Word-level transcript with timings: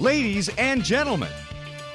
Ladies 0.00 0.48
and 0.56 0.82
gentlemen, 0.82 1.28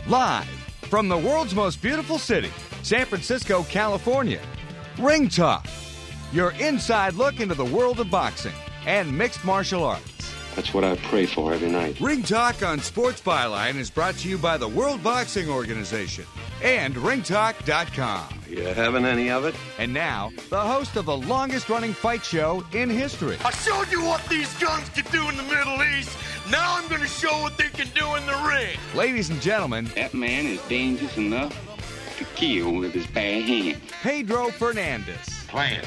live 0.05 0.45
from 0.91 1.07
the 1.07 1.17
world's 1.17 1.55
most 1.55 1.81
beautiful 1.81 2.19
city, 2.19 2.51
San 2.83 3.07
Francisco, 3.07 3.63
California, 3.63 4.41
Ring 4.99 5.27
Talk, 5.27 5.65
your 6.31 6.51
inside 6.59 7.15
look 7.15 7.39
into 7.39 7.55
the 7.55 7.65
world 7.65 7.99
of 7.99 8.11
boxing 8.11 8.53
and 8.85 9.11
mixed 9.11 9.43
martial 9.43 9.83
arts. 9.83 10.35
That's 10.55 10.71
what 10.71 10.83
I 10.83 10.97
pray 10.97 11.25
for 11.25 11.51
every 11.51 11.71
night. 11.71 11.99
Ring 11.99 12.21
Talk 12.21 12.61
on 12.61 12.77
Sports 12.77 13.21
Byline 13.21 13.77
is 13.77 13.89
brought 13.89 14.13
to 14.17 14.29
you 14.29 14.37
by 14.37 14.57
the 14.57 14.67
World 14.67 15.01
Boxing 15.01 15.49
Organization 15.49 16.25
and 16.61 16.93
ringtalk.com. 16.93 18.27
You 18.47 18.61
having 18.67 19.05
any 19.05 19.31
of 19.31 19.45
it? 19.45 19.55
And 19.79 19.91
now, 19.91 20.31
the 20.51 20.61
host 20.61 20.95
of 20.95 21.05
the 21.05 21.17
longest 21.17 21.69
running 21.69 21.93
fight 21.93 22.23
show 22.23 22.63
in 22.71 22.87
history. 22.87 23.37
I 23.43 23.49
showed 23.49 23.91
you 23.91 24.05
what 24.05 24.23
these 24.27 24.53
guns 24.59 24.87
could 24.89 25.11
do 25.11 25.27
in 25.27 25.35
the 25.37 25.43
Middle 25.43 25.81
East. 25.83 26.15
Now 26.49 26.77
I'm 26.77 26.87
going 26.89 27.01
to 27.01 27.07
show 27.07 27.41
what 27.41 27.57
they 27.57 27.69
can 27.69 27.87
do 27.95 28.13
in 28.15 28.25
the 28.27 28.35
ring. 28.47 28.77
Ladies 28.93 29.31
and 29.31 29.41
gentlemen, 29.41 29.89
that 29.95 30.13
man 30.13 30.45
is 30.45 30.61
dangerous 30.67 31.17
enough 31.17 31.51
to 32.19 32.25
kill 32.35 32.75
with 32.75 32.93
his 32.93 33.07
bare 33.07 33.41
hands. 33.41 33.81
Pedro 34.03 34.49
Fernandez. 34.49 35.27
Plan. 35.47 35.83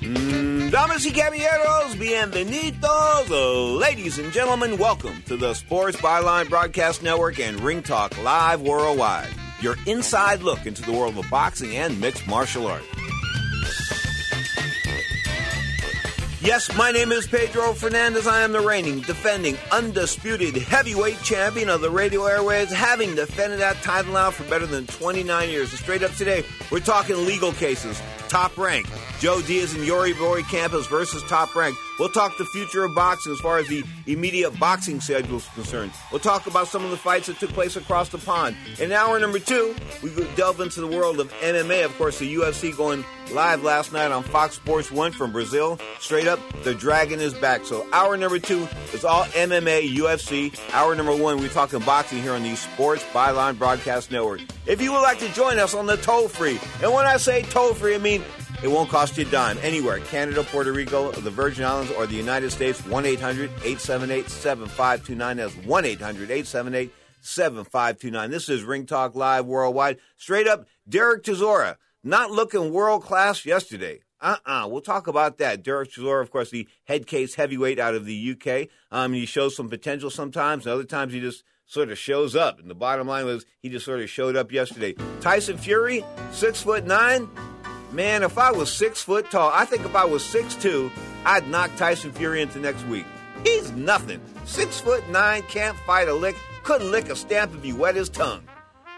Mm, 0.00 0.70
damas 0.70 1.04
y 1.04 1.10
caballeros, 1.10 1.94
bienvenidos. 1.96 3.78
Ladies 3.78 4.18
and 4.18 4.32
gentlemen, 4.32 4.78
welcome 4.78 5.22
to 5.26 5.36
the 5.36 5.52
Sports 5.52 5.98
Byline 5.98 6.48
Broadcast 6.48 7.02
Network 7.02 7.38
and 7.38 7.60
Ring 7.60 7.82
Talk 7.82 8.16
Live 8.22 8.62
Worldwide. 8.62 9.28
Your 9.60 9.76
inside 9.86 10.40
look 10.40 10.64
into 10.64 10.80
the 10.82 10.92
world 10.92 11.18
of 11.18 11.28
boxing 11.28 11.76
and 11.76 12.00
mixed 12.00 12.26
martial 12.26 12.66
arts. 12.66 12.86
Yes, 16.48 16.74
my 16.78 16.90
name 16.92 17.12
is 17.12 17.26
Pedro 17.26 17.74
Fernandez. 17.74 18.26
I 18.26 18.40
am 18.40 18.52
the 18.52 18.60
reigning, 18.60 19.00
defending, 19.00 19.58
undisputed 19.70 20.56
heavyweight 20.56 21.20
champion 21.22 21.68
of 21.68 21.82
the 21.82 21.90
radio 21.90 22.24
airways, 22.24 22.72
having 22.72 23.14
defended 23.14 23.58
that 23.60 23.76
title 23.82 24.14
now 24.14 24.30
for 24.30 24.44
better 24.44 24.64
than 24.64 24.86
29 24.86 25.50
years. 25.50 25.68
And 25.68 25.78
straight 25.78 26.02
up 26.02 26.10
today, 26.12 26.46
we're 26.72 26.80
talking 26.80 27.16
legal 27.26 27.52
cases, 27.52 28.00
top 28.28 28.56
rank. 28.56 28.86
Joe 29.20 29.42
Diaz 29.42 29.74
and 29.74 29.84
Yuri 29.84 30.12
Boy 30.12 30.42
Campos 30.42 30.86
versus 30.86 31.22
Top 31.24 31.54
Rank. 31.56 31.76
We'll 31.98 32.08
talk 32.08 32.38
the 32.38 32.44
future 32.44 32.84
of 32.84 32.94
boxing 32.94 33.32
as 33.32 33.40
far 33.40 33.58
as 33.58 33.66
the 33.66 33.82
immediate 34.06 34.56
boxing 34.60 35.00
schedule 35.00 35.38
is 35.38 35.48
concerned. 35.48 35.90
We'll 36.12 36.20
talk 36.20 36.46
about 36.46 36.68
some 36.68 36.84
of 36.84 36.92
the 36.92 36.96
fights 36.96 37.26
that 37.26 37.40
took 37.40 37.50
place 37.50 37.74
across 37.74 38.10
the 38.10 38.18
pond. 38.18 38.56
In 38.78 38.92
hour 38.92 39.18
number 39.18 39.40
two, 39.40 39.74
we 40.04 40.10
delve 40.36 40.60
into 40.60 40.80
the 40.80 40.86
world 40.86 41.18
of 41.18 41.32
MMA. 41.40 41.84
Of 41.84 41.98
course, 41.98 42.20
the 42.20 42.32
UFC 42.32 42.76
going 42.76 43.04
live 43.32 43.64
last 43.64 43.92
night 43.92 44.12
on 44.12 44.22
Fox 44.22 44.54
Sports 44.54 44.92
1 44.92 45.10
from 45.12 45.32
Brazil. 45.32 45.78
Straight 45.98 46.28
up, 46.28 46.38
the 46.62 46.74
dragon 46.74 47.20
is 47.20 47.34
back. 47.34 47.64
So 47.64 47.86
hour 47.92 48.16
number 48.16 48.38
two 48.38 48.68
is 48.94 49.04
all 49.04 49.24
MMA, 49.24 49.94
UFC. 49.96 50.56
Hour 50.72 50.94
number 50.94 51.14
one, 51.14 51.38
we're 51.38 51.48
talking 51.48 51.80
boxing 51.80 52.22
here 52.22 52.32
on 52.32 52.44
the 52.44 52.54
Sports 52.54 53.02
Byline 53.12 53.58
Broadcast 53.58 54.12
Network. 54.12 54.40
If 54.66 54.80
you 54.80 54.92
would 54.92 55.02
like 55.02 55.18
to 55.18 55.28
join 55.34 55.58
us 55.58 55.74
on 55.74 55.86
the 55.86 55.96
toll 55.96 56.28
free, 56.28 56.60
and 56.82 56.92
when 56.92 57.06
I 57.06 57.16
say 57.16 57.42
toll 57.42 57.74
free, 57.74 57.96
I 57.96 57.98
mean 57.98 58.22
it 58.62 58.68
won't 58.68 58.90
cost 58.90 59.16
you 59.16 59.26
a 59.26 59.30
dime 59.30 59.58
anywhere. 59.62 60.00
Canada, 60.00 60.42
Puerto 60.42 60.72
Rico, 60.72 61.12
the 61.12 61.30
Virgin 61.30 61.64
Islands, 61.64 61.92
or 61.92 62.06
the 62.06 62.14
United 62.14 62.50
States. 62.50 62.84
1 62.86 63.06
800 63.06 63.50
878 63.50 64.28
7529. 64.28 65.36
That's 65.36 65.54
1 65.54 65.84
800 65.84 66.30
878 66.30 66.92
7529. 67.20 68.30
This 68.30 68.48
is 68.48 68.62
Ring 68.62 68.86
Talk 68.86 69.14
Live 69.14 69.46
Worldwide. 69.46 69.98
Straight 70.16 70.48
up, 70.48 70.66
Derek 70.88 71.22
Chisora, 71.22 71.76
not 72.02 72.30
looking 72.30 72.72
world 72.72 73.02
class 73.02 73.46
yesterday. 73.46 74.00
Uh 74.20 74.36
uh-uh. 74.44 74.64
uh. 74.64 74.68
We'll 74.68 74.80
talk 74.80 75.06
about 75.06 75.38
that. 75.38 75.62
Derek 75.62 75.92
Chisora, 75.92 76.22
of 76.22 76.30
course, 76.30 76.50
the 76.50 76.66
head 76.84 77.06
case 77.06 77.36
heavyweight 77.36 77.78
out 77.78 77.94
of 77.94 78.04
the 78.04 78.36
UK. 78.36 78.68
Um, 78.90 79.12
he 79.12 79.26
shows 79.26 79.54
some 79.54 79.68
potential 79.68 80.10
sometimes, 80.10 80.66
and 80.66 80.72
other 80.72 80.84
times 80.84 81.12
he 81.12 81.20
just 81.20 81.44
sort 81.66 81.90
of 81.90 81.98
shows 81.98 82.34
up. 82.34 82.58
And 82.58 82.68
the 82.68 82.74
bottom 82.74 83.06
line 83.06 83.26
was 83.26 83.46
he 83.60 83.68
just 83.68 83.84
sort 83.84 84.00
of 84.00 84.10
showed 84.10 84.34
up 84.36 84.50
yesterday. 84.50 84.94
Tyson 85.20 85.58
Fury, 85.58 86.04
six 86.32 86.62
foot 86.62 86.84
nine, 86.84 87.28
Man, 87.90 88.22
if 88.22 88.36
I 88.36 88.52
was 88.52 88.70
six 88.70 89.00
foot 89.00 89.30
tall, 89.30 89.50
I 89.52 89.64
think 89.64 89.84
if 89.86 89.96
I 89.96 90.04
was 90.04 90.22
six 90.22 90.54
two, 90.54 90.90
I'd 91.24 91.48
knock 91.48 91.74
Tyson 91.76 92.12
Fury 92.12 92.42
into 92.42 92.58
next 92.58 92.86
week. 92.86 93.06
He's 93.44 93.72
nothing. 93.72 94.20
Six 94.44 94.78
foot 94.78 95.08
nine, 95.08 95.42
can't 95.42 95.76
fight 95.86 96.08
a 96.08 96.12
lick, 96.12 96.36
couldn't 96.64 96.90
lick 96.90 97.08
a 97.08 97.16
stamp 97.16 97.54
if 97.54 97.62
he 97.62 97.72
wet 97.72 97.94
his 97.94 98.10
tongue. 98.10 98.42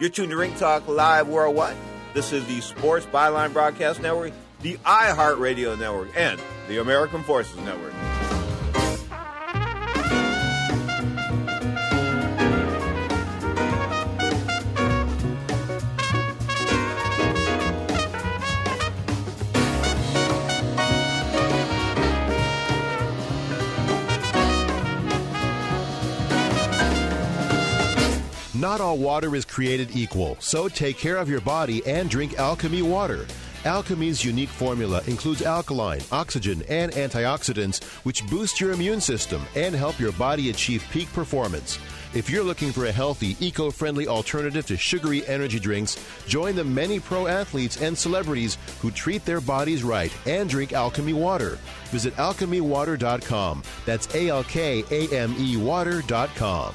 You're 0.01 0.11
tuned 0.11 0.31
to 0.31 0.37
Ring 0.37 0.55
Talk 0.57 0.89
Live 0.89 1.29
Worldwide. 1.29 1.77
This 2.15 2.33
is 2.33 2.45
the 2.47 2.61
Sports 2.61 3.07
Byline 3.07 3.53
Broadcast 3.53 4.01
Network, 4.01 4.33
the 4.63 4.75
iHeartRadio 4.79 5.79
Network, 5.79 6.09
and 6.17 6.41
the 6.67 6.81
American 6.81 7.23
Forces 7.23 7.57
Network. 7.59 7.93
Not 28.61 28.83
all 28.83 28.99
water 28.99 29.35
is 29.37 29.47
created 29.47 29.97
equal, 29.97 30.37
so 30.39 30.69
take 30.69 30.99
care 30.99 31.17
of 31.17 31.31
your 31.31 31.41
body 31.41 31.83
and 31.87 32.11
drink 32.11 32.33
Alkame 32.33 32.83
water. 32.83 33.25
Alkame's 33.65 34.23
unique 34.23 34.51
formula 34.51 35.01
includes 35.07 35.41
alkaline, 35.41 36.03
oxygen, 36.13 36.63
and 36.69 36.93
antioxidants, 36.93 37.83
which 38.05 38.27
boost 38.27 38.61
your 38.61 38.73
immune 38.73 39.01
system 39.01 39.41
and 39.57 39.75
help 39.75 39.99
your 39.99 40.13
body 40.13 40.51
achieve 40.51 40.85
peak 40.91 41.11
performance. 41.15 41.79
If 42.13 42.29
you're 42.29 42.45
looking 42.45 42.71
for 42.71 42.85
a 42.85 42.93
healthy, 42.93 43.35
eco 43.41 43.71
friendly 43.71 44.07
alternative 44.07 44.67
to 44.67 44.77
sugary 44.77 45.27
energy 45.27 45.59
drinks, 45.59 45.97
join 46.27 46.55
the 46.55 46.65
many 46.65 47.01
pro 47.01 47.29
athletes 47.29 47.81
and 47.81 47.97
celebrities 47.97 48.59
who 48.81 48.91
treat 48.91 49.25
their 49.25 49.41
bodies 49.41 49.83
right 49.83 50.13
and 50.27 50.51
drink 50.51 50.73
Alkame 50.73 51.15
water. 51.15 51.59
Visit 51.85 52.15
alkamewater.com. 52.17 53.63
That's 53.87 54.15
A 54.15 54.29
L 54.29 54.45
K 54.45 54.85
A 54.91 55.09
M 55.17 55.35
E 55.39 55.57
water.com. 55.57 56.75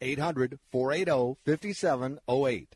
800 0.00 0.58
480 0.70 1.38
5708. 1.44 2.75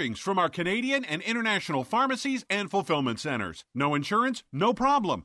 from 0.00 0.38
our 0.38 0.48
Canadian 0.48 1.04
and 1.04 1.20
international 1.20 1.84
pharmacies 1.84 2.46
and 2.48 2.70
fulfillment 2.70 3.20
centers. 3.20 3.64
No 3.74 3.94
insurance? 3.94 4.42
No 4.50 4.72
problem. 4.72 5.24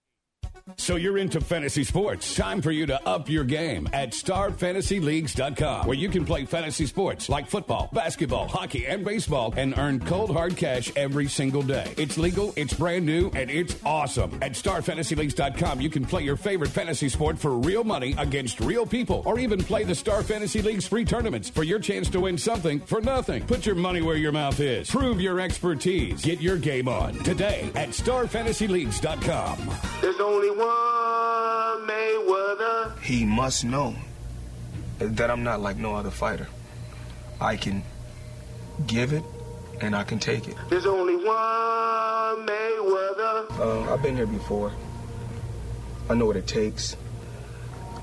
So 0.77 0.95
you're 0.95 1.17
into 1.17 1.41
fantasy 1.41 1.83
sports. 1.83 2.35
Time 2.35 2.61
for 2.61 2.71
you 2.71 2.85
to 2.85 3.07
up 3.07 3.29
your 3.29 3.43
game 3.43 3.89
at 3.93 4.11
starfantasyleagues.com, 4.11 5.87
where 5.87 5.97
you 5.97 6.09
can 6.09 6.25
play 6.25 6.45
fantasy 6.45 6.85
sports 6.85 7.29
like 7.29 7.47
football, 7.47 7.89
basketball, 7.93 8.47
hockey, 8.47 8.85
and 8.85 9.03
baseball 9.03 9.53
and 9.57 9.77
earn 9.77 9.99
cold 9.99 10.31
hard 10.31 10.55
cash 10.55 10.91
every 10.95 11.27
single 11.27 11.61
day. 11.61 11.93
It's 11.97 12.17
legal, 12.17 12.53
it's 12.55 12.73
brand 12.73 13.05
new, 13.05 13.31
and 13.33 13.49
it's 13.49 13.75
awesome. 13.85 14.37
At 14.41 14.53
starfantasyleagues.com, 14.53 15.81
you 15.81 15.89
can 15.89 16.05
play 16.05 16.23
your 16.23 16.35
favorite 16.37 16.69
fantasy 16.69 17.09
sport 17.09 17.37
for 17.39 17.51
real 17.57 17.83
money 17.83 18.15
against 18.17 18.59
real 18.59 18.85
people, 18.85 19.23
or 19.25 19.39
even 19.39 19.63
play 19.63 19.83
the 19.83 19.95
Star 19.95 20.23
Fantasy 20.23 20.61
League's 20.61 20.87
free 20.87 21.05
tournaments 21.05 21.49
for 21.49 21.63
your 21.63 21.79
chance 21.79 22.09
to 22.09 22.19
win 22.19 22.37
something 22.37 22.79
for 22.81 23.01
nothing. 23.01 23.45
Put 23.45 23.65
your 23.65 23.75
money 23.75 24.01
where 24.01 24.17
your 24.17 24.31
mouth 24.31 24.59
is. 24.59 24.89
Prove 24.89 25.19
your 25.19 25.39
expertise. 25.39 26.21
Get 26.21 26.41
your 26.41 26.57
game 26.57 26.87
on 26.87 27.13
today 27.23 27.71
at 27.75 27.89
starfantasyleagues.com. 27.89 29.57
There's 30.01 30.19
only 30.19 30.50
one 30.51 31.87
Mayweather. 31.87 32.99
He 33.01 33.25
must 33.25 33.63
know 33.65 33.95
that 34.99 35.31
I'm 35.31 35.43
not 35.43 35.61
like 35.61 35.77
no 35.77 35.95
other 35.95 36.11
fighter. 36.11 36.47
I 37.39 37.57
can 37.57 37.83
give 38.87 39.13
it 39.13 39.23
and 39.81 39.95
I 39.95 40.03
can 40.03 40.19
take 40.19 40.47
it. 40.47 40.55
There's 40.69 40.85
only 40.85 41.15
one 41.15 42.45
Mayweather. 42.45 43.59
Uh, 43.59 43.93
I've 43.93 44.01
been 44.03 44.15
here 44.15 44.27
before. 44.27 44.71
I 46.09 46.13
know 46.13 46.25
what 46.25 46.35
it 46.35 46.47
takes. 46.47 46.95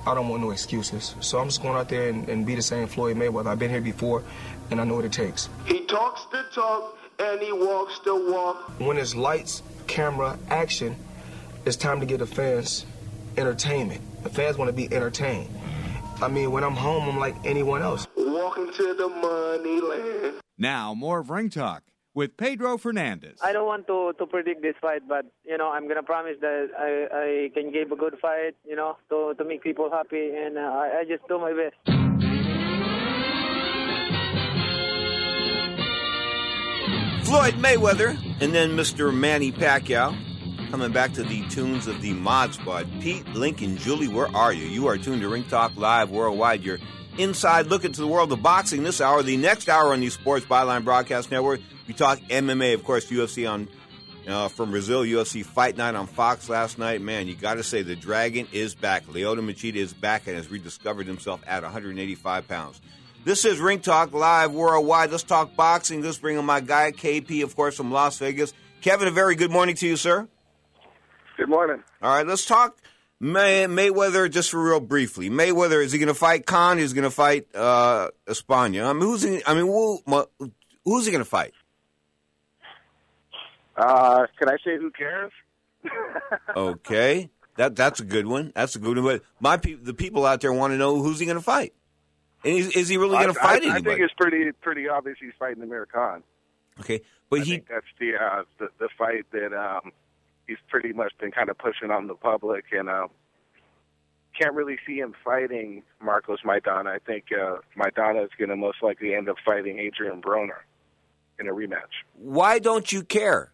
I 0.07 0.15
don't 0.15 0.29
want 0.29 0.43
no 0.43 0.51
excuses. 0.51 1.15
So 1.21 1.39
I'm 1.39 1.49
just 1.49 1.61
going 1.63 1.77
out 1.77 1.89
there 1.89 2.09
and, 2.09 2.29
and 2.29 2.47
be 2.47 2.55
the 2.55 2.63
same 2.63 2.87
Floyd 2.87 3.17
Mayweather. 3.17 3.47
I've 3.49 3.59
been 3.59 3.71
here 3.71 3.81
before 3.81 4.23
and 4.71 4.81
I 4.81 4.85
know 4.85 4.95
what 4.97 5.05
it 5.05 5.13
takes. 5.13 5.49
He 5.67 5.85
talks 5.87 6.25
the 6.33 6.45
talk 6.55 6.97
and 7.19 7.41
he 7.41 7.53
walks 7.53 7.99
the 8.05 8.15
walk. 8.15 8.81
When 8.81 8.97
it's 8.97 9.15
lights, 9.15 9.63
camera, 9.87 10.39
action, 10.51 10.97
it's 11.65 11.77
time 11.77 12.01
to 12.01 12.07
give 12.07 12.21
the 12.21 12.27
fans 12.27 12.87
entertainment. 13.37 14.01
The 14.23 14.31
fans 14.31 14.57
want 14.59 14.69
to 14.69 14.73
be 14.73 14.93
entertained. 14.95 15.49
I 16.21 16.29
mean, 16.29 16.51
when 16.51 16.65
I'm 16.65 16.75
home, 16.75 17.09
I'm 17.09 17.19
like 17.19 17.37
anyone 17.45 17.83
else. 17.83 18.07
Walking 18.17 18.73
to 18.73 18.95
the 18.95 19.09
money 19.09 19.81
land. 19.81 20.41
Now, 20.57 20.93
more 20.95 21.21
of 21.21 21.31
Ring 21.31 21.51
Talk 21.51 21.85
with 22.15 22.37
Pedro 22.37 22.77
Fernandez. 22.79 23.39
I 23.43 23.53
don't 23.53 23.67
want 23.67 23.87
to, 23.87 24.13
to 24.19 24.27
predict 24.27 24.61
this 24.63 24.75
fight, 24.81 25.03
but 25.09 25.27
you 25.45 25.57
know 25.57 25.71
I'm 25.71 25.87
gonna 25.87 26.03
promise 26.03 26.37
that 26.41 26.69
I, 26.77 27.07
I 27.17 27.51
can 27.55 27.71
give 27.73 27.93
a 27.93 27.97
good 27.97 28.19
fight, 28.21 28.57
you 28.67 28.75
know, 28.75 28.97
to, 29.11 29.35
to 29.39 29.45
make 29.45 29.63
people 29.63 29.89
happy, 29.91 30.33
and 30.35 30.59
uh, 30.59 30.61
I, 30.61 31.01
I 31.01 31.05
just 31.05 31.27
do 31.29 31.39
my 31.39 31.53
best. 31.53 31.77
Floyd 37.29 37.55
Mayweather 37.55 38.19
and 38.41 38.55
then 38.55 38.71
Mr. 38.71 39.15
Manny 39.15 39.53
Pacquiao. 39.53 40.28
Coming 40.71 40.93
back 40.93 41.15
to 41.15 41.23
the 41.23 41.49
tunes 41.49 41.87
of 41.87 42.03
the 42.03 42.13
Mod 42.13 42.53
Squad. 42.53 42.87
Pete, 43.01 43.27
Lincoln, 43.29 43.79
Julie, 43.79 44.07
where 44.07 44.29
are 44.37 44.53
you? 44.53 44.67
You 44.67 44.87
are 44.89 44.99
tuned 44.99 45.23
to 45.23 45.29
Ring 45.31 45.45
Talk 45.45 45.75
Live 45.77 46.11
Worldwide. 46.11 46.63
Your 46.63 46.79
inside 47.17 47.69
look 47.69 47.87
into 47.87 48.03
the 48.03 48.07
world 48.07 48.31
of 48.33 48.43
boxing 48.43 48.83
this 48.83 49.01
hour. 49.01 49.23
The 49.23 49.39
next 49.39 49.71
hour 49.71 49.95
on 49.95 50.01
the 50.01 50.11
Sports 50.11 50.45
Byline 50.45 50.85
Broadcast 50.85 51.31
Network, 51.31 51.61
we 51.87 51.95
talk 51.95 52.19
MMA, 52.21 52.75
of 52.75 52.85
course, 52.85 53.07
UFC 53.07 53.51
on 53.51 53.67
uh, 54.29 54.49
from 54.49 54.71
Brazil, 54.71 55.05
UFC 55.05 55.43
Fight 55.43 55.79
Night 55.79 55.95
on 55.95 56.07
Fox 56.07 56.51
last 56.51 56.77
night. 56.79 57.01
Man, 57.01 57.29
you 57.29 57.35
got 57.35 57.55
to 57.55 57.63
say 57.63 57.81
the 57.81 57.97
Dragon 57.97 58.47
is 58.53 58.75
back. 58.75 59.07
Lyoto 59.07 59.39
Machida 59.39 59.77
is 59.77 59.95
back 59.95 60.27
and 60.27 60.37
has 60.37 60.51
rediscovered 60.51 61.07
himself 61.07 61.43
at 61.47 61.63
185 61.63 62.47
pounds. 62.47 62.83
This 63.25 63.47
is 63.47 63.59
Ring 63.59 63.81
Talk 63.81 64.13
Live 64.13 64.53
Worldwide. 64.53 65.11
Let's 65.13 65.23
talk 65.23 65.57
boxing. 65.57 66.03
Let's 66.03 66.19
bring 66.19 66.37
in 66.39 66.45
my 66.45 66.61
guy, 66.61 66.93
KP, 66.93 67.43
of 67.43 67.57
course, 67.57 67.75
from 67.75 67.91
Las 67.91 68.19
Vegas. 68.19 68.53
Kevin, 68.83 69.09
a 69.09 69.11
very 69.11 69.35
good 69.35 69.51
morning 69.51 69.75
to 69.77 69.87
you, 69.87 69.97
sir. 69.97 70.29
Good 71.39 71.49
morning. 71.49 71.85
All 72.03 72.17
right, 72.17 72.27
let's 72.27 72.45
talk 72.45 72.79
May- 73.21 73.67
Mayweather 73.67 74.29
just 74.29 74.51
for 74.51 74.61
real 74.61 74.81
briefly. 74.81 75.31
Mayweather, 75.31 75.83
is 75.85 75.93
he 75.93 75.99
going 76.01 76.09
to 76.09 76.15
fight 76.15 76.47
Khan? 76.47 76.81
Is 76.81 76.91
he 76.91 76.97
going 76.97 77.09
to 77.09 77.15
fight 77.15 77.47
uh, 77.55 78.09
Espana? 78.27 78.91
I 78.91 78.93
mean, 78.93 79.03
who's 79.03 79.23
he, 79.23 79.41
I 79.47 79.55
mean, 79.55 79.67
who, 79.67 80.03
who's 80.85 81.07
he 81.07 81.13
going 81.13 81.23
to 81.23 81.31
fight? 81.31 81.55
Uh, 83.77 84.27
can 84.37 84.49
I 84.49 84.57
say 84.65 84.79
who 84.79 84.91
cares? 84.91 85.31
okay, 86.57 87.31
that 87.57 87.77
that's 87.77 88.01
a 88.01 88.05
good 88.05 88.27
one. 88.27 88.51
That's 88.57 88.75
a 88.75 88.81
good 88.81 88.97
one. 88.97 89.05
But 89.05 89.23
my 89.39 89.59
pe- 89.59 89.75
the 89.75 89.95
people 89.95 90.27
out 90.27 90.41
there 90.41 90.53
want 90.53 90.73
to 90.73 90.77
know 90.77 91.01
who's 91.01 91.21
he 91.21 91.27
going 91.27 91.39
to 91.39 91.45
fight. 91.45 91.73
And 92.45 92.57
is, 92.57 92.71
is 92.71 92.89
he 92.89 92.97
really 92.97 93.17
going 93.17 93.29
to 93.29 93.35
fight 93.35 93.63
I, 93.63 93.67
anybody? 93.67 93.79
I 93.79 93.83
think 93.83 94.01
it's 94.01 94.15
pretty 94.19 94.51
pretty 94.61 94.89
obvious 94.89 95.19
he's 95.21 95.31
fighting 95.39 95.63
Amir 95.63 95.87
Khan. 95.87 96.25
Okay, 96.81 97.01
but 97.31 97.41
I 97.41 97.45
he 97.45 97.51
think 97.53 97.69
that's 97.69 97.87
the, 98.01 98.17
uh, 98.17 98.43
the 98.59 98.69
the 98.81 98.89
fight 98.99 99.25
that 99.31 99.53
um, 99.57 99.93
he's 100.49 100.57
pretty 100.69 100.93
much 100.93 101.13
been 101.21 101.31
kind 101.31 101.49
of 101.49 101.59
pushing 101.59 101.93
on 101.93 102.09
the 102.09 102.15
public, 102.15 102.65
and 102.73 102.89
uh, 102.89 103.07
can't 104.41 104.55
really 104.55 104.79
see 104.87 104.99
him 104.99 105.15
fighting 105.25 105.83
Marcos 106.03 106.41
Maidana. 106.45 106.89
I 106.89 106.99
think 106.99 107.27
uh, 107.33 107.57
Maidana 107.77 108.25
is 108.25 108.31
going 108.37 108.49
to 108.49 108.57
most 108.57 108.79
likely 108.83 109.15
end 109.15 109.29
up 109.29 109.37
fighting 109.45 109.79
Adrian 109.79 110.21
Broner 110.21 110.63
in 111.39 111.49
a 111.49 111.53
rematch. 111.53 112.03
Why 112.15 112.59
don't 112.59 112.91
you 112.91 113.03
care? 113.03 113.53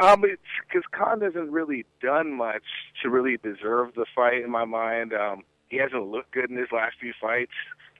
Um, 0.00 0.24
it's 0.24 0.40
because 0.68 0.84
Khan 0.92 1.20
hasn't 1.20 1.50
really 1.50 1.84
done 2.00 2.32
much 2.32 2.62
to 3.02 3.10
really 3.10 3.36
deserve 3.42 3.94
the 3.94 4.06
fight 4.14 4.42
in 4.44 4.50
my 4.50 4.64
mind. 4.64 5.12
Um, 5.12 5.42
he 5.68 5.78
hasn't 5.78 6.06
looked 6.06 6.32
good 6.32 6.48
in 6.48 6.56
his 6.56 6.68
last 6.72 6.94
few 7.00 7.12
fights. 7.20 7.52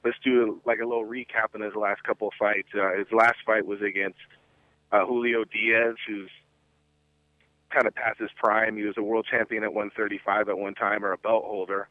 Let's 0.04 0.16
do 0.24 0.60
like 0.64 0.78
a 0.78 0.86
little 0.86 1.04
recap 1.04 1.54
on 1.54 1.62
his 1.62 1.74
last 1.74 2.04
couple 2.04 2.28
of 2.28 2.34
fights. 2.38 2.68
Uh, 2.74 2.96
his 2.96 3.08
last 3.12 3.38
fight 3.44 3.66
was 3.66 3.80
against 3.82 4.18
uh, 4.92 5.04
Julio 5.04 5.44
Diaz, 5.44 5.96
who's 6.06 6.30
kind 7.70 7.86
of 7.86 7.94
past 7.94 8.18
his 8.18 8.30
prime. 8.36 8.76
He 8.76 8.84
was 8.84 8.96
a 8.96 9.02
world 9.02 9.26
champion 9.30 9.64
at 9.64 9.72
135 9.72 10.48
at 10.48 10.58
one 10.58 10.74
time, 10.74 11.04
or 11.04 11.12
a 11.12 11.18
belt 11.18 11.44
holder. 11.44 11.88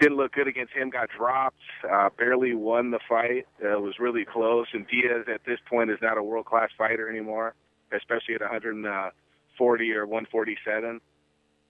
Didn't 0.00 0.16
look 0.16 0.32
good 0.32 0.46
against 0.46 0.72
him. 0.72 0.90
Got 0.90 1.08
dropped. 1.16 1.62
Uh, 1.90 2.10
barely 2.16 2.54
won 2.54 2.90
the 2.90 3.00
fight. 3.08 3.46
Uh, 3.60 3.80
was 3.80 3.98
really 3.98 4.24
close. 4.24 4.66
And 4.72 4.86
Diaz 4.86 5.26
at 5.32 5.40
this 5.44 5.58
point 5.68 5.90
is 5.90 5.98
not 6.00 6.18
a 6.18 6.22
world 6.22 6.46
class 6.46 6.70
fighter 6.78 7.08
anymore, 7.08 7.54
especially 7.92 8.34
at 8.34 8.40
140 8.40 9.92
or 9.92 10.06
147 10.06 11.00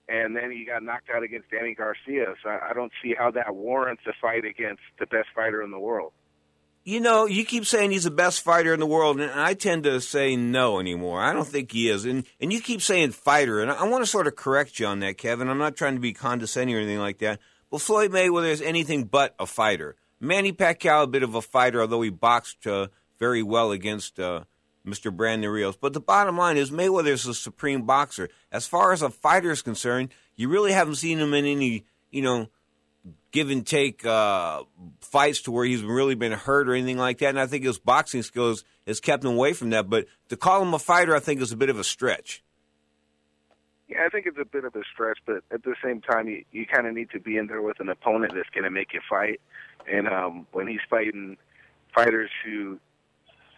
and 0.09 0.35
then 0.35 0.51
he 0.51 0.65
got 0.65 0.83
knocked 0.83 1.09
out 1.09 1.23
against 1.23 1.49
Danny 1.49 1.73
Garcia. 1.73 2.33
So 2.43 2.49
I, 2.49 2.71
I 2.71 2.73
don't 2.73 2.91
see 3.01 3.15
how 3.17 3.31
that 3.31 3.55
warrants 3.55 4.03
a 4.07 4.11
fight 4.21 4.45
against 4.45 4.81
the 4.99 5.05
best 5.05 5.29
fighter 5.33 5.61
in 5.61 5.71
the 5.71 5.79
world. 5.79 6.11
You 6.85 6.99
know, 6.99 7.25
you 7.25 7.45
keep 7.45 7.65
saying 7.65 7.91
he's 7.91 8.03
the 8.03 8.11
best 8.11 8.41
fighter 8.41 8.73
in 8.73 8.81
the 8.81 8.85
world, 8.85 9.21
and 9.21 9.31
I 9.31 9.53
tend 9.53 9.85
to 9.85 10.01
say 10.01 10.35
no 10.35 10.81
anymore. 10.81 11.21
I 11.21 11.31
don't 11.31 11.47
think 11.47 11.71
he 11.71 11.89
is. 11.89 12.03
And 12.03 12.25
and 12.41 12.51
you 12.51 12.59
keep 12.59 12.81
saying 12.81 13.11
fighter, 13.11 13.61
and 13.61 13.71
I 13.71 13.83
want 13.85 14.03
to 14.03 14.09
sort 14.09 14.27
of 14.27 14.35
correct 14.35 14.79
you 14.79 14.87
on 14.87 14.99
that, 14.99 15.17
Kevin. 15.17 15.47
I'm 15.47 15.57
not 15.57 15.77
trying 15.77 15.95
to 15.95 16.01
be 16.01 16.11
condescending 16.11 16.75
or 16.75 16.79
anything 16.79 16.99
like 16.99 17.19
that. 17.19 17.39
But 17.71 17.79
Floyd 17.79 18.11
Mayweather 18.11 18.51
is 18.51 18.61
anything 18.61 19.05
but 19.05 19.33
a 19.39 19.45
fighter. 19.45 19.95
Manny 20.19 20.51
Pacquiao, 20.51 21.03
a 21.03 21.07
bit 21.07 21.23
of 21.23 21.35
a 21.35 21.41
fighter, 21.41 21.81
although 21.81 22.01
he 22.01 22.09
boxed 22.09 22.67
uh, 22.67 22.87
very 23.17 23.43
well 23.43 23.71
against 23.71 24.19
uh, 24.19 24.43
Mr. 24.85 25.15
Brandon 25.15 25.49
Rios. 25.49 25.77
But 25.77 25.93
the 25.93 26.01
bottom 26.01 26.37
line 26.37 26.57
is 26.57 26.69
Mayweather 26.69 27.07
is 27.07 27.25
a 27.25 27.33
supreme 27.33 27.83
boxer. 27.83 28.29
As 28.51 28.67
far 28.67 28.91
as 28.91 29.01
a 29.01 29.09
fighter 29.09 29.51
is 29.51 29.61
concerned, 29.61 30.09
you 30.35 30.49
really 30.49 30.73
haven't 30.73 30.95
seen 30.95 31.19
him 31.19 31.33
in 31.33 31.45
any, 31.45 31.85
you 32.11 32.21
know, 32.21 32.49
give 33.33 33.49
and 33.49 33.67
take 33.67 34.05
uh, 34.05 34.63
fights 35.01 35.41
to 35.41 35.51
where 35.51 35.65
he's 35.65 35.83
really 35.83 36.15
been 36.15 36.31
hurt 36.31 36.69
or 36.69 36.73
anything 36.73 36.97
like 36.97 37.17
that. 37.17 37.29
And 37.29 37.39
I 37.39 37.47
think 37.47 37.65
his 37.65 37.79
boxing 37.79 38.21
skills 38.21 38.63
has 38.87 39.01
kept 39.01 39.25
him 39.25 39.31
away 39.31 39.51
from 39.51 39.71
that. 39.71 39.89
But 39.89 40.05
to 40.29 40.37
call 40.37 40.61
him 40.61 40.73
a 40.73 40.79
fighter, 40.79 41.13
I 41.13 41.19
think 41.19 41.41
is 41.41 41.51
a 41.51 41.57
bit 41.57 41.69
of 41.69 41.77
a 41.77 41.83
stretch. 41.83 42.41
Yeah, 43.89 44.05
I 44.05 44.09
think 44.09 44.27
it's 44.27 44.37
a 44.39 44.45
bit 44.45 44.63
of 44.63 44.75
a 44.75 44.81
stretch, 44.93 45.17
but 45.25 45.43
at 45.51 45.63
the 45.63 45.75
same 45.83 45.99
time, 45.99 46.27
you, 46.27 46.45
you 46.51 46.65
kind 46.65 46.87
of 46.87 46.93
need 46.93 47.09
to 47.11 47.19
be 47.19 47.37
in 47.37 47.47
there 47.47 47.61
with 47.61 47.79
an 47.79 47.89
opponent 47.89 48.33
that's 48.33 48.49
going 48.49 48.63
to 48.63 48.71
make 48.71 48.93
you 48.93 49.01
fight. 49.09 49.41
And 49.91 50.07
um, 50.07 50.47
when 50.53 50.67
he's 50.67 50.79
fighting 50.89 51.35
fighters 51.93 52.29
who 52.45 52.79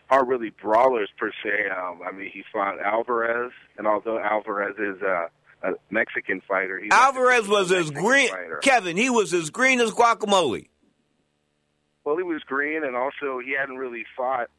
aren't 0.10 0.28
really 0.28 0.50
brawlers 0.50 1.10
per 1.18 1.32
se, 1.44 1.70
um, 1.70 2.00
I 2.08 2.12
mean, 2.12 2.32
he 2.34 2.44
fought 2.52 2.80
Alvarez, 2.82 3.52
and 3.78 3.88
although 3.88 4.20
Alvarez 4.20 4.76
is 4.80 5.02
uh, 5.02 5.28
a 5.64 5.74
Mexican 5.90 6.42
fighter, 6.48 6.80
he's 6.80 6.92
Alvarez 6.92 7.48
was 7.48 7.72
as 7.72 7.92
green. 7.92 8.30
Fighter. 8.30 8.60
Kevin, 8.62 8.98
he 8.98 9.10
was 9.10 9.34
as 9.34 9.50
green 9.50 9.80
as 9.82 9.92
guacamole. 9.92 10.68
Well, 12.04 12.18
he 12.18 12.24
was 12.24 12.44
green, 12.44 12.84
and 12.84 12.96
also 12.96 13.40
he 13.44 13.56
hadn't 13.60 13.78
really 13.78 14.06
fought 14.16 14.50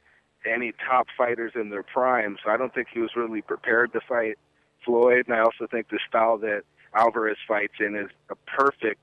any 0.44 0.72
top 0.88 1.06
fighters 1.16 1.52
in 1.54 1.70
their 1.70 1.82
prime, 1.82 2.36
so 2.44 2.50
I 2.50 2.56
don't 2.56 2.74
think 2.74 2.88
he 2.92 3.00
was 3.00 3.10
really 3.16 3.42
prepared 3.42 3.92
to 3.92 4.00
fight 4.08 4.38
Floyd. 4.84 5.24
And 5.26 5.36
I 5.36 5.40
also 5.40 5.66
think 5.70 5.88
the 5.88 5.98
style 6.08 6.38
that 6.38 6.62
Alvarez 6.94 7.36
fights 7.46 7.74
in 7.80 7.96
is 7.96 8.10
a 8.30 8.34
perfect 8.56 9.00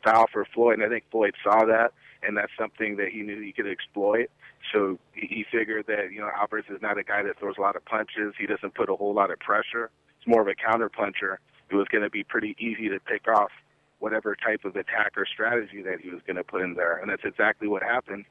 style 0.00 0.26
for 0.32 0.44
Floyd, 0.54 0.74
and 0.74 0.84
I 0.84 0.88
think 0.88 1.04
Floyd 1.10 1.34
saw 1.42 1.64
that, 1.66 1.92
and 2.22 2.36
that's 2.36 2.52
something 2.58 2.96
that 2.96 3.08
he 3.08 3.22
knew 3.22 3.40
he 3.40 3.52
could 3.52 3.66
exploit. 3.66 4.30
So 4.72 4.98
he 5.12 5.44
figured 5.52 5.86
that 5.88 6.10
you 6.12 6.20
know 6.20 6.30
Alvarez 6.34 6.64
is 6.70 6.80
not 6.80 6.98
a 6.98 7.04
guy 7.04 7.22
that 7.22 7.38
throws 7.38 7.56
a 7.58 7.60
lot 7.60 7.76
of 7.76 7.84
punches. 7.84 8.34
He 8.38 8.46
doesn't 8.46 8.74
put 8.74 8.88
a 8.88 8.94
whole 8.94 9.14
lot 9.14 9.30
of 9.30 9.38
pressure. 9.38 9.90
More 10.26 10.42
of 10.42 10.48
a 10.48 10.54
counter 10.54 10.88
puncher. 10.88 11.40
It 11.70 11.74
was 11.76 11.86
going 11.88 12.04
to 12.04 12.10
be 12.10 12.24
pretty 12.24 12.56
easy 12.58 12.88
to 12.88 13.00
pick 13.00 13.26
off 13.28 13.50
whatever 13.98 14.36
type 14.36 14.64
of 14.64 14.76
attack 14.76 15.12
or 15.16 15.26
strategy 15.26 15.82
that 15.82 16.00
he 16.00 16.10
was 16.10 16.20
going 16.26 16.36
to 16.36 16.44
put 16.44 16.62
in 16.62 16.74
there, 16.74 16.98
and 16.98 17.10
that's 17.10 17.24
exactly 17.24 17.68
what 17.68 17.82
happened. 17.82 18.24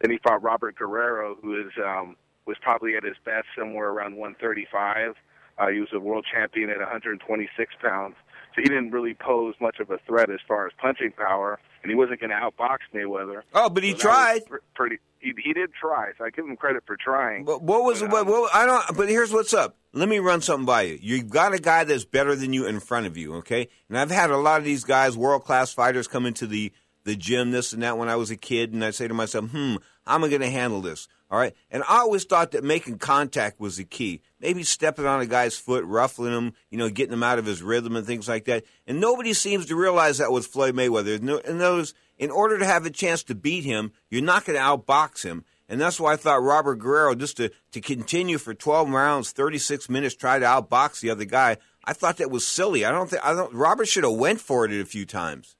Then 0.00 0.10
he 0.10 0.18
fought 0.18 0.42
Robert 0.42 0.76
Guerrero, 0.76 1.36
who 1.40 1.60
is 1.60 1.72
um, 1.84 2.16
was 2.46 2.56
probably 2.60 2.96
at 2.96 3.04
his 3.04 3.16
best 3.24 3.46
somewhere 3.56 3.90
around 3.90 4.16
135. 4.16 5.14
Uh, 5.58 5.68
he 5.68 5.78
was 5.78 5.90
a 5.92 6.00
world 6.00 6.26
champion 6.30 6.70
at 6.70 6.78
126 6.78 7.74
pounds, 7.82 8.16
so 8.54 8.62
he 8.62 8.68
didn't 8.68 8.90
really 8.90 9.14
pose 9.14 9.54
much 9.60 9.78
of 9.80 9.90
a 9.90 9.98
threat 10.06 10.30
as 10.30 10.40
far 10.46 10.66
as 10.66 10.72
punching 10.80 11.12
power, 11.12 11.58
and 11.82 11.90
he 11.90 11.96
wasn't 11.96 12.20
going 12.20 12.30
to 12.30 12.36
outbox 12.36 12.78
Mayweather. 12.94 13.42
Oh, 13.54 13.68
but 13.70 13.82
he 13.82 13.92
So 13.92 13.98
tried. 13.98 14.42
Pretty, 14.74 14.98
he, 15.20 15.32
he 15.42 15.52
did 15.52 15.70
try, 15.78 16.10
so 16.18 16.24
I 16.24 16.30
give 16.30 16.44
him 16.44 16.56
credit 16.56 16.82
for 16.86 16.96
trying. 16.96 17.44
But 17.44 17.62
what 17.62 17.84
was 17.84 18.02
what, 18.02 18.26
what? 18.26 18.54
I 18.54 18.66
don't. 18.66 18.96
But 18.96 19.08
here's 19.08 19.32
what's 19.32 19.52
up. 19.54 19.76
Let 19.92 20.08
me 20.08 20.18
run 20.18 20.40
something 20.40 20.66
by 20.66 20.82
you. 20.82 20.98
You've 21.00 21.30
got 21.30 21.54
a 21.54 21.58
guy 21.58 21.84
that's 21.84 22.04
better 22.04 22.34
than 22.36 22.52
you 22.52 22.66
in 22.66 22.80
front 22.80 23.06
of 23.06 23.16
you. 23.16 23.34
Okay, 23.36 23.68
and 23.88 23.98
I've 23.98 24.10
had 24.10 24.30
a 24.30 24.36
lot 24.36 24.58
of 24.58 24.64
these 24.64 24.84
guys, 24.84 25.16
world 25.16 25.44
class 25.44 25.72
fighters, 25.72 26.08
come 26.08 26.26
into 26.26 26.46
the 26.46 26.72
the 27.04 27.16
gym, 27.16 27.50
this 27.50 27.72
and 27.72 27.82
that, 27.82 27.98
when 27.98 28.08
I 28.08 28.16
was 28.16 28.30
a 28.30 28.36
kid, 28.36 28.72
and 28.72 28.84
I 28.84 28.90
say 28.90 29.08
to 29.08 29.14
myself, 29.14 29.50
"Hmm, 29.50 29.76
how 30.06 30.14
am 30.14 30.24
I 30.24 30.28
going 30.28 30.42
to 30.42 30.50
handle 30.50 30.80
this?" 30.80 31.08
All 31.30 31.38
right, 31.38 31.54
and 31.70 31.84
I 31.84 31.98
always 31.98 32.24
thought 32.24 32.50
that 32.50 32.64
making 32.64 32.98
contact 32.98 33.60
was 33.60 33.76
the 33.76 33.84
key. 33.84 34.20
Maybe 34.40 34.64
stepping 34.64 35.06
on 35.06 35.20
a 35.20 35.26
guy's 35.26 35.56
foot, 35.56 35.84
ruffling 35.84 36.32
him, 36.32 36.54
you 36.70 36.78
know, 36.78 36.90
getting 36.90 37.12
him 37.12 37.22
out 37.22 37.38
of 37.38 37.46
his 37.46 37.62
rhythm 37.62 37.94
and 37.94 38.04
things 38.04 38.28
like 38.28 38.46
that. 38.46 38.64
And 38.84 39.00
nobody 39.00 39.32
seems 39.32 39.66
to 39.66 39.76
realize 39.76 40.18
that 40.18 40.32
with 40.32 40.48
Floyd 40.48 40.74
Mayweather. 40.74 41.44
In 41.44 41.58
those, 41.58 41.94
in 42.18 42.32
order 42.32 42.58
to 42.58 42.66
have 42.66 42.84
a 42.84 42.90
chance 42.90 43.22
to 43.24 43.36
beat 43.36 43.62
him, 43.62 43.92
you're 44.08 44.22
not 44.22 44.44
going 44.44 44.58
to 44.58 44.64
outbox 44.64 45.22
him. 45.22 45.44
And 45.68 45.80
that's 45.80 46.00
why 46.00 46.14
I 46.14 46.16
thought 46.16 46.42
Robert 46.42 46.80
Guerrero, 46.80 47.14
just 47.14 47.36
to, 47.36 47.50
to 47.70 47.80
continue 47.80 48.38
for 48.38 48.52
12 48.52 48.90
rounds, 48.90 49.30
36 49.30 49.88
minutes, 49.88 50.16
try 50.16 50.40
to 50.40 50.44
outbox 50.44 50.98
the 50.98 51.10
other 51.10 51.24
guy, 51.24 51.58
I 51.84 51.92
thought 51.92 52.16
that 52.16 52.30
was 52.30 52.44
silly. 52.44 52.84
I 52.84 52.90
don't 52.90 53.08
think, 53.08 53.24
I 53.24 53.34
don't, 53.34 53.54
Robert 53.54 53.86
should 53.86 54.02
have 54.02 54.14
went 54.14 54.40
for 54.40 54.64
it 54.64 54.72
a 54.72 54.84
few 54.84 55.06
times. 55.06 55.54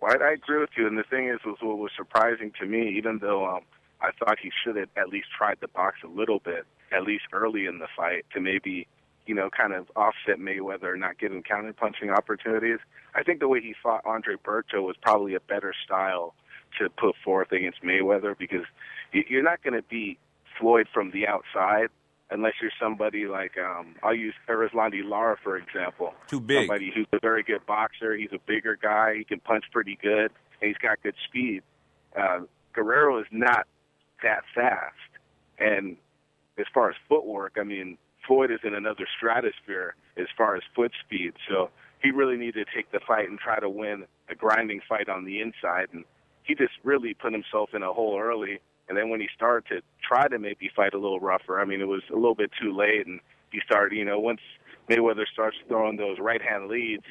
Well, 0.00 0.16
I, 0.20 0.30
I 0.30 0.32
agree 0.32 0.58
with 0.58 0.70
you. 0.76 0.88
And 0.88 0.98
the 0.98 1.04
thing 1.04 1.28
is, 1.28 1.38
was 1.46 1.58
what 1.60 1.78
was 1.78 1.92
surprising 1.96 2.50
to 2.60 2.66
me, 2.66 2.96
even 2.98 3.18
though 3.20 3.46
um, 3.46 3.60
I 4.00 4.10
thought 4.18 4.38
he 4.40 4.50
should 4.64 4.76
have 4.76 4.88
at 4.96 5.08
least 5.08 5.28
tried 5.36 5.58
the 5.60 5.68
box 5.68 5.98
a 6.04 6.08
little 6.08 6.38
bit, 6.38 6.64
at 6.92 7.02
least 7.02 7.24
early 7.32 7.66
in 7.66 7.78
the 7.78 7.88
fight, 7.96 8.24
to 8.34 8.40
maybe, 8.40 8.86
you 9.26 9.34
know, 9.34 9.50
kind 9.50 9.72
of 9.72 9.90
offset 9.96 10.38
Mayweather, 10.38 10.92
and 10.92 11.00
not 11.00 11.18
give 11.18 11.32
him 11.32 11.42
counter 11.42 11.72
punching 11.72 12.10
opportunities. 12.10 12.78
I 13.14 13.22
think 13.22 13.40
the 13.40 13.48
way 13.48 13.60
he 13.60 13.74
fought 13.82 14.02
Andre 14.04 14.36
Berto 14.36 14.82
was 14.82 14.96
probably 15.00 15.34
a 15.34 15.40
better 15.40 15.74
style 15.84 16.34
to 16.78 16.88
put 16.90 17.14
forth 17.24 17.52
against 17.52 17.82
Mayweather 17.82 18.36
because 18.38 18.64
you're 19.12 19.42
not 19.42 19.62
going 19.62 19.74
to 19.74 19.82
beat 19.82 20.18
Floyd 20.58 20.86
from 20.92 21.10
the 21.10 21.26
outside 21.26 21.88
unless 22.30 22.54
you're 22.60 22.70
somebody 22.80 23.26
like 23.26 23.52
um 23.58 23.94
I'll 24.02 24.14
use 24.14 24.34
Erislandy 24.48 25.02
Lara 25.02 25.36
for 25.42 25.56
example. 25.56 26.14
Too 26.26 26.40
big. 26.40 26.66
Somebody 26.66 26.92
who's 26.94 27.06
a 27.12 27.18
very 27.20 27.42
good 27.42 27.64
boxer. 27.66 28.14
He's 28.14 28.32
a 28.32 28.38
bigger 28.46 28.76
guy. 28.80 29.14
He 29.16 29.24
can 29.24 29.40
punch 29.40 29.64
pretty 29.72 29.98
good, 30.00 30.30
and 30.60 30.68
he's 30.68 30.76
got 30.76 31.02
good 31.02 31.14
speed. 31.26 31.62
Uh, 32.16 32.40
Guerrero 32.74 33.18
is 33.20 33.26
not 33.30 33.66
that 34.22 34.44
fast, 34.54 34.94
and 35.58 35.96
as 36.58 36.66
far 36.72 36.90
as 36.90 36.96
footwork, 37.08 37.56
I 37.58 37.64
mean 37.64 37.98
Floyd 38.26 38.50
is 38.50 38.60
in 38.62 38.74
another 38.74 39.06
stratosphere 39.16 39.94
as 40.16 40.26
far 40.36 40.56
as 40.56 40.62
foot 40.74 40.92
speed. 41.04 41.32
So 41.48 41.70
he 42.02 42.10
really 42.10 42.36
needed 42.36 42.66
to 42.66 42.74
take 42.74 42.90
the 42.92 43.00
fight 43.00 43.28
and 43.28 43.38
try 43.38 43.58
to 43.58 43.68
win 43.68 44.06
a 44.28 44.34
grinding 44.34 44.80
fight 44.88 45.08
on 45.08 45.24
the 45.24 45.40
inside, 45.40 45.88
and 45.92 46.04
he 46.42 46.54
just 46.54 46.74
really 46.84 47.14
put 47.14 47.32
himself 47.32 47.70
in 47.74 47.82
a 47.82 47.92
hole 47.92 48.18
early. 48.20 48.60
And 48.88 48.96
then 48.96 49.10
when 49.10 49.20
he 49.20 49.28
started 49.34 49.68
to 49.68 49.82
try 50.02 50.28
to 50.28 50.38
maybe 50.38 50.70
fight 50.74 50.94
a 50.94 50.98
little 50.98 51.20
rougher, 51.20 51.60
I 51.60 51.64
mean, 51.64 51.80
it 51.80 51.88
was 51.88 52.02
a 52.10 52.14
little 52.14 52.34
bit 52.34 52.50
too 52.60 52.74
late. 52.74 53.06
And 53.06 53.20
he 53.52 53.60
started, 53.60 53.96
you 53.96 54.04
know, 54.04 54.18
once 54.18 54.40
Mayweather 54.88 55.26
starts 55.30 55.58
throwing 55.68 55.96
those 55.96 56.18
right 56.18 56.40
hand 56.40 56.68
leads, 56.68 57.04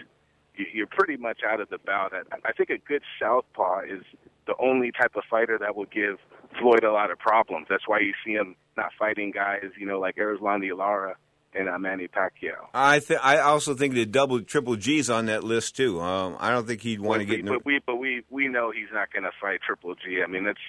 you- 0.56 0.66
you're 0.74 0.88
pretty 0.88 1.18
much 1.18 1.44
out 1.44 1.60
of 1.60 1.70
the 1.70 1.78
bout. 1.78 2.14
I 2.44 2.52
think 2.54 2.72
a 2.72 2.80
good 2.80 3.04
southpaw 3.20 3.82
is 3.82 4.04
the 4.46 4.56
only 4.58 4.92
type 4.92 5.16
of 5.16 5.24
fighter 5.26 5.58
that 5.60 5.76
will 5.76 5.86
give 5.86 6.20
Floyd 6.60 6.84
a 6.84 6.92
lot 6.92 7.12
of 7.12 7.20
problems. 7.20 7.68
That's 7.70 7.88
why 7.88 8.00
you 8.00 8.14
see 8.26 8.34
him 8.34 8.56
not 8.76 8.92
fighting 8.98 9.32
guys, 9.32 9.66
you 9.80 9.86
know, 9.86 10.00
like 10.00 10.16
Erislandy 10.16 10.76
Lara 10.76 11.16
and 11.54 11.68
uh, 11.68 11.78
Manny 11.80 12.08
Pacquiao. 12.08 12.68
I 12.74 13.00
th- 13.00 13.20
I 13.22 13.40
also 13.40 13.74
think 13.74 13.94
the 13.94 14.06
double, 14.06 14.42
triple 14.42 14.76
G's 14.76 15.10
on 15.10 15.26
that 15.26 15.44
list 15.44 15.76
too. 15.76 16.00
Um, 16.00 16.38
I 16.40 16.52
don't 16.52 16.68
think 16.68 16.82
he'd 16.82 17.02
want 17.02 17.22
to 17.22 17.26
get 17.26 17.36
we, 17.36 17.40
in 17.40 17.48
a, 17.48 17.52
but 17.52 17.66
we 17.66 17.80
but 17.86 17.96
we 17.96 18.24
we 18.30 18.48
know 18.48 18.72
he's 18.72 18.92
not 18.94 19.12
going 19.12 19.24
to 19.24 19.32
fight 19.42 19.60
Triple 19.66 19.96
G. 19.96 20.22
I 20.24 20.28
mean, 20.28 20.46
it's 20.46 20.60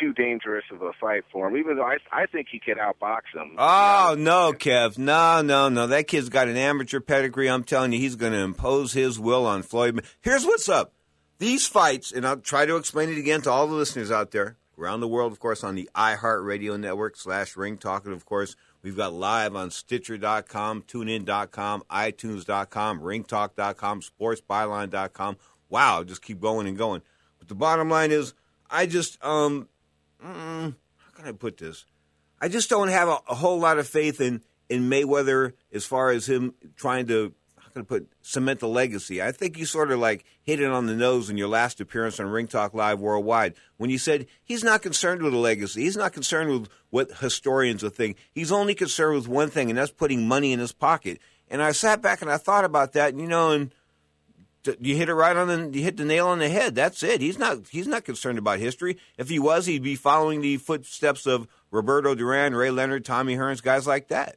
too 0.00 0.12
dangerous 0.12 0.64
of 0.70 0.82
a 0.82 0.92
fight 1.00 1.24
for 1.32 1.48
him. 1.48 1.56
Even 1.56 1.76
though 1.76 1.84
I 1.84 1.98
I 2.10 2.26
think 2.26 2.48
he 2.50 2.60
could 2.60 2.78
outbox 2.78 3.22
him. 3.34 3.56
Oh 3.58 4.14
no, 4.18 4.52
Kev! 4.52 4.98
No, 4.98 5.42
no, 5.42 5.68
no. 5.68 5.86
That 5.86 6.08
kid's 6.08 6.28
got 6.28 6.48
an 6.48 6.56
amateur 6.56 7.00
pedigree. 7.00 7.50
I'm 7.50 7.64
telling 7.64 7.92
you, 7.92 7.98
he's 7.98 8.16
going 8.16 8.32
to 8.32 8.38
impose 8.38 8.92
his 8.92 9.18
will 9.18 9.46
on 9.46 9.62
Floyd. 9.62 10.02
Here's 10.20 10.44
what's 10.44 10.68
up: 10.68 10.92
these 11.38 11.66
fights, 11.66 12.12
and 12.12 12.26
I'll 12.26 12.36
try 12.36 12.66
to 12.66 12.76
explain 12.76 13.10
it 13.10 13.18
again 13.18 13.42
to 13.42 13.50
all 13.50 13.66
the 13.66 13.74
listeners 13.74 14.10
out 14.10 14.30
there 14.30 14.56
around 14.78 15.00
the 15.00 15.08
world. 15.08 15.32
Of 15.32 15.40
course, 15.40 15.62
on 15.64 15.74
the 15.74 15.88
iHeartRadio 15.94 16.78
network 16.78 17.16
slash 17.16 17.56
Ring 17.56 17.76
Talk, 17.78 18.04
and 18.04 18.14
of 18.14 18.24
course, 18.24 18.56
we've 18.82 18.96
got 18.96 19.12
live 19.12 19.54
on 19.54 19.70
Stitcher.com, 19.70 20.82
TuneIn.com, 20.82 21.82
iTunes.com, 21.90 23.00
RingTalk.com, 23.00 24.00
SportsByline.com. 24.00 25.36
Wow, 25.68 26.04
just 26.04 26.22
keep 26.22 26.40
going 26.40 26.66
and 26.66 26.76
going. 26.76 27.02
But 27.38 27.48
the 27.48 27.54
bottom 27.54 27.88
line 27.88 28.12
is, 28.12 28.34
I 28.70 28.86
just 28.86 29.22
um, 29.24 29.68
mm, 30.24 30.74
how 30.96 31.10
can 31.14 31.26
I 31.26 31.32
put 31.32 31.58
this? 31.58 31.86
I 32.40 32.48
just 32.48 32.70
don't 32.70 32.88
have 32.88 33.08
a, 33.08 33.18
a 33.28 33.34
whole 33.34 33.58
lot 33.58 33.78
of 33.78 33.86
faith 33.86 34.20
in 34.20 34.42
in 34.68 34.88
Mayweather 34.88 35.52
as 35.72 35.84
far 35.84 36.10
as 36.10 36.28
him 36.28 36.54
trying 36.76 37.06
to 37.06 37.34
can 37.72 37.82
I 37.82 37.84
put 37.84 38.08
cement 38.22 38.60
the 38.60 38.68
legacy. 38.68 39.22
I 39.22 39.32
think 39.32 39.58
you 39.58 39.64
sort 39.64 39.90
of 39.90 39.98
like 39.98 40.24
hit 40.42 40.60
it 40.60 40.70
on 40.70 40.86
the 40.86 40.94
nose 40.94 41.30
in 41.30 41.36
your 41.36 41.48
last 41.48 41.80
appearance 41.80 42.20
on 42.20 42.26
Ring 42.26 42.46
Talk 42.46 42.74
Live 42.74 43.00
Worldwide 43.00 43.54
when 43.76 43.90
you 43.90 43.98
said 43.98 44.26
he's 44.44 44.64
not 44.64 44.82
concerned 44.82 45.22
with 45.22 45.34
a 45.34 45.38
legacy. 45.38 45.82
He's 45.82 45.96
not 45.96 46.12
concerned 46.12 46.50
with 46.50 46.68
what 46.90 47.10
historians 47.18 47.82
will 47.82 47.90
think. 47.90 48.16
He's 48.32 48.52
only 48.52 48.74
concerned 48.74 49.16
with 49.16 49.28
one 49.28 49.50
thing, 49.50 49.70
and 49.70 49.78
that's 49.78 49.90
putting 49.90 50.28
money 50.28 50.52
in 50.52 50.60
his 50.60 50.72
pocket. 50.72 51.18
And 51.48 51.62
I 51.62 51.72
sat 51.72 52.00
back 52.00 52.22
and 52.22 52.30
I 52.30 52.36
thought 52.36 52.64
about 52.64 52.92
that, 52.92 53.10
and 53.10 53.20
you 53.20 53.28
know, 53.28 53.50
and 53.50 53.72
you 54.80 54.96
hit 54.96 55.08
it 55.08 55.14
right 55.14 55.36
on 55.36 55.48
the 55.48 55.78
you 55.78 55.84
hit 55.84 55.96
the 55.96 56.04
nail 56.04 56.28
on 56.28 56.38
the 56.38 56.48
head. 56.48 56.74
That's 56.74 57.02
it. 57.02 57.20
He's 57.20 57.38
not 57.38 57.68
he's 57.70 57.88
not 57.88 58.04
concerned 58.04 58.38
about 58.38 58.58
history. 58.58 58.98
If 59.18 59.28
he 59.28 59.38
was, 59.38 59.66
he'd 59.66 59.82
be 59.82 59.96
following 59.96 60.40
the 60.40 60.56
footsteps 60.58 61.26
of 61.26 61.48
Roberto 61.70 62.14
Duran, 62.14 62.54
Ray 62.54 62.70
Leonard, 62.70 63.04
Tommy 63.04 63.36
Hearns, 63.36 63.62
guys 63.62 63.86
like 63.86 64.08
that. 64.08 64.36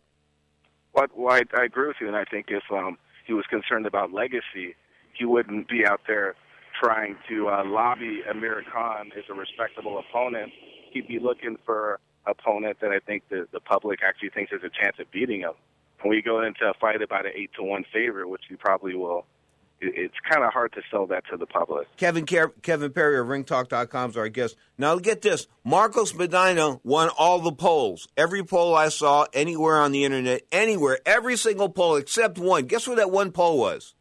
Well, 0.94 1.08
well 1.16 1.34
I, 1.36 1.42
I 1.60 1.66
agree 1.66 1.88
with 1.88 1.98
you, 2.02 2.08
and 2.08 2.16
I 2.16 2.24
think 2.26 2.48
if 2.50 2.64
um, 2.72 2.98
he 3.26 3.34
was 3.34 3.46
concerned 3.50 3.86
about 3.86 4.12
legacy, 4.12 4.76
he 5.14 5.26
wouldn't 5.26 5.68
be 5.68 5.86
out 5.86 6.02
there 6.08 6.36
trying 6.82 7.16
to 7.30 7.50
uh, 7.50 7.64
lobby 7.66 8.22
Amir 8.30 8.64
Khan 8.72 9.12
as 9.18 9.24
a 9.30 9.34
respectable 9.34 10.00
opponent. 10.00 10.52
He'd 10.92 11.08
be 11.08 11.20
looking 11.20 11.58
for 11.66 12.00
opponent 12.28 12.78
that 12.82 12.92
I 12.92 13.00
think 13.00 13.24
the, 13.30 13.48
the 13.52 13.60
public 13.60 14.00
actually 14.04 14.30
thinks 14.30 14.52
has 14.52 14.62
a 14.64 14.70
chance 14.70 14.98
of 15.00 15.10
beating 15.12 15.42
him. 15.42 15.54
And 16.02 16.10
we 16.10 16.22
go 16.22 16.44
into 16.44 16.66
a 16.66 16.74
fight 16.80 17.02
about 17.02 17.26
an 17.26 17.32
eight 17.36 17.52
to 17.58 17.64
one 17.64 17.86
favorite, 17.94 18.30
which 18.30 18.44
he 18.50 18.56
probably 18.56 18.96
will. 18.96 19.26
It- 19.88 19.94
It's 19.96 20.16
kind 20.30 20.44
of 20.44 20.52
hard 20.54 20.74
to 20.74 20.82
sell 20.92 21.06
that 21.08 21.24
to 21.32 21.38
the 21.38 21.46
public. 21.46 21.88
Kevin 21.98 22.26
Car- 22.26 22.54
Kevin 22.62 22.92
Perry 22.92 23.18
of 23.20 23.28
RingTalk.com 23.28 24.10
is 24.12 24.18
our 24.18 24.30
guest. 24.30 24.56
Now 24.78 24.98
get 24.98 25.22
this: 25.22 25.48
Marcos 25.64 26.14
Maidana 26.14 26.80
won 26.84 27.10
all 27.18 27.40
the 27.40 27.52
polls. 27.52 28.08
Every 28.18 28.44
poll 28.44 28.76
I 28.76 28.90
saw 28.90 29.26
anywhere 29.34 29.78
on 29.78 29.92
the 29.92 30.04
internet, 30.06 30.42
anywhere, 30.52 31.00
every 31.06 31.38
single 31.38 31.70
poll 31.70 31.96
except 31.98 32.38
one. 32.38 32.66
Guess 32.66 32.88
what 32.88 32.98
that 32.98 33.12
one 33.12 33.32
poll 33.32 33.58
was? 33.60 33.94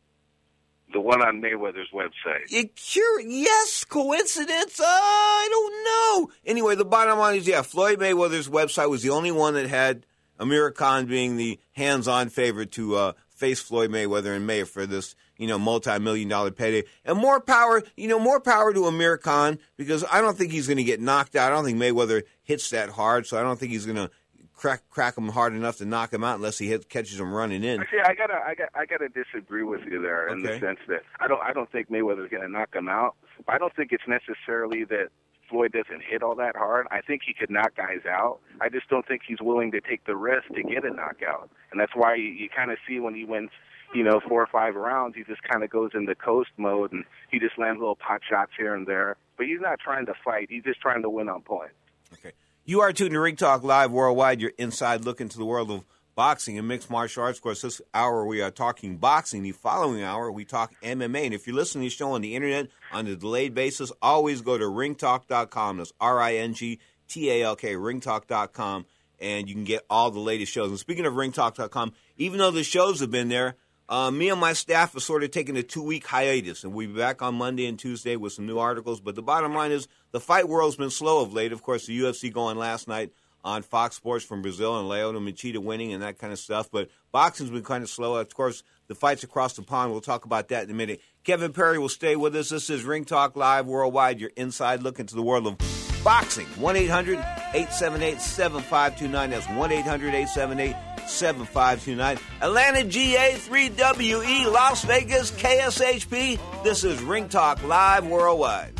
The 0.92 1.00
one 1.00 1.22
on 1.22 1.40
Mayweather's 1.42 1.90
website. 1.92 2.50
You 2.50 2.68
cure? 2.68 3.20
Yes, 3.20 3.84
coincidence? 3.84 4.78
Uh, 4.78 4.84
I 4.86 5.48
don't 5.50 5.84
know. 6.28 6.34
Anyway, 6.46 6.76
the 6.76 6.84
bottom 6.84 7.18
line 7.18 7.36
is, 7.36 7.48
yeah, 7.48 7.62
Floyd 7.62 7.98
Mayweather's 7.98 8.48
website 8.48 8.88
was 8.88 9.02
the 9.02 9.10
only 9.10 9.32
one 9.32 9.54
that 9.54 9.66
had 9.66 10.06
Amir 10.38 10.70
Khan 10.70 11.06
being 11.06 11.36
the 11.36 11.58
hands-on 11.72 12.28
favorite 12.28 12.70
to 12.72 12.94
uh, 12.94 13.12
face 13.28 13.58
Floyd 13.60 13.90
Mayweather 13.90 14.36
in 14.36 14.46
May 14.46 14.62
for 14.62 14.86
this, 14.86 15.16
you 15.36 15.46
know, 15.46 15.58
multi-million 15.58 16.28
dollar 16.28 16.50
payday. 16.50 16.86
And 17.04 17.18
more 17.18 17.40
power, 17.40 17.82
you 17.96 18.08
know, 18.08 18.18
more 18.18 18.40
power 18.40 18.72
to 18.72 18.86
Amir 18.86 19.16
Khan 19.16 19.58
because 19.76 20.04
I 20.10 20.20
don't 20.20 20.36
think 20.36 20.52
he's 20.52 20.66
going 20.66 20.78
to 20.78 20.84
get 20.84 21.00
knocked 21.00 21.36
out. 21.36 21.52
I 21.52 21.54
don't 21.54 21.64
think 21.64 21.78
Mayweather 21.78 22.22
hits 22.42 22.70
that 22.70 22.90
hard, 22.90 23.26
so 23.26 23.38
I 23.38 23.42
don't 23.42 23.58
think 23.58 23.72
he's 23.72 23.86
going 23.86 23.96
to 23.96 24.10
crack 24.54 24.82
crack 24.88 25.18
him 25.18 25.28
hard 25.28 25.52
enough 25.52 25.78
to 25.78 25.84
knock 25.84 26.12
him 26.12 26.24
out 26.24 26.36
unless 26.36 26.58
he 26.58 26.68
hit, 26.68 26.88
catches 26.88 27.18
him 27.18 27.32
running 27.32 27.64
in. 27.64 27.80
Actually, 27.80 28.00
I 28.00 28.14
gotta, 28.14 28.34
I 28.34 28.54
got, 28.54 28.68
I 28.74 28.86
gotta 28.86 29.08
disagree 29.08 29.64
with 29.64 29.80
you 29.90 30.00
there 30.00 30.28
in 30.28 30.42
the 30.42 30.58
sense 30.60 30.78
that 30.88 31.02
I 31.20 31.26
don't, 31.26 31.42
I 31.42 31.52
don't 31.52 31.70
think 31.70 31.90
Mayweather's 31.90 32.30
gonna 32.30 32.48
knock 32.48 32.74
him 32.74 32.88
out. 32.88 33.16
I 33.48 33.58
don't 33.58 33.74
think 33.74 33.90
it's 33.92 34.04
necessarily 34.06 34.84
that 34.84 35.08
Floyd 35.50 35.72
doesn't 35.72 36.02
hit 36.08 36.22
all 36.22 36.34
that 36.36 36.56
hard. 36.56 36.86
I 36.90 37.00
think 37.00 37.22
he 37.26 37.34
could 37.34 37.50
knock 37.50 37.76
guys 37.76 38.06
out. 38.08 38.38
I 38.60 38.68
just 38.68 38.88
don't 38.88 39.06
think 39.06 39.22
he's 39.26 39.40
willing 39.40 39.72
to 39.72 39.80
take 39.80 40.04
the 40.06 40.16
risk 40.16 40.48
to 40.54 40.62
get 40.62 40.84
a 40.84 40.90
knockout, 40.90 41.50
and 41.70 41.80
that's 41.80 41.92
why 41.94 42.14
you, 42.14 42.24
you 42.28 42.48
kind 42.48 42.70
of 42.70 42.78
see 42.88 43.00
when 43.00 43.14
he 43.14 43.24
wins 43.24 43.50
you 43.94 44.02
know, 44.02 44.20
four 44.28 44.42
or 44.42 44.46
five 44.46 44.74
rounds, 44.74 45.14
he 45.16 45.22
just 45.24 45.42
kind 45.42 45.62
of 45.62 45.70
goes 45.70 45.92
into 45.94 46.14
coast 46.14 46.50
mode 46.56 46.92
and 46.92 47.04
he 47.30 47.38
just 47.38 47.58
lands 47.58 47.78
little 47.78 47.96
pot 47.96 48.20
shots 48.28 48.52
here 48.58 48.74
and 48.74 48.86
there. 48.86 49.16
But 49.36 49.46
he's 49.46 49.60
not 49.60 49.78
trying 49.78 50.06
to 50.06 50.14
fight. 50.24 50.48
He's 50.50 50.64
just 50.64 50.80
trying 50.80 51.02
to 51.02 51.10
win 51.10 51.28
on 51.28 51.42
points. 51.42 51.74
Okay. 52.12 52.32
You 52.64 52.80
are 52.80 52.92
tuning 52.92 53.12
to 53.14 53.20
Ring 53.20 53.36
Talk 53.36 53.62
Live 53.62 53.90
Worldwide, 53.92 54.40
your 54.40 54.52
inside 54.58 55.04
look 55.04 55.20
into 55.20 55.38
the 55.38 55.44
world 55.44 55.70
of 55.70 55.84
boxing 56.14 56.58
and 56.58 56.66
mixed 56.68 56.90
martial 56.90 57.22
arts. 57.22 57.38
Of 57.38 57.42
course, 57.42 57.62
this 57.62 57.80
hour 57.92 58.24
we 58.26 58.40
are 58.40 58.50
talking 58.50 58.96
boxing. 58.96 59.42
The 59.42 59.52
following 59.52 60.02
hour, 60.02 60.30
we 60.30 60.44
talk 60.44 60.72
MMA. 60.82 61.26
And 61.26 61.34
if 61.34 61.46
you're 61.46 61.56
listening 61.56 61.84
to 61.84 61.90
the 61.90 61.96
show 61.96 62.12
on 62.12 62.20
the 62.20 62.34
internet 62.34 62.68
on 62.92 63.06
a 63.06 63.16
delayed 63.16 63.54
basis, 63.54 63.92
always 64.00 64.40
go 64.40 64.58
to 64.58 64.64
ringtalk.com. 64.64 65.78
That's 65.78 65.92
R 66.00 66.20
I 66.20 66.34
N 66.36 66.54
G 66.54 66.78
T 67.08 67.30
A 67.30 67.42
L 67.42 67.56
K, 67.56 67.74
ringtalk.com, 67.74 68.86
and 69.20 69.48
you 69.48 69.54
can 69.54 69.64
get 69.64 69.84
all 69.90 70.10
the 70.10 70.20
latest 70.20 70.52
shows. 70.52 70.70
And 70.70 70.78
speaking 70.78 71.06
of 71.06 71.14
ringtalk.com, 71.14 71.92
even 72.16 72.38
though 72.38 72.50
the 72.50 72.64
shows 72.64 73.00
have 73.00 73.10
been 73.10 73.28
there, 73.28 73.56
uh, 73.88 74.10
me 74.10 74.30
and 74.30 74.40
my 74.40 74.52
staff 74.52 74.96
are 74.96 75.00
sort 75.00 75.22
of 75.22 75.30
taking 75.30 75.56
a 75.56 75.62
two 75.62 75.82
week 75.82 76.06
hiatus, 76.06 76.64
and 76.64 76.72
we'll 76.72 76.88
be 76.88 76.94
back 76.94 77.20
on 77.22 77.34
Monday 77.34 77.66
and 77.66 77.78
Tuesday 77.78 78.16
with 78.16 78.32
some 78.32 78.46
new 78.46 78.58
articles. 78.58 79.00
But 79.00 79.14
the 79.14 79.22
bottom 79.22 79.54
line 79.54 79.72
is 79.72 79.88
the 80.12 80.20
fight 80.20 80.48
world's 80.48 80.76
been 80.76 80.90
slow 80.90 81.22
of 81.22 81.32
late. 81.32 81.52
Of 81.52 81.62
course, 81.62 81.86
the 81.86 81.98
UFC 81.98 82.32
going 82.32 82.56
last 82.56 82.88
night 82.88 83.12
on 83.44 83.62
Fox 83.62 83.96
Sports 83.96 84.24
from 84.24 84.40
Brazil 84.40 84.78
and 84.78 84.88
Lyoto 84.88 85.20
Machida 85.20 85.58
winning 85.58 85.92
and 85.92 86.02
that 86.02 86.18
kind 86.18 86.32
of 86.32 86.38
stuff. 86.38 86.70
But 86.70 86.88
boxing's 87.12 87.50
been 87.50 87.62
kind 87.62 87.84
of 87.84 87.90
slow. 87.90 88.16
Of 88.16 88.34
course, 88.34 88.62
the 88.88 88.94
fights 88.94 89.22
across 89.22 89.52
the 89.52 89.62
pond, 89.62 89.92
we'll 89.92 90.00
talk 90.00 90.24
about 90.24 90.48
that 90.48 90.64
in 90.64 90.70
a 90.70 90.74
minute. 90.74 91.02
Kevin 91.24 91.52
Perry 91.52 91.78
will 91.78 91.90
stay 91.90 92.16
with 92.16 92.34
us. 92.36 92.48
This 92.48 92.70
is 92.70 92.84
Ring 92.84 93.04
Talk 93.04 93.36
Live 93.36 93.66
Worldwide, 93.66 94.18
your 94.18 94.30
inside 94.36 94.82
look 94.82 94.98
into 94.98 95.14
the 95.14 95.22
world 95.22 95.46
of 95.46 95.58
boxing. 96.02 96.46
1 96.46 96.76
800 96.76 97.18
878 97.18 98.20
7529. 98.20 99.30
That's 99.30 99.46
1 99.46 99.72
800 99.72 100.14
878 100.14 100.93
7529. 101.06 102.18
Atlanta 102.40 102.84
GA 102.84 103.32
3WE, 103.32 104.50
Las 104.50 104.84
Vegas 104.84 105.30
KSHP. 105.32 106.38
This 106.62 106.84
is 106.84 107.02
Ring 107.02 107.28
Talk 107.28 107.62
Live 107.62 108.06
Worldwide. 108.06 108.72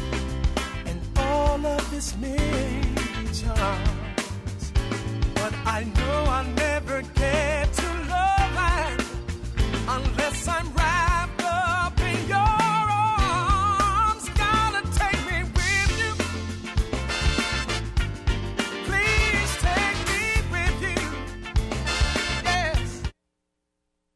all 1.16 1.66
of 1.66 1.90
this 1.90 2.14
but 5.34 5.54
I 5.66 5.84
know 5.84 6.24
I'll 6.36 6.44
never 6.54 7.02
get 7.02 7.72
to 7.72 7.86
love 8.08 8.54
unless 9.88 10.48
I'm 10.48 10.73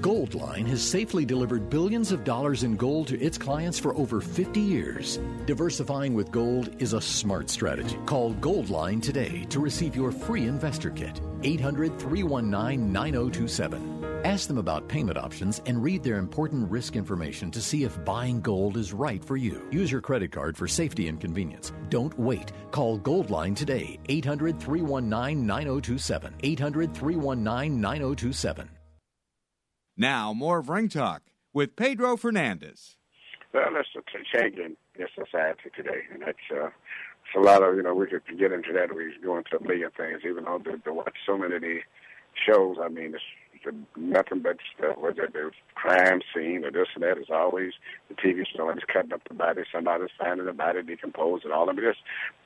Goldline 0.00 0.66
has 0.66 0.82
safely 0.82 1.24
delivered 1.24 1.70
billions 1.70 2.10
of 2.10 2.24
dollars 2.24 2.64
in 2.64 2.76
gold 2.76 3.08
to 3.08 3.20
its 3.20 3.38
clients 3.38 3.78
for 3.78 3.94
over 3.96 4.20
50 4.20 4.60
years. 4.60 5.20
Diversifying 5.46 6.14
with 6.14 6.30
gold 6.30 6.74
is 6.78 6.94
a 6.94 7.00
smart 7.00 7.48
strategy. 7.48 7.98
Call 8.06 8.34
Goldline 8.34 9.02
today 9.02 9.46
to 9.50 9.60
receive 9.60 9.94
your 9.94 10.10
free 10.10 10.46
investor 10.46 10.90
kit. 10.90 11.20
800 11.42 11.98
319 11.98 12.92
9027. 12.92 13.93
Ask 14.24 14.48
them 14.48 14.56
about 14.56 14.88
payment 14.88 15.18
options 15.18 15.60
and 15.66 15.82
read 15.82 16.02
their 16.02 16.16
important 16.16 16.70
risk 16.70 16.96
information 16.96 17.50
to 17.50 17.60
see 17.60 17.84
if 17.84 18.02
buying 18.06 18.40
gold 18.40 18.78
is 18.78 18.94
right 18.94 19.22
for 19.22 19.36
you. 19.36 19.68
Use 19.70 19.92
your 19.92 20.00
credit 20.00 20.32
card 20.32 20.56
for 20.56 20.66
safety 20.66 21.08
and 21.08 21.20
convenience. 21.20 21.72
Don't 21.90 22.18
wait. 22.18 22.50
Call 22.70 22.98
Goldline 22.98 23.54
today. 23.54 23.98
800 24.08 24.58
319 24.58 25.46
9027. 25.46 26.34
800 26.42 26.94
319 26.94 27.78
9027. 27.78 28.70
Now, 29.98 30.32
more 30.32 30.56
of 30.56 30.70
Ring 30.70 30.88
Talk 30.88 31.24
with 31.52 31.76
Pedro 31.76 32.16
Fernandez. 32.16 32.96
Well, 33.52 33.74
that's 33.74 33.88
a 33.94 34.38
change 34.38 34.56
in 34.56 34.74
in 34.96 35.06
society 35.14 35.70
today, 35.76 36.00
and 36.12 36.22
that's 36.22 36.38
uh, 36.50 36.68
it's 36.68 37.36
a 37.36 37.40
lot 37.40 37.62
of 37.62 37.76
you 37.76 37.82
know 37.82 37.94
we 37.94 38.06
could 38.06 38.22
get 38.38 38.52
into 38.52 38.72
that. 38.72 38.94
We 38.94 39.12
go 39.22 39.36
into 39.36 39.58
a 39.58 39.62
million 39.62 39.90
things, 39.94 40.22
even 40.26 40.44
though 40.44 40.58
to, 40.60 40.78
to 40.78 40.94
watch 40.94 41.14
so 41.26 41.36
many 41.36 41.56
of 41.56 41.62
these 41.62 41.82
shows. 42.48 42.76
I 42.82 42.88
mean, 42.88 43.14
it's 43.14 43.22
nothing 43.96 44.40
but 44.40 44.56
stuff. 44.76 44.98
Whether 44.98 45.28
the 45.32 45.50
crime 45.74 46.20
scene 46.34 46.64
or 46.64 46.70
this 46.70 46.88
and 46.94 47.02
that 47.02 47.18
is 47.18 47.30
always 47.32 47.72
the 48.08 48.14
TV 48.14 48.44
show 48.46 48.70
is 48.70 48.78
cutting 48.92 49.12
up 49.12 49.22
the 49.28 49.34
body, 49.34 49.62
somebody's 49.72 50.10
finding 50.18 50.46
the 50.46 50.52
body 50.52 50.82
decomposed 50.82 51.44
and 51.44 51.52
all 51.52 51.68
of. 51.68 51.76
This 51.76 51.96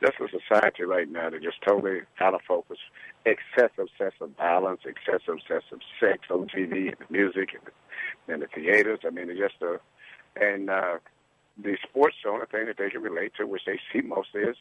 this 0.01 0.13
is 0.21 0.31
a 0.35 0.39
society 0.41 0.85
right 0.85 1.11
now 1.11 1.31
that 1.31 1.43
just 1.43 1.63
totally 1.67 2.01
out 2.21 2.35
of 2.35 2.41
focus. 2.47 2.79
Excessive, 3.25 3.89
excessive 3.99 4.37
violence, 4.37 4.81
excessive, 4.85 5.39
excessive 5.39 5.81
sex 6.01 6.21
on 6.31 6.49
TV 6.49 6.89
and 6.89 6.97
the 6.99 7.07
music 7.11 7.51
and 7.55 7.63
the, 7.67 8.33
and 8.33 8.43
the 8.43 8.47
theaters. 8.47 9.01
I 9.07 9.11
mean, 9.11 9.31
it's 9.31 9.41
just 9.41 9.63
a 9.63 9.81
and 10.41 10.71
uh, 10.71 10.99
the 11.63 11.77
sports. 11.89 12.17
The 12.23 12.31
only 12.31 12.47
thing 12.47 12.67
that 12.67 12.77
they 12.79 12.91
can 12.91 13.03
relate 13.03 13.33
to, 13.39 13.47
which 13.47 13.63
they 13.67 13.81
see 13.93 14.01
mostly, 14.01 14.43
is 14.43 14.57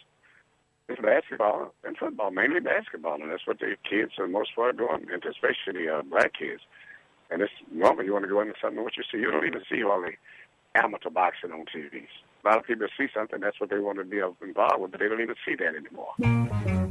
is 0.89 0.97
basketball 1.01 1.73
and 1.83 1.97
football, 1.97 2.31
mainly 2.31 2.59
basketball, 2.59 3.21
and 3.21 3.31
that's 3.31 3.45
what 3.45 3.59
the 3.59 3.75
kids 3.89 4.13
are 4.19 4.27
most 4.27 4.55
part 4.55 4.77
doing, 4.77 5.07
and 5.11 5.23
especially 5.25 5.87
uh, 5.89 6.01
black 6.03 6.33
kids. 6.33 6.61
And 7.29 7.41
it's 7.41 7.51
normally 7.71 8.05
you 8.05 8.13
want 8.13 8.23
to 8.23 8.29
go 8.29 8.41
into 8.41 8.53
something 8.61 8.83
what 8.83 8.95
you 8.95 9.03
see. 9.11 9.17
You 9.17 9.31
don't 9.31 9.45
even 9.45 9.61
see 9.69 9.83
all 9.83 10.01
the 10.01 10.11
amateur 10.79 11.09
boxing 11.09 11.51
on 11.51 11.65
TVs. 11.65 12.07
A 12.43 12.47
lot 12.47 12.59
of 12.59 12.65
people 12.65 12.87
see 12.97 13.07
something, 13.13 13.41
that's 13.41 13.59
what 13.59 13.69
they 13.69 13.79
want 13.79 13.97
to 13.97 14.05
be 14.05 14.19
involved 14.19 14.79
with, 14.81 14.91
but 14.91 14.99
they 14.99 15.09
don't 15.09 15.21
even 15.21 15.35
see 15.45 15.55
that 15.55 15.75
anymore. 15.75 16.86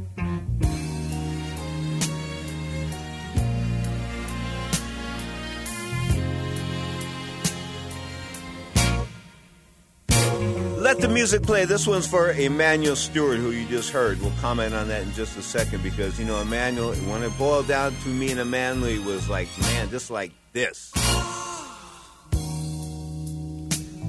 Let 10.97 11.09
the 11.09 11.13
music 11.13 11.43
play. 11.43 11.65
This 11.65 11.85
one's 11.85 12.07
for 12.07 12.31
Emanuel 12.31 12.95
Steward, 12.95 13.37
who 13.37 13.51
you 13.51 13.67
just 13.67 13.91
heard. 13.91 14.19
We'll 14.19 14.33
comment 14.41 14.73
on 14.73 14.87
that 14.87 15.03
in 15.03 15.11
just 15.13 15.37
a 15.37 15.43
second 15.43 15.83
because, 15.83 16.17
you 16.17 16.25
know, 16.25 16.41
Emmanuel, 16.41 16.95
when 16.95 17.21
it 17.21 17.37
boiled 17.37 17.67
down 17.67 17.95
to 17.97 18.09
me 18.09 18.31
and 18.31 18.39
Emmanuel, 18.39 18.89
he 18.89 18.97
was 18.97 19.29
like, 19.29 19.47
man, 19.61 19.91
just 19.91 20.09
like 20.09 20.31
this. 20.53 20.91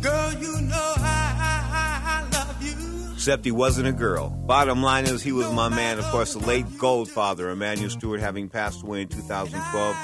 Girl, 0.01 0.33
you 0.33 0.62
know 0.62 0.94
I, 0.96 1.35
I 1.37 2.22
I 2.22 2.29
love 2.33 2.62
you. 2.62 3.12
Except 3.12 3.44
he 3.44 3.53
wasn't 3.53 3.88
a 3.88 3.92
girl. 3.92 4.31
Bottom 4.31 4.83
line 4.83 5.05
is, 5.05 5.22
he 5.22 5.33
was 5.33 5.53
my 5.53 5.68
man. 5.68 5.98
Of 5.98 6.07
course, 6.07 6.33
the 6.33 6.38
late 6.38 6.64
Goldfather, 6.64 7.53
Emanuel 7.53 7.90
Steward, 7.90 8.20
having 8.20 8.48
passed 8.48 8.83
away 8.83 9.03
in 9.03 9.09
2012. 9.09 9.94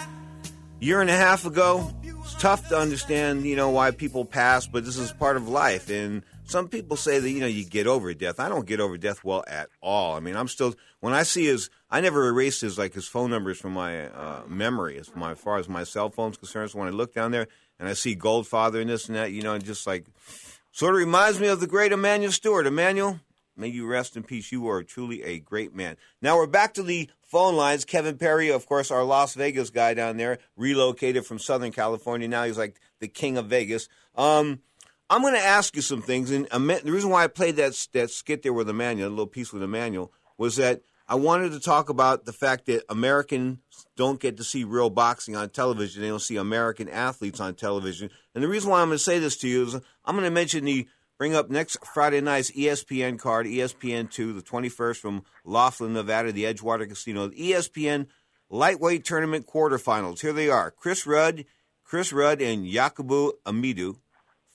Year 0.81 1.01
and 1.01 1.09
a 1.09 1.17
half 1.17 1.47
ago, 1.47 1.91
it's 2.03 2.35
tough 2.35 2.69
to 2.69 2.77
understand, 2.77 3.47
you 3.47 3.57
know, 3.57 3.71
why 3.71 3.91
people 3.91 4.27
pass, 4.27 4.67
but 4.67 4.85
this 4.85 4.99
is 4.99 5.13
part 5.13 5.39
of 5.39 5.49
life. 5.49 5.89
And 5.89 6.23
some 6.45 6.69
people 6.69 6.97
say 6.97 7.19
that 7.19 7.31
you 7.31 7.41
know 7.41 7.47
you 7.47 7.65
get 7.65 7.87
over 7.87 8.13
death. 8.15 8.39
I 8.39 8.49
don't 8.49 8.67
get 8.67 8.81
over 8.81 8.97
death 8.97 9.25
well 9.25 9.45
at 9.47 9.69
all. 9.81 10.15
I 10.15 10.21
mean, 10.21 10.37
I'm 10.37 10.49
still 10.49 10.75
when 11.01 11.13
I 11.13 11.23
see 11.23 11.47
his, 11.47 11.71
I 11.91 12.01
never 12.01 12.29
erased 12.29 12.61
his 12.61 12.79
like 12.79 12.95
his 12.95 13.07
phone 13.07 13.31
numbers 13.31 13.59
from 13.59 13.73
my 13.73 14.07
uh, 14.09 14.43
memory 14.47 14.99
as, 14.99 15.15
my, 15.15 15.33
as 15.33 15.39
far 15.39 15.59
as 15.59 15.69
my 15.69 15.85
cell 15.85 16.11
phone's 16.11 16.37
concerned. 16.37 16.71
So 16.71 16.79
when 16.79 16.89
I 16.89 16.93
look 16.93 17.15
down 17.15 17.31
there 17.31 17.47
and 17.79 17.89
I 17.89 17.95
see 17.95 18.15
Goldfather 18.15 18.81
and 18.81 18.91
this 18.91 19.09
and 19.09 19.17
that, 19.17 19.33
you 19.33 19.43
know, 19.43 19.59
just 19.59 19.87
like 19.87 20.07
sort 20.73 20.95
of 20.95 20.99
reminds 20.99 21.41
me 21.41 21.49
of 21.49 21.61
the 21.61 21.67
great 21.67 21.93
Emanuel 21.93 22.33
Steward. 22.33 22.67
Emmanuel, 22.67 23.21
may 23.57 23.69
you 23.69 23.87
rest 23.87 24.17
in 24.17 24.23
peace. 24.23 24.53
You 24.53 24.69
are 24.69 24.83
truly 24.83 25.23
a 25.23 25.39
great 25.39 25.75
man. 25.75 25.97
Now 26.21 26.37
we're 26.37 26.47
back 26.47 26.75
to 26.75 26.83
the 26.83 27.11
phone 27.23 27.57
lines. 27.57 27.85
Kevin 27.85 28.17
Perry, 28.17 28.51
of 28.51 28.67
course, 28.67 28.91
our 28.91 29.05
Las 29.05 29.35
Vegas 29.35 29.71
guy 29.71 29.95
down 29.95 30.19
there, 30.19 30.39
relocated 30.57 31.27
from 31.27 31.39
Southern 31.39 31.73
California. 31.73 32.29
Now 32.29 32.45
he's 32.45 32.59
like 32.59 32.81
the 33.01 33.09
king 33.09 33.37
of 33.37 33.47
Vegas. 33.47 33.89
Um, 34.15 34.61
I'm 35.15 35.23
going 35.23 35.35
to 35.35 35.41
ask 35.41 35.77
you 35.77 35.83
some 35.83 36.03
things, 36.03 36.33
and 36.33 36.49
the 36.49 36.81
reason 36.87 37.09
why 37.09 37.23
I 37.23 37.29
played 37.29 37.55
that 37.55 37.87
that 37.93 38.11
skit 38.11 38.43
there 38.43 38.53
with 38.53 38.69
Emmanuel, 38.69 39.09
a 39.09 39.11
little 39.11 39.29
piece 39.29 39.53
with 39.53 39.63
Emmanuel, 39.63 40.13
was 40.37 40.57
that 40.57 40.83
I 41.07 41.15
wanted 41.15 41.53
to 41.53 41.61
talk 41.61 41.89
about 41.89 42.25
the 42.25 42.33
fact 42.33 42.67
that 42.67 42.83
Americans 42.89 43.59
don't 43.97 44.19
get 44.19 44.39
to 44.39 44.45
see 44.45 44.65
real 44.65 44.91
boxing 44.91 45.37
on 45.37 45.51
television. 45.51 46.03
They 46.03 46.09
don't 46.09 46.19
see 46.19 46.35
American 46.35 46.89
athletes 46.89 47.39
on 47.39 47.55
television. 47.55 48.11
And 48.35 48.43
the 48.43 48.49
reason 48.49 48.73
why 48.73 48.81
I'm 48.81 48.89
going 48.89 48.99
to 48.99 49.05
say 49.05 49.21
this 49.21 49.37
to 49.37 49.49
you 49.49 49.63
is 49.63 49.77
I'm 49.77 50.17
going 50.17 50.25
to 50.25 50.33
mention 50.33 50.65
the 50.65 50.89
bring 51.17 51.37
up 51.37 51.49
next 51.49 51.79
Friday 51.87 52.21
night's 52.21 52.51
ESPN 52.51 53.17
card, 53.17 53.47
ESPN 53.47 54.11
two, 54.11 54.33
the 54.33 54.43
21st 54.43 54.97
from 54.97 55.23
Laughlin, 55.45 55.93
Nevada, 55.93 56.33
the 56.33 56.43
Edgewater 56.43 56.89
Casino, 56.89 57.29
the 57.29 57.53
ESPN 57.53 58.09
lightweight 58.51 59.05
tournament 59.05 59.47
quarterfinals. 59.47 60.23
Here 60.23 60.33
they 60.33 60.51
are: 60.51 60.73
Chris 60.73 61.07
Rudd, 61.07 61.45
Chris 61.85 62.13
Rudd, 62.13 62.43
and 62.43 62.67
Yakubu 62.67 63.31
Amidu 63.47 63.99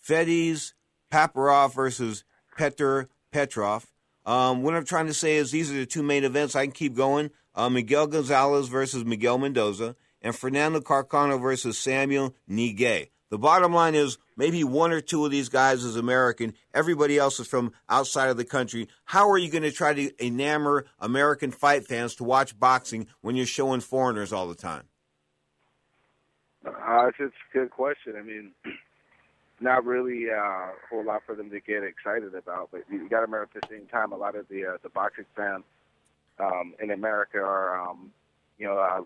Fedis 0.10 0.74
Papazov 1.12 1.76
versus 1.76 2.24
Petr 2.58 3.08
Petrov. 3.32 3.86
Um, 4.26 4.64
what 4.64 4.76
I'm 4.76 4.86
trying 4.86 5.08
to 5.08 5.14
say 5.14 5.36
is 5.36 5.52
these 5.52 5.72
are 5.72 5.76
the 5.76 5.86
two 5.86 6.04
main 6.04 6.24
events. 6.24 6.56
I 6.56 6.66
can 6.66 6.72
keep 6.72 6.96
going. 6.96 7.30
Uh, 7.54 7.70
Miguel 7.70 8.08
Gonzalez 8.08 8.68
versus 8.70 9.06
Miguel 9.06 9.38
Mendoza, 9.38 9.96
and 10.22 10.36
Fernando 10.36 10.80
Carcamo 10.80 11.40
versus 11.42 11.78
Samuel 11.78 12.36
Nige. 12.50 13.10
The 13.30 13.38
bottom 13.38 13.74
line 13.74 13.96
is 13.96 14.18
maybe 14.36 14.64
one 14.64 14.92
or 14.92 15.02
two 15.02 15.26
of 15.26 15.32
these 15.32 15.50
guys 15.50 15.84
is 15.84 15.96
American. 15.96 16.54
Everybody 16.74 17.18
else 17.18 17.40
is 17.40 17.48
from 17.48 17.74
outside 17.88 18.30
of 18.30 18.38
the 18.38 18.46
country. 18.46 18.88
How 19.06 19.30
are 19.30 19.38
you 19.38 19.52
going 19.52 19.64
to 19.64 19.72
try 19.72 19.94
to 19.94 20.12
enamor 20.14 20.86
American 21.00 21.52
fight 21.52 21.86
fans 21.86 22.16
to 22.16 22.24
watch 22.24 22.60
boxing 22.60 23.08
when 23.22 23.36
you're 23.36 23.46
showing 23.46 23.82
foreigners 23.82 24.34
all 24.34 24.48
the 24.48 24.56
time? 24.56 24.86
Uh, 26.66 27.08
it's 27.08 27.20
a 27.20 27.54
good 27.54 27.70
question. 27.70 28.16
I 28.18 28.24
mean, 28.24 28.52
not 29.62 29.86
really 29.86 30.30
uh, 30.30 30.36
a 30.36 30.74
whole 30.90 31.04
lot 31.04 31.24
for 31.26 31.36
them 31.36 31.50
to 31.50 31.60
get 31.60 31.84
excited 31.84 32.36
about. 32.36 32.70
But 32.72 32.84
you 32.90 33.10
got 33.10 33.18
to 33.18 33.26
remember 33.26 33.50
at 33.54 33.62
the 33.62 33.68
same 33.70 33.86
time, 33.88 34.12
a 34.12 34.18
lot 34.18 34.36
of 34.36 34.48
the 34.48 34.66
uh, 34.66 34.78
the 34.84 34.90
boxing 34.90 35.26
fans 35.36 35.64
um, 36.40 36.74
in 36.82 36.92
America 36.92 37.40
are, 37.40 37.90
um, 37.90 38.12
you 38.58 38.66
know, 38.66 38.78
uh, 38.78 39.02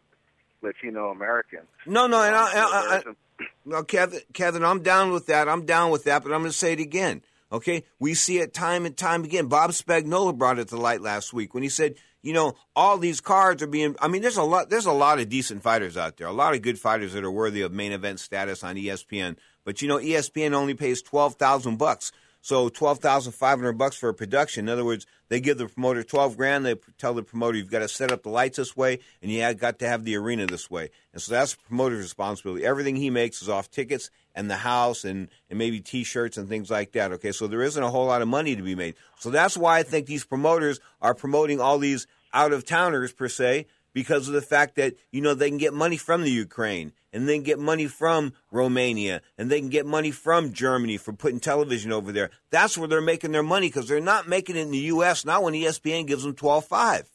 Latino 0.62 1.10
Americans. 1.10 1.68
No, 1.86 2.08
no, 2.08 2.22
and 2.22 2.36
I, 2.36 2.42
I, 2.42 2.98
I, 2.98 3.46
no, 3.66 3.84
Kevin, 3.84 4.22
Kevin, 4.34 4.64
I'm 4.64 4.82
down 4.82 5.12
with 5.12 5.28
that. 5.28 5.50
I'm 5.50 5.66
down 5.66 5.92
with 5.92 6.06
that, 6.06 6.24
but 6.24 6.32
I'm 6.32 6.42
going 6.42 6.52
to 6.52 6.58
say 6.58 6.74
it 6.74 6.80
again. 6.80 7.22
Okay, 7.52 7.84
we 8.00 8.16
see 8.16 8.40
it 8.40 8.54
time 8.54 8.86
and 8.86 8.98
time 8.98 9.24
again. 9.24 9.48
Bob 9.48 9.72
Spagnola 9.72 10.36
brought 10.36 10.58
it 10.58 10.70
to 10.70 10.78
light 10.78 11.02
last 11.02 11.34
week 11.34 11.54
when 11.54 11.62
he 11.62 11.70
said, 11.70 11.96
you 12.24 12.34
know, 12.34 12.56
all 12.76 12.98
these 12.98 13.22
cards 13.22 13.62
are 13.62 13.68
being. 13.68 13.96
I 14.02 14.08
mean, 14.08 14.22
there's 14.22 14.38
a 14.38 14.44
lot. 14.44 14.70
There's 14.70 14.88
a 14.88 14.92
lot 14.92 15.20
of 15.20 15.30
decent 15.30 15.62
fighters 15.62 15.96
out 15.96 16.18
there. 16.18 16.26
A 16.26 16.32
lot 16.32 16.56
of 16.56 16.62
good 16.62 16.80
fighters 16.80 17.14
that 17.14 17.24
are 17.24 17.32
worthy 17.32 17.62
of 17.62 17.72
main 17.72 17.92
event 17.92 18.20
status 18.20 18.64
on 18.64 18.76
ESPN. 18.76 19.36
But 19.64 19.82
you 19.82 19.88
know, 19.88 19.98
ESPN 19.98 20.54
only 20.54 20.74
pays 20.74 21.02
twelve 21.02 21.36
thousand 21.36 21.78
bucks. 21.78 22.12
So 22.42 22.68
twelve 22.68 23.00
thousand 23.00 23.32
five 23.32 23.60
hundred 23.60 23.78
bucks 23.78 23.96
for 23.96 24.10
a 24.10 24.14
production. 24.14 24.66
In 24.66 24.74
other 24.74 24.84
words, 24.84 25.06
they 25.30 25.40
give 25.40 25.58
the 25.58 25.68
promoter 25.68 26.04
twelve 26.04 26.36
grand. 26.36 26.66
They 26.66 26.76
tell 26.98 27.14
the 27.14 27.24
promoter 27.24 27.58
you've 27.58 27.72
got 27.72 27.80
to 27.80 27.88
set 27.88 28.12
up 28.12 28.24
the 28.24 28.30
lights 28.30 28.58
this 28.58 28.76
way, 28.76 29.00
and 29.22 29.32
you 29.32 29.42
have 29.42 29.58
got 29.58 29.80
to 29.80 29.88
have 29.88 30.04
the 30.04 30.18
arena 30.18 30.46
this 30.46 30.70
way. 30.70 30.90
And 31.14 31.22
so 31.22 31.32
that's 31.32 31.56
the 31.56 31.64
promoter's 31.64 32.02
responsibility. 32.04 32.66
Everything 32.66 32.98
he 32.98 33.10
makes 33.10 33.42
is 33.42 33.48
off 33.48 33.72
tickets 33.72 34.10
and 34.36 34.50
the 34.50 34.58
house 34.58 35.06
and, 35.06 35.30
and 35.50 35.60
maybe 35.60 35.80
T-shirts 35.80 36.38
and 36.38 36.50
things 36.50 36.70
like 36.70 36.92
that. 36.94 37.14
Okay, 37.14 37.32
so 37.32 37.48
there 37.48 37.62
isn't 37.62 37.82
a 37.82 37.90
whole 37.90 38.08
lot 38.08 38.22
of 38.22 38.28
money 38.28 38.56
to 38.56 38.64
be 38.64 38.76
made. 38.76 38.96
So 39.20 39.30
that's 39.30 39.56
why 39.56 39.80
I 39.80 39.84
think 39.84 40.08
these 40.08 40.26
promoters 40.26 40.80
are 41.02 41.14
promoting 41.14 41.62
all 41.62 41.78
these 41.78 42.08
out 42.34 42.52
of 42.52 42.66
towners 42.66 43.14
per 43.14 43.30
se 43.30 43.68
because 43.94 44.28
of 44.28 44.34
the 44.34 44.42
fact 44.42 44.76
that 44.76 44.96
you 45.12 45.22
know 45.22 45.34
they 45.34 45.50
can 45.50 45.58
get 45.58 45.74
money 45.74 45.98
from 45.98 46.24
the 46.24 46.32
Ukraine 46.32 46.92
and 47.12 47.30
then 47.30 47.44
get 47.44 47.60
money 47.60 47.88
from 47.88 48.34
Romania 48.52 49.22
and 49.38 49.50
they 49.50 49.60
can 49.60 49.70
get 49.70 49.86
money 49.86 50.12
from 50.12 50.52
Germany 50.52 50.98
for 50.98 51.14
putting 51.14 51.40
television 51.40 51.92
over 51.92 52.12
there. 52.12 52.32
That's 52.50 52.78
where 52.78 52.88
they're 52.88 53.02
making 53.02 53.32
their 53.32 53.44
money 53.44 53.68
because 53.68 53.88
they're 53.88 54.02
not 54.02 54.28
making 54.28 54.56
it 54.56 54.62
in 54.62 54.72
the 54.72 54.78
U.S. 54.80 55.26
Not 55.26 55.44
when 55.44 55.54
ESPN 55.54 56.08
gives 56.08 56.24
them 56.24 56.34
twelve 56.34 56.66
five. 56.66 57.08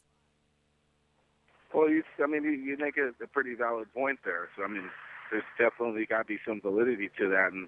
Well, 1.73 1.89
you, 1.89 2.03
I 2.23 2.25
mean, 2.25 2.43
you, 2.43 2.51
you 2.51 2.77
make 2.77 2.97
a, 2.97 3.09
a 3.23 3.27
pretty 3.27 3.53
valid 3.53 3.93
point 3.93 4.19
there. 4.25 4.49
So 4.57 4.63
I 4.63 4.67
mean, 4.67 4.89
there's 5.31 5.43
definitely 5.57 6.05
got 6.05 6.19
to 6.19 6.25
be 6.25 6.39
some 6.47 6.61
validity 6.61 7.09
to 7.19 7.29
that, 7.29 7.51
and 7.51 7.67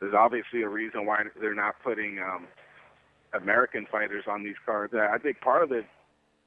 there's 0.00 0.14
obviously 0.14 0.62
a 0.62 0.68
reason 0.68 1.06
why 1.06 1.24
they're 1.40 1.54
not 1.54 1.74
putting 1.82 2.18
um, 2.18 2.46
American 3.34 3.86
fighters 3.90 4.24
on 4.28 4.44
these 4.44 4.56
cards. 4.64 4.94
I 4.94 5.18
think 5.18 5.40
part 5.40 5.62
of 5.62 5.72
it 5.72 5.84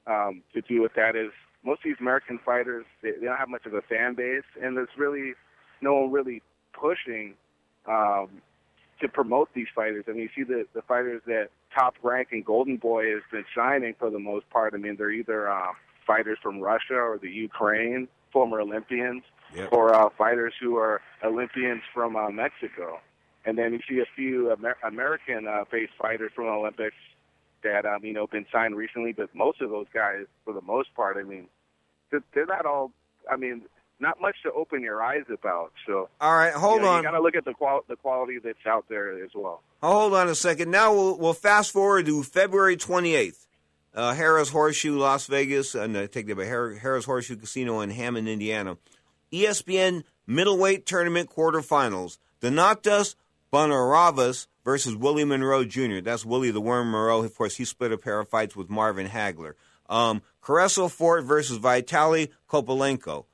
um, 0.08 0.42
to 0.54 0.62
do 0.62 0.82
with 0.82 0.94
that 0.96 1.16
is 1.16 1.32
most 1.64 1.80
of 1.80 1.84
these 1.86 2.00
American 2.00 2.40
fighters 2.46 2.86
they, 3.02 3.12
they 3.12 3.26
don't 3.26 3.38
have 3.38 3.50
much 3.50 3.66
of 3.66 3.74
a 3.74 3.82
fan 3.82 4.16
base, 4.16 4.44
and 4.62 4.78
there's 4.78 4.90
really 4.98 5.34
no 5.82 5.94
one 5.96 6.12
really 6.12 6.42
pushing 6.74 7.34
um, 7.88 8.42
to 9.02 9.08
promote 9.08 9.50
these 9.54 9.68
fighters. 9.76 10.06
I 10.08 10.12
mean, 10.12 10.22
you 10.22 10.30
see 10.36 10.44
the 10.44 10.66
the 10.74 10.82
fighters 10.84 11.22
that 11.28 11.50
Top 11.74 11.96
Rank 12.02 12.30
and 12.32 12.44
Golden 12.44 12.78
Boy 12.78 13.12
has 13.12 13.24
been 13.32 13.46
signing 13.56 13.96
for 14.00 14.10
the 14.10 14.20
most 14.20 14.50
part. 14.50 14.74
I 14.74 14.78
mean, 14.78 14.96
they're 14.98 15.12
either 15.12 15.50
uh, 15.50 15.74
fighters 16.06 16.38
from 16.42 16.60
Russia 16.60 16.96
or 16.96 17.20
the 17.22 17.30
Ukraine, 17.30 18.08
former 18.32 18.62
Olympians, 18.62 19.24
yep. 19.54 19.72
or 19.72 19.94
uh, 19.94 20.10
fighters 20.18 20.54
who 20.60 20.78
are 20.78 21.02
Olympians 21.24 21.82
from 21.94 22.16
uh, 22.16 22.30
Mexico. 22.30 23.00
And 23.46 23.58
then 23.58 23.74
you 23.74 23.80
see 23.88 24.00
a 24.00 24.06
few 24.16 24.52
Amer- 24.52 24.78
American-based 24.84 25.92
uh, 26.00 26.02
fighters 26.04 26.32
from 26.36 26.46
the 26.46 26.52
Olympics 26.52 26.96
that 27.68 27.86
um, 27.86 28.04
you 28.04 28.14
know 28.14 28.28
been 28.28 28.46
signed 28.52 28.76
recently, 28.76 29.14
but 29.14 29.34
most 29.36 29.62
of 29.62 29.70
those 29.70 29.88
guys, 29.94 30.26
for 30.44 30.54
the 30.54 30.62
most 30.62 30.94
part, 30.96 31.18
I 31.18 31.24
mean, 31.24 31.48
they're 32.12 32.46
not 32.46 32.66
all. 32.66 32.92
I 33.30 33.36
mean, 33.36 33.64
not 34.00 34.22
much 34.22 34.36
to 34.44 34.52
open 34.52 34.82
your 34.82 35.02
eyes 35.02 35.24
about. 35.32 35.74
So, 35.86 36.10
all 36.22 36.36
right, 36.36 36.54
hold 36.54 36.78
you 36.78 36.82
know, 36.82 36.88
on. 36.90 37.04
You 37.04 37.10
got 37.10 37.18
to 37.18 37.22
look 37.22 37.36
at 37.36 37.46
the 37.46 37.54
qual 37.54 37.82
the 37.88 37.96
quality 37.96 38.40
that's 38.44 38.66
out 38.66 38.86
there 38.90 39.24
as 39.24 39.32
well. 39.36 39.62
Hold 39.82 40.14
on 40.14 40.28
a 40.28 40.36
second. 40.36 40.72
Now 40.72 40.94
we'll 40.94 41.18
we'll 41.18 41.34
fast 41.34 41.72
forward 41.72 42.06
to 42.06 42.24
February 42.24 42.78
twenty 42.78 43.16
eighth. 43.16 43.48
Uh, 43.94 44.14
Harrah's 44.14 44.50
Horseshoe, 44.50 44.96
Las 44.96 45.26
Vegas, 45.26 45.74
and 45.74 45.98
I 45.98 46.06
take 46.06 46.28
that, 46.28 46.36
but 46.36 46.46
Harrah's 46.46 47.06
Horseshoe 47.06 47.36
Casino 47.36 47.80
in 47.80 47.90
Hammond, 47.90 48.28
Indiana. 48.28 48.78
ESPN 49.34 50.04
middleweight 50.28 50.86
tournament 50.86 51.30
quarterfinals. 51.30 52.20
Donatas 52.40 53.16
Bondorovas 53.52 54.48
versus 54.64 54.96
Willie 54.96 55.24
Monroe 55.24 55.64
Jr. 55.64 56.02
That's 56.02 56.26
Willie 56.26 56.52
the 56.52 56.62
Worm 56.62 56.92
Monroe. 56.92 57.24
Of 57.24 57.36
course, 57.36 57.56
he 57.56 57.66
split 57.66 57.92
a 57.92 57.98
pair 57.98 58.20
of 58.20 58.30
fights 58.30 58.56
with 58.56 58.70
Marvin 58.70 59.08
Hagler. 59.08 59.54
Um, 59.90 60.22
Cerresso 60.44 60.92
Fort 60.92 61.24
versus 61.24 61.58
Vitali 61.58 62.32
Kopylenko. 62.50 63.26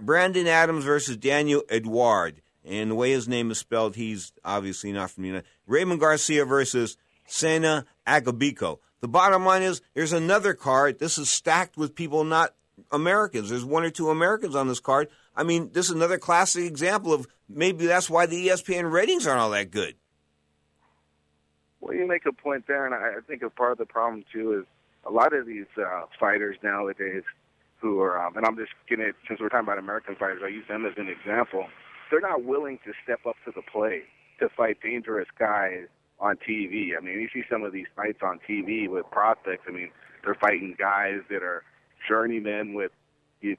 Brandon 0.00 0.46
Adams 0.46 0.84
versus 0.84 1.16
Daniel 1.16 1.62
Edouard. 1.68 2.42
And 2.64 2.90
the 2.90 2.94
way 2.94 3.12
his 3.12 3.28
name 3.28 3.50
is 3.50 3.58
spelled, 3.58 3.96
he's 3.96 4.32
obviously 4.44 4.92
not 4.92 5.10
from 5.10 5.22
the 5.22 5.28
United 5.28 5.48
Raymond 5.66 6.00
Gatica 6.00 6.48
versus 6.48 6.96
Sena 7.26 7.84
Agbeko. 8.06 8.78
The 9.00 9.08
bottom 9.08 9.44
line 9.44 9.62
is 9.62 9.82
there's 9.92 10.14
another 10.14 10.54
card. 10.54 10.98
This 10.98 11.18
is 11.18 11.28
stacked 11.28 11.76
with 11.76 11.94
people 11.94 12.24
not 12.24 12.54
Americans. 12.90 13.50
There's 13.50 13.64
one 13.64 13.84
or 13.84 13.90
two 13.90 14.10
Americans 14.10 14.54
on 14.54 14.68
this 14.68 14.80
card. 14.80 15.08
I 15.36 15.42
mean, 15.42 15.70
this 15.72 15.86
is 15.86 15.92
another 15.92 16.18
classic 16.18 16.64
example 16.64 17.12
of 17.12 17.26
maybe 17.48 17.86
that's 17.86 18.08
why 18.08 18.26
the 18.26 18.48
ESPN 18.48 18.90
ratings 18.90 19.26
aren't 19.26 19.40
all 19.40 19.50
that 19.50 19.70
good. 19.70 19.96
Well, 21.80 21.94
you 21.94 22.06
make 22.06 22.24
a 22.26 22.32
point 22.32 22.66
there, 22.66 22.86
and 22.86 22.94
I 22.94 23.18
I 23.18 23.20
think 23.26 23.42
a 23.42 23.50
part 23.50 23.72
of 23.72 23.78
the 23.78 23.86
problem 23.86 24.24
too 24.32 24.60
is 24.60 24.66
a 25.06 25.10
lot 25.10 25.32
of 25.34 25.46
these 25.46 25.66
uh, 25.76 26.02
fighters 26.18 26.56
nowadays 26.62 27.22
who 27.84 28.00
are, 28.00 28.24
um, 28.24 28.36
and 28.36 28.46
I'm 28.46 28.56
just 28.56 28.72
getting 28.88 29.04
it 29.04 29.14
since 29.28 29.40
we're 29.40 29.50
talking 29.50 29.66
about 29.66 29.78
American 29.78 30.16
fighters, 30.16 30.40
I 30.42 30.48
use 30.48 30.66
them 30.68 30.86
as 30.86 30.94
an 30.96 31.08
example. 31.08 31.66
They're 32.10 32.20
not 32.20 32.44
willing 32.44 32.78
to 32.86 32.92
step 33.02 33.20
up 33.26 33.36
to 33.44 33.52
the 33.54 33.60
plate 33.60 34.04
to 34.40 34.48
fight 34.48 34.78
dangerous 34.82 35.28
guys 35.38 35.86
on 36.18 36.36
TV. 36.36 36.96
I 36.96 37.04
mean, 37.04 37.20
you 37.20 37.28
see 37.32 37.42
some 37.50 37.62
of 37.62 37.72
these 37.72 37.86
fights 37.94 38.20
on 38.22 38.40
TV 38.48 38.88
with 38.88 39.04
prospects. 39.10 39.64
I 39.68 39.72
mean, 39.72 39.90
they're 40.24 40.34
fighting 40.34 40.74
guys 40.78 41.20
that 41.28 41.42
are 41.42 41.62
journeymen 42.08 42.74
with. 42.74 42.90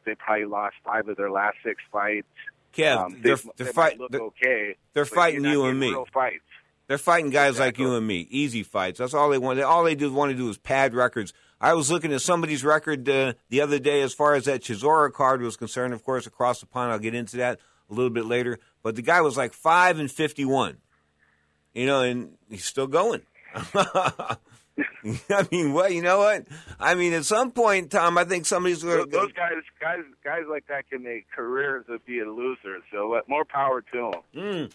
They 0.06 0.16
probably 0.16 0.46
lost 0.46 0.76
five 0.84 1.08
of 1.08 1.18
their 1.18 1.32
last 1.32 1.58
six 1.64 1.82
fights. 1.92 2.28
Kev, 2.76 2.98
Um, 2.98 3.18
they're, 3.22 3.36
they, 3.36 3.42
they're, 3.58 3.68
they 3.68 3.72
fight, 3.74 4.00
might 4.00 4.12
they're, 4.12 4.22
okay. 4.22 4.76
they're 4.94 5.06
fighting 5.06 5.46
you 5.46 5.66
and 5.66 5.80
me. 5.80 5.90
Real 5.90 6.06
fights. 6.14 6.44
They're 6.88 6.98
fighting 7.00 7.32
guys 7.32 7.58
like 7.58 7.80
you 7.80 7.96
and 7.96 8.06
me. 8.06 8.28
Easy 8.30 8.62
fights. 8.62 9.00
That's 9.00 9.14
all 9.14 9.30
they 9.30 9.40
want. 9.40 9.60
All 9.62 9.84
they 9.84 9.96
do 9.96 10.12
want 10.14 10.32
to 10.32 10.38
do 10.38 10.50
is 10.50 10.58
pad 10.58 10.94
records. 10.94 11.34
I 11.60 11.74
was 11.74 11.90
looking 11.90 12.14
at 12.14 12.22
somebody's 12.22 12.64
record 12.64 13.10
uh, 13.10 13.34
the 13.50 13.62
other 13.62 13.80
day 13.80 14.02
as 14.02 14.14
far 14.14 14.36
as 14.36 14.46
that 14.46 14.62
Chisora 14.62 15.12
card 15.12 15.42
was 15.42 15.58
concerned. 15.58 15.94
Of 15.96 16.04
course, 16.04 16.28
across 16.28 16.60
the 16.60 16.68
pond. 16.68 16.92
I'll 16.92 17.00
get 17.00 17.16
into 17.16 17.38
that 17.38 17.60
a 17.90 17.94
little 17.94 18.12
bit 18.12 18.26
later. 18.26 18.60
But 18.84 18.96
the 18.96 19.02
guy 19.02 19.22
was 19.22 19.36
like 19.36 19.54
five 19.54 19.98
and 19.98 20.12
fifty-one. 20.12 20.78
You 21.74 21.88
know, 21.88 22.02
and 22.02 22.38
he's 22.50 22.66
still 22.66 22.88
going. 22.88 23.22
I 25.30 25.48
mean, 25.52 25.74
well, 25.74 25.90
you 25.90 26.02
know 26.02 26.20
what? 26.20 26.46
I 26.80 26.96
mean, 26.96 27.14
at 27.14 27.26
some 27.26 27.52
point, 27.52 27.92
Tom, 27.92 28.18
I 28.18 28.26
think 28.26 28.46
somebody's 28.46 28.84
going 28.84 28.98
Those, 28.98 29.12
those 29.12 29.32
guys, 29.34 29.54
guys, 29.80 30.04
guys 30.24 30.44
like 30.50 30.68
that 30.68 30.90
can 30.90 31.04
make 31.04 31.30
careers 31.32 31.86
of 31.90 32.06
being 32.06 32.30
losers. 32.30 32.84
So 32.92 33.14
uh, 33.14 33.22
more 33.28 33.46
power 33.46 33.82
to 33.94 34.12
them. 34.12 34.22
Mm. 34.36 34.74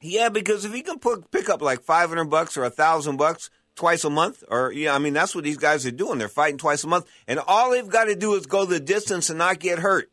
Yeah, 0.00 0.28
because 0.28 0.64
if 0.64 0.72
he 0.72 0.82
can 0.82 0.98
put, 0.98 1.30
pick 1.30 1.48
up 1.48 1.60
like 1.60 1.82
five 1.82 2.10
hundred 2.10 2.26
bucks 2.26 2.56
or 2.56 2.64
a 2.64 2.70
thousand 2.70 3.16
bucks 3.16 3.50
twice 3.74 4.04
a 4.04 4.10
month, 4.10 4.44
or 4.48 4.70
yeah, 4.72 4.94
I 4.94 4.98
mean 4.98 5.12
that's 5.12 5.34
what 5.34 5.44
these 5.44 5.56
guys 5.56 5.84
are 5.86 5.90
doing. 5.90 6.18
They're 6.18 6.28
fighting 6.28 6.58
twice 6.58 6.84
a 6.84 6.88
month, 6.88 7.06
and 7.26 7.40
all 7.40 7.70
they've 7.70 7.88
got 7.88 8.04
to 8.04 8.14
do 8.14 8.34
is 8.34 8.46
go 8.46 8.64
the 8.64 8.80
distance 8.80 9.30
and 9.30 9.38
not 9.38 9.58
get 9.58 9.80
hurt. 9.80 10.10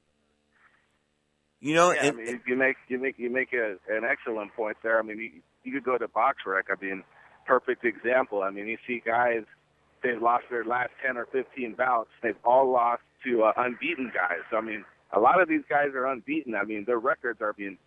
You 1.59 1.73
know, 1.73 1.91
yeah, 1.91 2.05
and, 2.05 2.19
I 2.19 2.23
mean, 2.23 2.41
you 2.47 2.55
make 2.55 2.77
you 2.87 2.99
make 2.99 3.19
you 3.19 3.29
make 3.29 3.53
a, 3.53 3.77
an 3.89 4.03
excellent 4.03 4.53
point 4.55 4.77
there. 4.81 4.99
I 4.99 5.03
mean, 5.03 5.19
you, 5.19 5.31
you 5.63 5.73
could 5.73 5.83
go 5.83 5.97
to 5.97 6.07
box 6.07 6.39
rec. 6.45 6.65
I 6.71 6.83
mean, 6.83 7.03
perfect 7.45 7.85
example. 7.85 8.43
I 8.43 8.49
mean, 8.51 8.67
you 8.67 8.77
see 8.87 9.01
guys 9.05 9.43
they've 10.03 10.21
lost 10.21 10.45
their 10.49 10.63
last 10.63 10.91
ten 11.05 11.17
or 11.17 11.25
fifteen 11.25 11.73
bouts. 11.73 12.09
They've 12.21 12.35
all 12.43 12.71
lost 12.71 13.01
to 13.25 13.43
uh, 13.43 13.53
unbeaten 13.57 14.11
guys. 14.13 14.39
So, 14.51 14.57
I 14.57 14.61
mean, 14.61 14.85
a 15.11 15.19
lot 15.19 15.41
of 15.41 15.47
these 15.47 15.63
guys 15.69 15.89
are 15.95 16.05
unbeaten. 16.05 16.55
I 16.55 16.63
mean, 16.63 16.85
their 16.85 16.99
records 16.99 17.41
are 17.41 17.53
being 17.53 17.77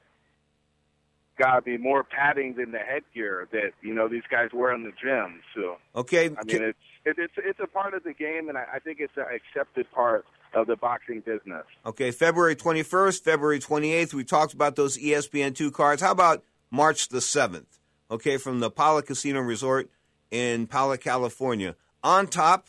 gotta 1.38 1.62
be 1.62 1.79
more 1.79 2.03
padding 2.03 2.55
than 2.57 2.73
the 2.73 2.79
headgear 2.79 3.49
that 3.53 3.71
you 3.81 3.94
know 3.94 4.09
these 4.09 4.25
guys 4.31 4.49
wear 4.53 4.75
in 4.75 4.83
the 4.83 4.92
gym. 5.01 5.40
So 5.55 5.77
okay, 5.94 6.27
I 6.27 6.44
mean, 6.44 6.62
it's 6.62 6.79
it, 7.05 7.16
it's 7.18 7.35
it's 7.37 7.61
a 7.62 7.66
part 7.66 7.94
of 7.94 8.03
the 8.03 8.12
game, 8.12 8.49
and 8.49 8.59
I, 8.59 8.64
I 8.75 8.79
think 8.81 8.99
it's 9.01 9.16
an 9.16 9.25
accepted 9.33 9.90
part 9.92 10.27
of 10.55 10.66
the 10.66 10.77
boxing 10.77 11.21
business. 11.21 11.64
okay, 11.87 12.11
February 12.11 12.57
twenty 12.57 12.83
first, 12.83 13.25
February 13.25 13.61
twenty 13.61 13.92
eighth. 13.92 14.12
We 14.12 14.25
talked 14.25 14.53
about 14.53 14.77
those 14.77 14.99
ESPN 14.99 15.55
two 15.55 15.71
cards. 15.71 16.03
How 16.03 16.11
about 16.11 16.44
March 16.71 17.09
the 17.09 17.21
seventh? 17.21 17.78
Okay, 18.11 18.38
from 18.38 18.61
the 18.61 18.71
Pala 18.71 19.03
Casino 19.03 19.40
Resort 19.40 19.90
in 20.31 20.66
Pala, 20.66 20.99
California. 20.99 21.77
On 22.03 22.27
top, 22.27 22.68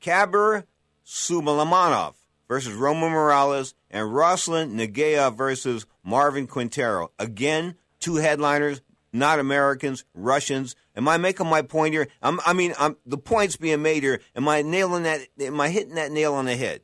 Kabir 0.00 0.64
Sumalamanov 1.06 2.14
versus 2.48 2.74
Roman 2.74 3.10
Morales 3.10 3.74
and 3.90 4.12
Roslin 4.12 4.76
Nagaya 4.76 5.34
versus 5.34 5.86
Marvin 6.02 6.46
Quintero. 6.46 7.12
Again, 7.18 7.76
two 8.00 8.16
headliners, 8.16 8.80
not 9.12 9.38
Americans, 9.38 10.04
Russians. 10.14 10.74
Am 10.96 11.06
I 11.06 11.16
making 11.16 11.46
my 11.46 11.62
point 11.62 11.94
here? 11.94 12.08
I'm, 12.20 12.40
I 12.44 12.52
mean, 12.52 12.74
I'm, 12.78 12.96
the 13.06 13.18
point's 13.18 13.56
being 13.56 13.82
made 13.82 14.02
here. 14.02 14.20
Am 14.34 14.48
I 14.48 14.62
nailing 14.62 15.04
that? 15.04 15.20
Am 15.40 15.60
I 15.60 15.68
hitting 15.68 15.94
that 15.94 16.10
nail 16.10 16.34
on 16.34 16.46
the 16.46 16.56
head? 16.56 16.80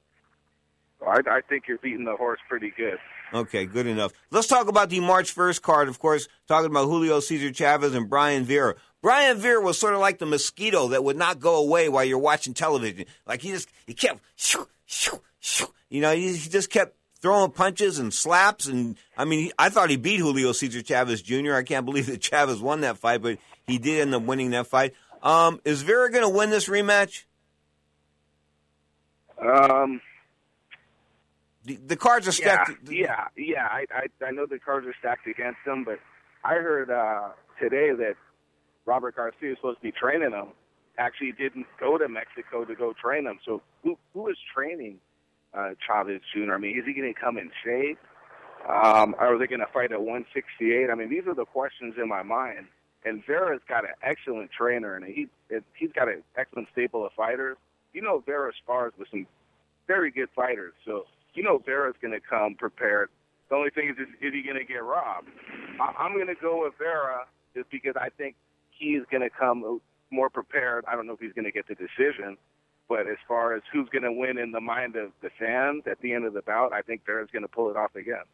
I, 1.06 1.20
I 1.28 1.40
think 1.48 1.64
you're 1.68 1.78
beating 1.78 2.04
the 2.04 2.16
horse 2.16 2.40
pretty 2.48 2.72
good. 2.76 2.98
Okay, 3.32 3.66
good 3.66 3.86
enough. 3.86 4.12
Let's 4.30 4.46
talk 4.46 4.68
about 4.68 4.88
the 4.88 5.00
March 5.00 5.34
1st 5.34 5.62
card, 5.62 5.88
of 5.88 5.98
course, 5.98 6.28
talking 6.46 6.70
about 6.70 6.86
Julio 6.86 7.20
Cesar 7.20 7.52
Chavez 7.52 7.94
and 7.94 8.08
Brian 8.08 8.44
Vera. 8.44 8.74
Brian 9.02 9.36
Vera 9.38 9.60
was 9.60 9.78
sort 9.78 9.94
of 9.94 10.00
like 10.00 10.18
the 10.18 10.26
mosquito 10.26 10.88
that 10.88 11.04
would 11.04 11.16
not 11.16 11.38
go 11.38 11.56
away 11.56 11.88
while 11.88 12.04
you're 12.04 12.18
watching 12.18 12.54
television. 12.54 13.04
Like 13.26 13.42
he 13.42 13.50
just, 13.50 13.68
he 13.86 13.94
kept, 13.94 14.20
shoo, 14.34 14.66
shoo, 14.86 15.20
shoo. 15.40 15.66
you 15.88 16.00
know, 16.00 16.14
he, 16.14 16.34
he 16.34 16.48
just 16.48 16.70
kept 16.70 16.96
throwing 17.20 17.50
punches 17.50 17.98
and 17.98 18.12
slaps. 18.12 18.66
And 18.66 18.96
I 19.16 19.24
mean, 19.24 19.52
I 19.58 19.68
thought 19.68 19.90
he 19.90 19.96
beat 19.96 20.18
Julio 20.20 20.52
Cesar 20.52 20.82
Chavez 20.82 21.22
Jr. 21.22 21.54
I 21.54 21.62
can't 21.62 21.84
believe 21.84 22.06
that 22.06 22.20
Chavez 22.22 22.60
won 22.60 22.80
that 22.80 22.98
fight, 22.98 23.22
but 23.22 23.38
he 23.66 23.78
did 23.78 24.00
end 24.00 24.14
up 24.14 24.22
winning 24.22 24.50
that 24.50 24.66
fight. 24.66 24.94
Um, 25.22 25.60
is 25.64 25.82
Vera 25.82 26.10
going 26.10 26.24
to 26.24 26.28
win 26.28 26.50
this 26.50 26.68
rematch? 26.68 27.24
Um, 29.40 30.00
the, 31.76 31.96
cards 31.96 32.28
are 32.28 32.32
stacked. 32.32 32.88
yeah, 32.90 33.28
yeah. 33.36 33.66
I, 33.66 33.84
I 33.92 34.26
I 34.26 34.30
know 34.30 34.46
the 34.46 34.58
cards 34.58 34.86
are 34.86 34.94
stacked 34.98 35.26
against 35.26 35.58
him, 35.66 35.84
but 35.84 35.98
I 36.44 36.54
heard 36.54 36.90
uh, 36.90 37.30
today 37.60 37.92
that 37.92 38.14
Robert 38.86 39.16
Garcia 39.16 39.52
is 39.52 39.58
supposed 39.58 39.78
to 39.78 39.82
be 39.82 39.92
training 39.92 40.32
him. 40.32 40.48
Actually, 40.98 41.32
didn't 41.32 41.66
go 41.78 41.98
to 41.98 42.08
Mexico 42.08 42.64
to 42.64 42.74
go 42.74 42.92
train 42.92 43.26
him. 43.26 43.38
So 43.44 43.62
who 43.82 43.96
who 44.14 44.28
is 44.28 44.36
training 44.54 44.98
uh, 45.54 45.70
Chavez 45.86 46.20
Jr.? 46.34 46.54
I 46.54 46.58
mean, 46.58 46.78
is 46.78 46.84
he 46.86 46.94
going 46.94 47.12
to 47.12 47.18
come 47.18 47.38
in 47.38 47.50
shape? 47.64 47.98
Um, 48.68 49.14
are 49.18 49.38
they 49.38 49.46
going 49.46 49.60
to 49.60 49.72
fight 49.72 49.92
at 49.92 50.00
168? 50.00 50.90
I 50.90 50.94
mean, 50.94 51.08
these 51.08 51.26
are 51.26 51.34
the 51.34 51.44
questions 51.44 51.94
in 52.00 52.08
my 52.08 52.22
mind. 52.22 52.66
And 53.04 53.24
Vera's 53.24 53.60
got 53.68 53.84
an 53.84 53.94
excellent 54.02 54.50
trainer, 54.50 54.96
and 54.96 55.04
he 55.04 55.28
he's 55.74 55.92
got 55.92 56.08
an 56.08 56.22
excellent 56.36 56.68
stable 56.72 57.06
of 57.06 57.12
fighters. 57.12 57.56
You 57.92 58.02
know, 58.02 58.22
Vera 58.26 58.52
spars 58.62 58.92
with 58.98 59.08
some 59.10 59.26
very 59.86 60.10
good 60.10 60.28
fighters, 60.34 60.74
so 60.84 61.04
you 61.38 61.44
know 61.44 61.62
Vera's 61.64 61.94
going 62.02 62.12
to 62.12 62.20
come 62.20 62.56
prepared. 62.56 63.10
The 63.48 63.54
only 63.54 63.70
thing 63.70 63.88
is, 63.88 63.96
is, 63.96 64.08
is 64.20 64.34
he 64.34 64.42
going 64.42 64.58
to 64.58 64.64
get 64.64 64.82
robbed? 64.82 65.28
I, 65.80 65.94
I'm 66.02 66.12
going 66.12 66.26
to 66.26 66.34
go 66.34 66.64
with 66.64 66.74
Vera 66.78 67.26
just 67.54 67.70
because 67.70 67.94
I 67.94 68.08
think 68.08 68.34
he's 68.70 69.02
going 69.08 69.22
to 69.22 69.30
come 69.30 69.80
more 70.10 70.28
prepared. 70.28 70.84
I 70.88 70.96
don't 70.96 71.06
know 71.06 71.12
if 71.12 71.20
he's 71.20 71.32
going 71.32 71.44
to 71.44 71.52
get 71.52 71.68
the 71.68 71.76
decision, 71.76 72.36
but 72.88 73.02
as 73.06 73.18
far 73.28 73.54
as 73.54 73.62
who's 73.72 73.88
going 73.90 74.02
to 74.02 74.10
win 74.10 74.36
in 74.36 74.50
the 74.50 74.60
mind 74.60 74.96
of 74.96 75.12
the 75.22 75.30
fans 75.38 75.84
at 75.88 76.00
the 76.00 76.12
end 76.12 76.24
of 76.24 76.34
the 76.34 76.42
bout, 76.42 76.72
I 76.72 76.82
think 76.82 77.06
Vera's 77.06 77.28
going 77.32 77.42
to 77.42 77.48
pull 77.48 77.70
it 77.70 77.76
off 77.76 77.94
again. 77.94 78.26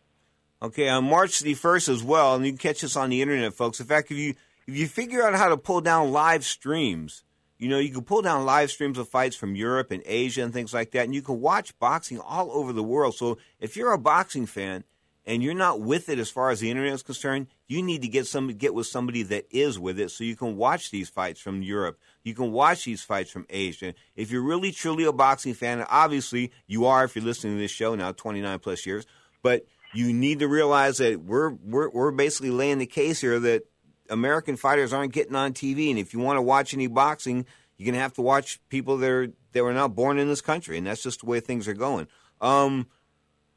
Okay, 0.63 0.89
on 0.89 1.05
March 1.05 1.41
the 1.41 1.53
first 1.53 1.89
as 1.91 2.03
well, 2.03 2.37
and 2.37 2.47
you 2.47 2.53
can 2.53 2.59
catch 2.59 2.83
us 2.83 2.97
on 2.97 3.11
the 3.11 3.21
internet, 3.21 3.53
folks. 3.53 3.81
In 3.81 3.87
fact, 3.87 4.11
if 4.11 4.17
you 4.17 4.35
if 4.67 4.75
you 4.75 4.87
figure 4.87 5.23
out 5.23 5.35
how 5.35 5.51
to 5.51 5.59
pull 5.59 5.83
down 5.83 6.11
live 6.11 6.43
streams, 6.43 7.23
you 7.65 7.71
know 7.71 7.79
you 7.79 7.89
can 7.89 8.05
pull 8.05 8.21
down 8.21 8.45
live 8.45 8.71
streams 8.71 8.99
of 8.99 9.09
fights 9.09 9.35
from 9.35 9.57
Europe 9.57 9.91
and 9.91 10.03
Asia 10.05 10.43
and 10.43 10.53
things 10.53 10.75
like 10.75 10.91
that, 10.91 11.05
and 11.05 11.15
you 11.15 11.23
can 11.23 11.41
watch 11.41 11.77
boxing 11.79 12.21
all 12.21 12.53
over 12.53 12.75
the 12.75 12.83
world. 12.83 13.15
So 13.15 13.39
if 13.59 13.75
you're 13.75 13.95
a 13.95 13.99
boxing 13.99 14.45
fan 14.45 14.85
and 15.25 15.43
you're 15.43 15.55
not 15.55 15.81
with 15.81 16.11
it 16.11 16.19
as 16.19 16.29
far 16.29 16.51
as 16.51 16.61
the 16.61 16.71
internet 16.71 16.93
is 16.93 17.03
concerned, 17.03 17.47
you 17.67 17.83
need 17.83 18.03
to 18.03 18.09
get 18.09 18.27
some 18.27 18.49
get 18.49 18.75
with 18.75 18.87
somebody 18.87 19.23
that 19.23 19.47
is 19.51 19.79
with 19.79 19.99
it, 19.99 20.11
so 20.11 20.25
you 20.25 20.37
can 20.37 20.59
watch 20.59 20.91
these 20.91 21.09
fights 21.09 21.41
from 21.41 21.63
Europe. 21.63 21.99
You 22.23 22.35
can 22.35 22.53
watch 22.53 22.85
these 22.85 23.03
fights 23.03 23.31
from 23.31 23.47
Asia. 23.49 23.95
If 24.15 24.31
you're 24.31 24.43
really 24.43 24.71
truly 24.71 25.05
a 25.05 25.13
boxing 25.13 25.55
fan, 25.55 25.79
and 25.79 25.89
obviously 25.91 26.53
you 26.67 26.85
are 26.85 27.05
if 27.05 27.17
you're 27.17 27.25
listening 27.25 27.55
to 27.55 27.63
this 27.63 27.71
show 27.71 27.95
now, 27.95 28.13
29 28.13 28.59
plus 28.59 28.85
years, 28.85 29.07
but 29.43 29.65
you 29.95 30.13
need 30.13 30.41
to 30.41 30.49
realize 30.49 30.99
that 30.99 31.23
we're 31.25 31.55
we're 31.65 31.89
we're 31.89 32.11
basically 32.11 32.51
laying 32.51 32.77
the 32.77 32.85
case 32.85 33.23
here 33.23 33.41
that 33.41 33.63
American 34.11 34.57
fighters 34.57 34.93
aren't 34.93 35.13
getting 35.13 35.35
on 35.35 35.53
TV, 35.53 35.91
and 35.91 35.99
if 35.99 36.13
you 36.13 36.21
want 36.21 36.37
to 36.37 36.43
watch 36.43 36.75
any 36.75 36.87
boxing, 36.87 37.47
you're 37.77 37.87
gonna 37.91 38.03
have 38.03 38.13
to 38.15 38.23
watch 38.23 38.61
people 38.69 38.97
that 38.99 39.11
are 39.11 39.29
that 39.53 39.65
were 39.65 39.73
not 39.73 39.95
born 39.95 40.19
in 40.19 40.29
this 40.29 40.41
country, 40.41 40.79
and 40.79 40.87
that's 40.87 41.03
just 41.03 41.21
the 41.21 41.27
way 41.27 41.41
things 41.41 41.67
are 41.67 41.75
going. 41.75 42.07
Um, 42.41 42.89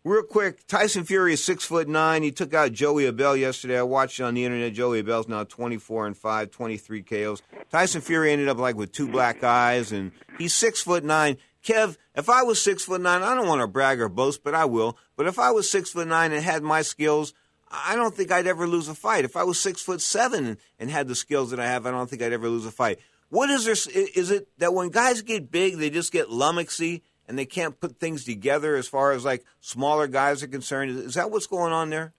real 0.03 0.23
quick, 0.23 0.65
Tyson 0.67 1.03
Fury 1.03 1.33
is 1.33 1.43
six 1.43 1.65
foot 1.65 1.87
nine. 1.87 2.23
He 2.23 2.31
took 2.31 2.53
out 2.53 2.71
Joey 2.71 3.05
Abell 3.05 3.35
yesterday. 3.35 3.79
I 3.79 3.83
watched 3.83 4.19
it 4.19 4.23
on 4.23 4.33
the 4.33 4.45
internet. 4.45 4.73
Joey 4.73 5.03
Abell's 5.03 5.27
now 5.27 5.43
24 5.43 6.07
and 6.07 6.17
5, 6.17 6.51
23 6.51 7.01
KOs. 7.03 7.41
Tyson 7.69 8.01
Fury 8.01 8.31
ended 8.31 8.47
up 8.47 8.57
like 8.57 8.75
with 8.75 8.91
two 8.91 9.07
black 9.07 9.43
eyes, 9.43 9.91
and 9.91 10.11
he's 10.37 10.53
six 10.53 10.81
foot 10.81 11.03
nine. 11.03 11.37
Kev, 11.63 11.97
if 12.15 12.29
I 12.29 12.43
was 12.43 12.61
six 12.61 12.85
foot 12.85 13.01
nine, 13.01 13.21
I 13.21 13.35
don't 13.35 13.47
want 13.47 13.61
to 13.61 13.67
brag 13.67 13.99
or 13.99 14.09
boast, 14.09 14.43
but 14.43 14.55
I 14.55 14.65
will. 14.65 14.97
But 15.15 15.27
if 15.27 15.37
I 15.37 15.51
was 15.51 15.69
six 15.69 15.91
foot 15.91 16.07
nine 16.07 16.31
and 16.31 16.43
had 16.43 16.63
my 16.63 16.81
skills, 16.81 17.33
I 17.69 17.95
don't 17.95 18.15
think 18.15 18.31
I'd 18.31 18.47
ever 18.47 18.67
lose 18.67 18.87
a 18.87 18.95
fight. 18.95 19.25
If 19.25 19.35
I 19.35 19.43
was 19.43 19.59
six 19.59 19.81
foot 19.81 20.01
seven 20.01 20.57
and 20.79 20.89
had 20.89 21.07
the 21.07 21.15
skills 21.15 21.51
that 21.51 21.59
I 21.59 21.65
have, 21.65 21.85
I 21.85 21.91
don't 21.91 22.09
think 22.09 22.21
I'd 22.21 22.33
ever 22.33 22.49
lose 22.49 22.65
a 22.65 22.71
fight. 22.71 22.99
What 23.29 23.49
is 23.49 23.65
there? 23.65 23.93
Is 23.93 24.31
it 24.31 24.47
that 24.57 24.73
when 24.73 24.89
guys 24.89 25.21
get 25.21 25.51
big, 25.51 25.77
they 25.77 25.89
just 25.89 26.11
get 26.11 26.29
lummoxy 26.29 27.01
and 27.27 27.37
they 27.37 27.45
can't 27.45 27.79
put 27.79 27.99
things 27.99 28.23
together 28.23 28.75
as 28.75 28.87
far 28.87 29.11
as 29.11 29.25
like 29.25 29.43
smaller 29.59 30.07
guys 30.07 30.43
are 30.43 30.47
concerned? 30.47 30.91
Is 30.91 31.15
that 31.15 31.29
what's 31.29 31.47
going 31.47 31.73
on 31.73 31.89
there? 31.89 32.13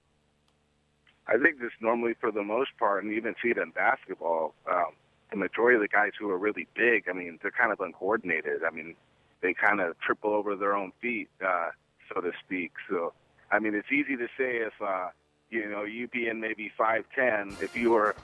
I 1.26 1.36
think 1.36 1.60
this 1.60 1.72
normally, 1.80 2.14
for 2.20 2.30
the 2.30 2.42
most 2.42 2.70
part, 2.78 3.02
and 3.02 3.12
you 3.12 3.18
even 3.18 3.34
see 3.42 3.50
it 3.50 3.58
in 3.58 3.70
basketball. 3.70 4.54
Um, 4.70 4.92
the 5.30 5.36
majority 5.36 5.76
of 5.76 5.82
the 5.82 5.88
guys 5.88 6.12
who 6.18 6.30
are 6.30 6.38
really 6.38 6.66
big, 6.74 7.04
I 7.08 7.12
mean, 7.12 7.38
they're 7.42 7.50
kind 7.50 7.70
of 7.70 7.80
uncoordinated. 7.80 8.64
I 8.66 8.74
mean, 8.74 8.94
they 9.42 9.52
kind 9.52 9.80
of 9.80 9.98
triple 10.00 10.32
over 10.32 10.56
their 10.56 10.74
own 10.74 10.92
feet, 11.02 11.28
uh, 11.46 11.68
so 12.08 12.22
to 12.22 12.32
speak. 12.44 12.72
So, 12.88 13.12
I 13.52 13.58
mean, 13.58 13.74
it's 13.74 13.92
easy 13.92 14.16
to 14.16 14.26
say 14.38 14.56
if 14.56 14.72
uh, 14.82 15.08
you 15.50 15.68
know 15.68 15.84
you 15.84 16.08
being 16.08 16.40
maybe 16.40 16.70
five 16.76 17.04
ten, 17.14 17.56
if 17.60 17.76
you 17.76 17.90
were, 17.90 18.14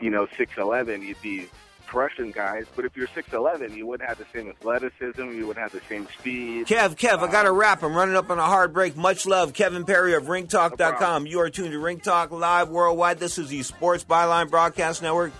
you 0.00 0.10
know, 0.10 0.26
six 0.36 0.56
eleven, 0.56 1.02
you'd 1.02 1.20
be 1.22 1.48
crushing 1.86 2.30
guys. 2.30 2.66
But 2.76 2.84
if 2.84 2.96
you're 2.96 3.08
six 3.08 3.32
eleven, 3.32 3.74
you 3.74 3.86
wouldn't 3.86 4.08
have 4.08 4.18
the 4.18 4.26
same 4.32 4.48
athleticism. 4.48 5.22
You 5.22 5.46
wouldn't 5.46 5.58
have 5.58 5.72
the 5.72 5.80
same 5.88 6.06
speed. 6.18 6.66
Kev, 6.66 6.96
Kev, 6.96 7.18
I 7.26 7.32
got 7.32 7.44
to 7.44 7.50
um, 7.50 7.56
wrap. 7.56 7.82
I'm 7.82 7.94
running 7.94 8.16
up 8.16 8.30
on 8.30 8.38
a 8.38 8.44
hard 8.46 8.72
break. 8.72 8.96
Much 8.96 9.26
love, 9.26 9.54
Kevin 9.54 9.84
Perry 9.84 10.14
of 10.14 10.24
RingTalk.com. 10.24 11.26
You 11.26 11.40
are 11.40 11.50
tuned 11.50 11.72
to 11.72 11.78
Ring 11.78 12.00
Talk 12.00 12.30
Live 12.30 12.68
Worldwide. 12.68 13.18
This 13.18 13.38
is 13.38 13.48
the 13.48 13.62
Sports 13.62 14.04
Byline 14.04 14.50
Broadcast 14.50 15.02
Network, 15.02 15.32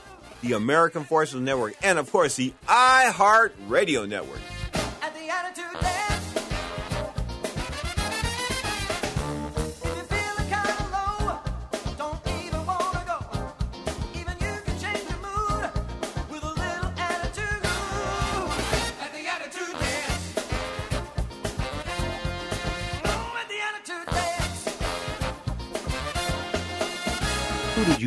the 0.42 0.54
American 0.54 1.04
Forces 1.04 1.40
Network, 1.40 1.74
and 1.82 1.98
of 1.98 2.10
course 2.10 2.36
the 2.36 2.52
iHeart 2.66 3.52
Radio 3.68 4.06
Network. 4.06 4.40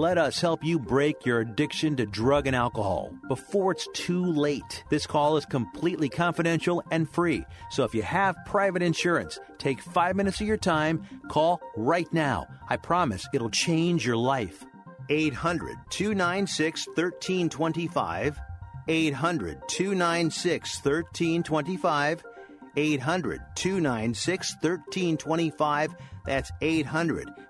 Let 0.00 0.16
us 0.16 0.40
help 0.40 0.64
you 0.64 0.78
break 0.78 1.26
your 1.26 1.40
addiction 1.40 1.94
to 1.96 2.06
drug 2.06 2.46
and 2.46 2.56
alcohol 2.56 3.12
before 3.28 3.72
it's 3.72 3.86
too 3.92 4.24
late. 4.24 4.82
This 4.88 5.06
call 5.06 5.36
is 5.36 5.44
completely 5.44 6.08
confidential 6.08 6.82
and 6.90 7.06
free. 7.06 7.44
So 7.68 7.84
if 7.84 7.94
you 7.94 8.00
have 8.00 8.34
private 8.46 8.80
insurance, 8.80 9.38
take 9.58 9.82
five 9.82 10.16
minutes 10.16 10.40
of 10.40 10.46
your 10.46 10.56
time, 10.56 11.06
call 11.28 11.60
right 11.76 12.10
now. 12.14 12.46
I 12.70 12.78
promise 12.78 13.28
it'll 13.34 13.50
change 13.50 14.06
your 14.06 14.16
life. 14.16 14.64
800 15.10 15.76
296 15.90 16.86
1325. 16.86 18.40
800 18.88 19.68
296 19.68 20.76
1325. 20.76 22.24
800 22.74 23.42
296 23.54 24.54
1325. 24.62 25.94
That's 26.24 26.52
800 26.62 27.49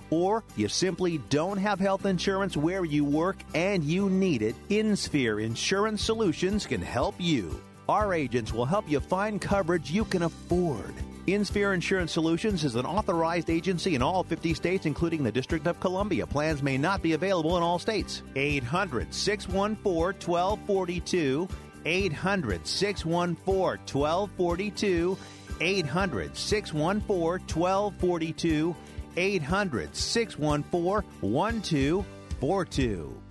or 0.11 0.43
you 0.55 0.67
simply 0.67 1.17
don't 1.29 1.57
have 1.57 1.79
health 1.79 2.05
insurance 2.05 2.55
where 2.55 2.85
you 2.85 3.03
work 3.03 3.37
and 3.55 3.83
you 3.83 4.09
need 4.09 4.43
it, 4.43 4.55
InSphere 4.69 5.43
Insurance 5.43 6.03
Solutions 6.03 6.67
can 6.67 6.81
help 6.81 7.15
you. 7.17 7.59
Our 7.89 8.13
agents 8.13 8.53
will 8.53 8.65
help 8.65 8.89
you 8.89 8.99
find 8.99 9.41
coverage 9.41 9.89
you 9.89 10.05
can 10.05 10.21
afford. 10.21 10.93
InSphere 11.27 11.73
Insurance 11.73 12.11
Solutions 12.11 12.63
is 12.63 12.75
an 12.75 12.85
authorized 12.85 13.49
agency 13.49 13.95
in 13.95 14.01
all 14.01 14.23
50 14.23 14.53
states, 14.53 14.85
including 14.85 15.23
the 15.23 15.31
District 15.31 15.67
of 15.67 15.79
Columbia. 15.79 16.25
Plans 16.25 16.63
may 16.63 16.77
not 16.77 17.01
be 17.01 17.13
available 17.13 17.57
in 17.57 17.63
all 17.63 17.79
states. 17.79 18.23
800 18.35 19.13
614 19.13 20.27
1242. 20.27 21.47
800 21.85 22.67
614 22.67 23.79
1242. 23.93 25.17
800 25.59 26.35
614 26.35 27.55
1242. 27.55 28.75
800 29.15 29.95
614 29.95 31.03
1242. 31.21 33.30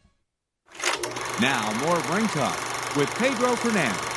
Now, 1.39 1.71
more 1.85 1.99
Ring 2.13 2.27
Talk 2.27 2.57
with 2.95 3.09
Pedro 3.15 3.55
Fernandez. 3.55 4.10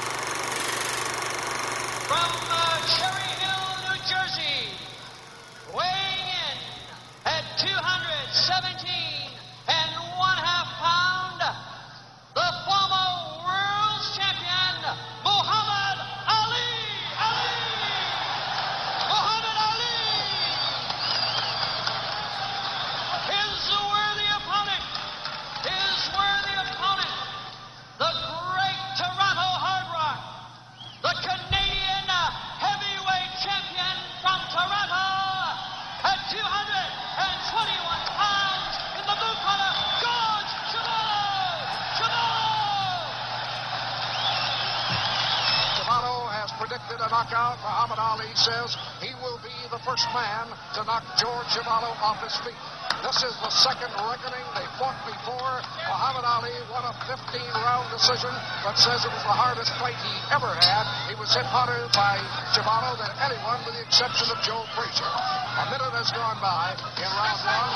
The 59.24 59.32
hardest 59.32 59.72
fight 59.80 59.96
he 60.04 60.14
ever 60.36 60.52
had. 60.52 60.84
He 61.08 61.16
was 61.16 61.32
hit 61.32 61.48
harder 61.48 61.88
by 61.96 62.20
Chuvalo 62.52 62.92
than 63.00 63.08
anyone, 63.24 63.56
with 63.64 63.72
the 63.72 63.80
exception 63.80 64.28
of 64.28 64.36
Joe 64.44 64.68
Frazier. 64.76 65.08
A 65.08 65.64
minute 65.72 65.96
has 65.96 66.12
gone 66.12 66.36
by 66.44 66.76
in 67.00 67.08
round 67.08 67.40
one. 67.40 67.72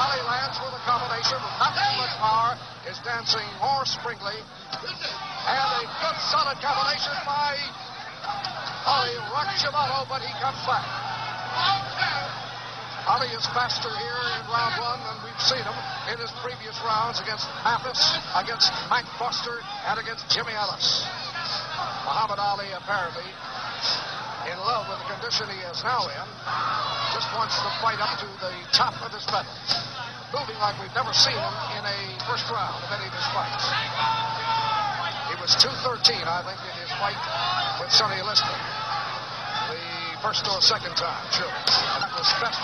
Ali 0.00 0.24
lands 0.24 0.56
with 0.56 0.72
a 0.72 0.82
combination 0.88 1.36
with 1.44 1.54
not 1.60 1.76
too 1.76 1.92
much 2.00 2.14
power, 2.24 2.56
is 2.88 2.96
dancing 3.04 3.44
more 3.60 3.84
springly, 3.84 4.40
and 4.40 5.68
a 5.76 5.84
good 6.00 6.18
solid 6.32 6.56
combination 6.64 7.12
by 7.28 7.52
Ali. 8.88 9.12
rocked 9.28 9.60
Chuvalo, 9.60 10.08
but 10.08 10.24
he 10.24 10.32
comes 10.40 10.56
back. 10.64 12.47
Ali 13.08 13.32
is 13.32 13.48
faster 13.56 13.88
here 13.88 14.20
in 14.36 14.44
round 14.52 14.76
one 14.76 15.00
than 15.00 15.16
we've 15.24 15.44
seen 15.48 15.64
him 15.64 15.78
in 16.12 16.20
his 16.20 16.28
previous 16.44 16.76
rounds 16.84 17.16
against 17.24 17.48
Mathis, 17.64 17.96
against 18.36 18.68
Mac 18.92 19.08
Foster, 19.16 19.64
and 19.88 19.96
against 19.96 20.28
Jimmy 20.28 20.52
Ellis. 20.52 21.08
Muhammad 22.04 22.36
Ali 22.36 22.68
apparently 22.76 23.24
in 24.52 24.60
love 24.60 24.92
with 24.92 25.00
the 25.00 25.08
condition 25.16 25.48
he 25.48 25.56
is 25.72 25.80
now 25.88 26.04
in, 26.04 26.26
just 27.16 27.32
wants 27.32 27.56
to 27.64 27.72
fight 27.80 27.96
up 27.96 28.20
to 28.20 28.28
the 28.44 28.52
top 28.76 28.92
of 29.00 29.08
his 29.08 29.24
mettle. 29.32 29.56
Moving 30.28 30.60
like 30.60 30.76
we've 30.76 30.92
never 30.92 31.16
seen 31.16 31.32
him 31.32 31.54
in 31.80 31.88
a 31.88 32.00
first 32.28 32.44
round 32.52 32.76
of 32.76 32.92
any 32.92 33.08
of 33.08 33.14
his 33.16 33.28
fights. 33.32 33.64
He 35.32 35.36
was 35.40 35.56
213, 35.56 36.28
I 36.28 36.44
think, 36.44 36.60
in 36.60 36.76
his 36.76 36.92
fight 37.00 37.20
with 37.80 37.88
Sonny 37.88 38.20
Liston. 38.20 38.87
First 40.22 40.46
or 40.50 40.60
second 40.60 40.94
time, 40.96 41.24
sure. 41.30 41.46
That 41.46 42.10
was 42.12 42.28
best. 42.42 42.58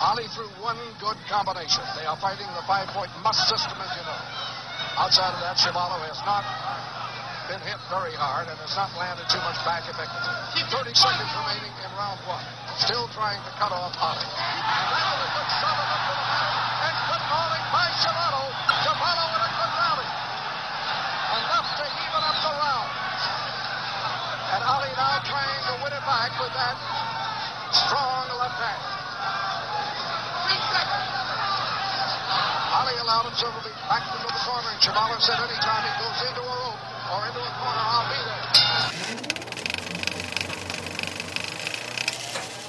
Ali 0.00 0.28
threw 0.36 0.46
one 0.60 0.76
good 1.00 1.16
combination. 1.26 1.82
They 1.96 2.04
are 2.04 2.16
fighting 2.20 2.46
the 2.52 2.62
five-point 2.68 3.10
must 3.24 3.48
system, 3.48 3.80
as 3.80 3.90
you 3.96 4.04
know. 4.04 4.20
Outside 5.00 5.32
of 5.32 5.40
that, 5.40 5.56
Chuvalo 5.56 5.96
has 6.04 6.20
not 6.28 6.44
been 7.48 7.62
hit 7.64 7.80
very 7.88 8.12
hard 8.18 8.48
and 8.50 8.58
has 8.60 8.74
not 8.76 8.92
landed 8.98 9.24
too 9.32 9.40
much 9.46 9.56
back 9.64 9.86
effectively. 9.88 10.36
30 10.68 10.92
seconds 10.92 11.30
remaining 11.40 11.72
in 11.80 11.90
round 11.96 12.20
one. 12.28 12.44
Still 12.76 13.08
trying 13.16 13.40
to 13.40 13.52
cut 13.56 13.72
off 13.72 13.94
Ali. 13.96 14.20
And 14.20 14.86
that 14.92 15.04
was 15.16 15.20
a 15.24 15.30
good 15.32 15.50
shot 15.62 15.76
up 15.78 15.88
to 15.88 16.12
the 16.12 16.26
head. 16.26 16.54
And 16.86 16.96
good 17.06 17.24
bowling 17.32 17.66
by 17.72 17.86
Chuvalo. 18.02 18.44
Chuvalo 18.84 19.24
with 19.32 19.48
a 19.48 19.52
good 19.56 19.72
rally. 19.80 20.10
Enough 21.40 21.68
to 21.76 21.84
even 21.86 22.22
up 22.24 22.38
the 22.40 22.52
round. 22.52 22.90
And 24.54 24.60
Ali 24.66 24.92
now 24.96 25.20
trying 25.22 25.62
to 25.70 25.74
win 25.86 25.92
it 25.94 26.04
back 26.26 26.40
with 26.40 26.52
that 26.54 26.76
strong 27.70 28.26
left 28.38 28.58
hand. 28.58 28.82
Allowed 33.06 33.26
himself 33.26 33.54
to 33.62 33.62
be 33.62 33.70
into 33.70 34.26
the 34.26 34.34
corner, 34.42 34.68
and 34.68 34.80
Chuvalo 34.80 35.20
said 35.20 35.38
anytime 35.38 35.84
he 35.86 35.90
goes 36.02 36.18
into 36.28 36.40
a 36.40 36.44
rope 36.44 36.80
or 37.14 37.26
into 37.28 37.38
a 37.38 37.52
corner, 37.62 37.82
I'll 37.86 38.08
be 38.10 38.18
there. 38.26 38.44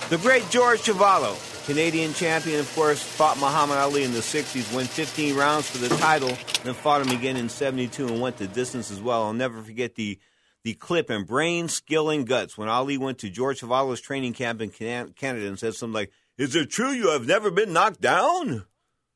The 0.09 0.17
great 0.19 0.47
George 0.51 0.81
Chuvalo, 0.81 1.35
Canadian 1.65 2.13
champion, 2.13 2.59
of 2.59 2.71
course, 2.75 3.01
fought 3.01 3.39
Muhammad 3.39 3.79
Ali 3.79 4.03
in 4.03 4.13
the 4.13 4.19
60s, 4.19 4.71
won 4.75 4.85
15 4.85 5.35
rounds 5.35 5.67
for 5.67 5.79
the 5.79 5.89
title, 5.97 6.37
then 6.63 6.75
fought 6.75 7.01
him 7.01 7.09
again 7.17 7.35
in 7.35 7.49
72 7.49 8.07
and 8.07 8.21
went 8.21 8.37
the 8.37 8.45
distance 8.47 8.91
as 8.91 9.01
well. 9.01 9.23
I'll 9.23 9.33
never 9.33 9.63
forget 9.63 9.95
the 9.95 10.19
the 10.67 10.73
clip 10.73 11.09
in 11.09 11.23
Brain, 11.23 11.69
Skill, 11.69 12.09
and 12.09 12.27
Guts 12.27 12.57
when 12.57 12.67
Ali 12.67 12.97
went 12.97 13.19
to 13.19 13.29
George 13.29 13.61
Chuvalo's 13.61 14.01
training 14.01 14.33
camp 14.33 14.61
in 14.61 14.69
Canada 14.69 15.47
and 15.47 15.57
said 15.57 15.75
something 15.75 15.93
like, 15.93 16.11
Is 16.37 16.57
it 16.57 16.69
true 16.69 16.91
you 16.91 17.11
have 17.11 17.25
never 17.25 17.49
been 17.49 17.71
knocked 17.71 18.01
down? 18.01 18.65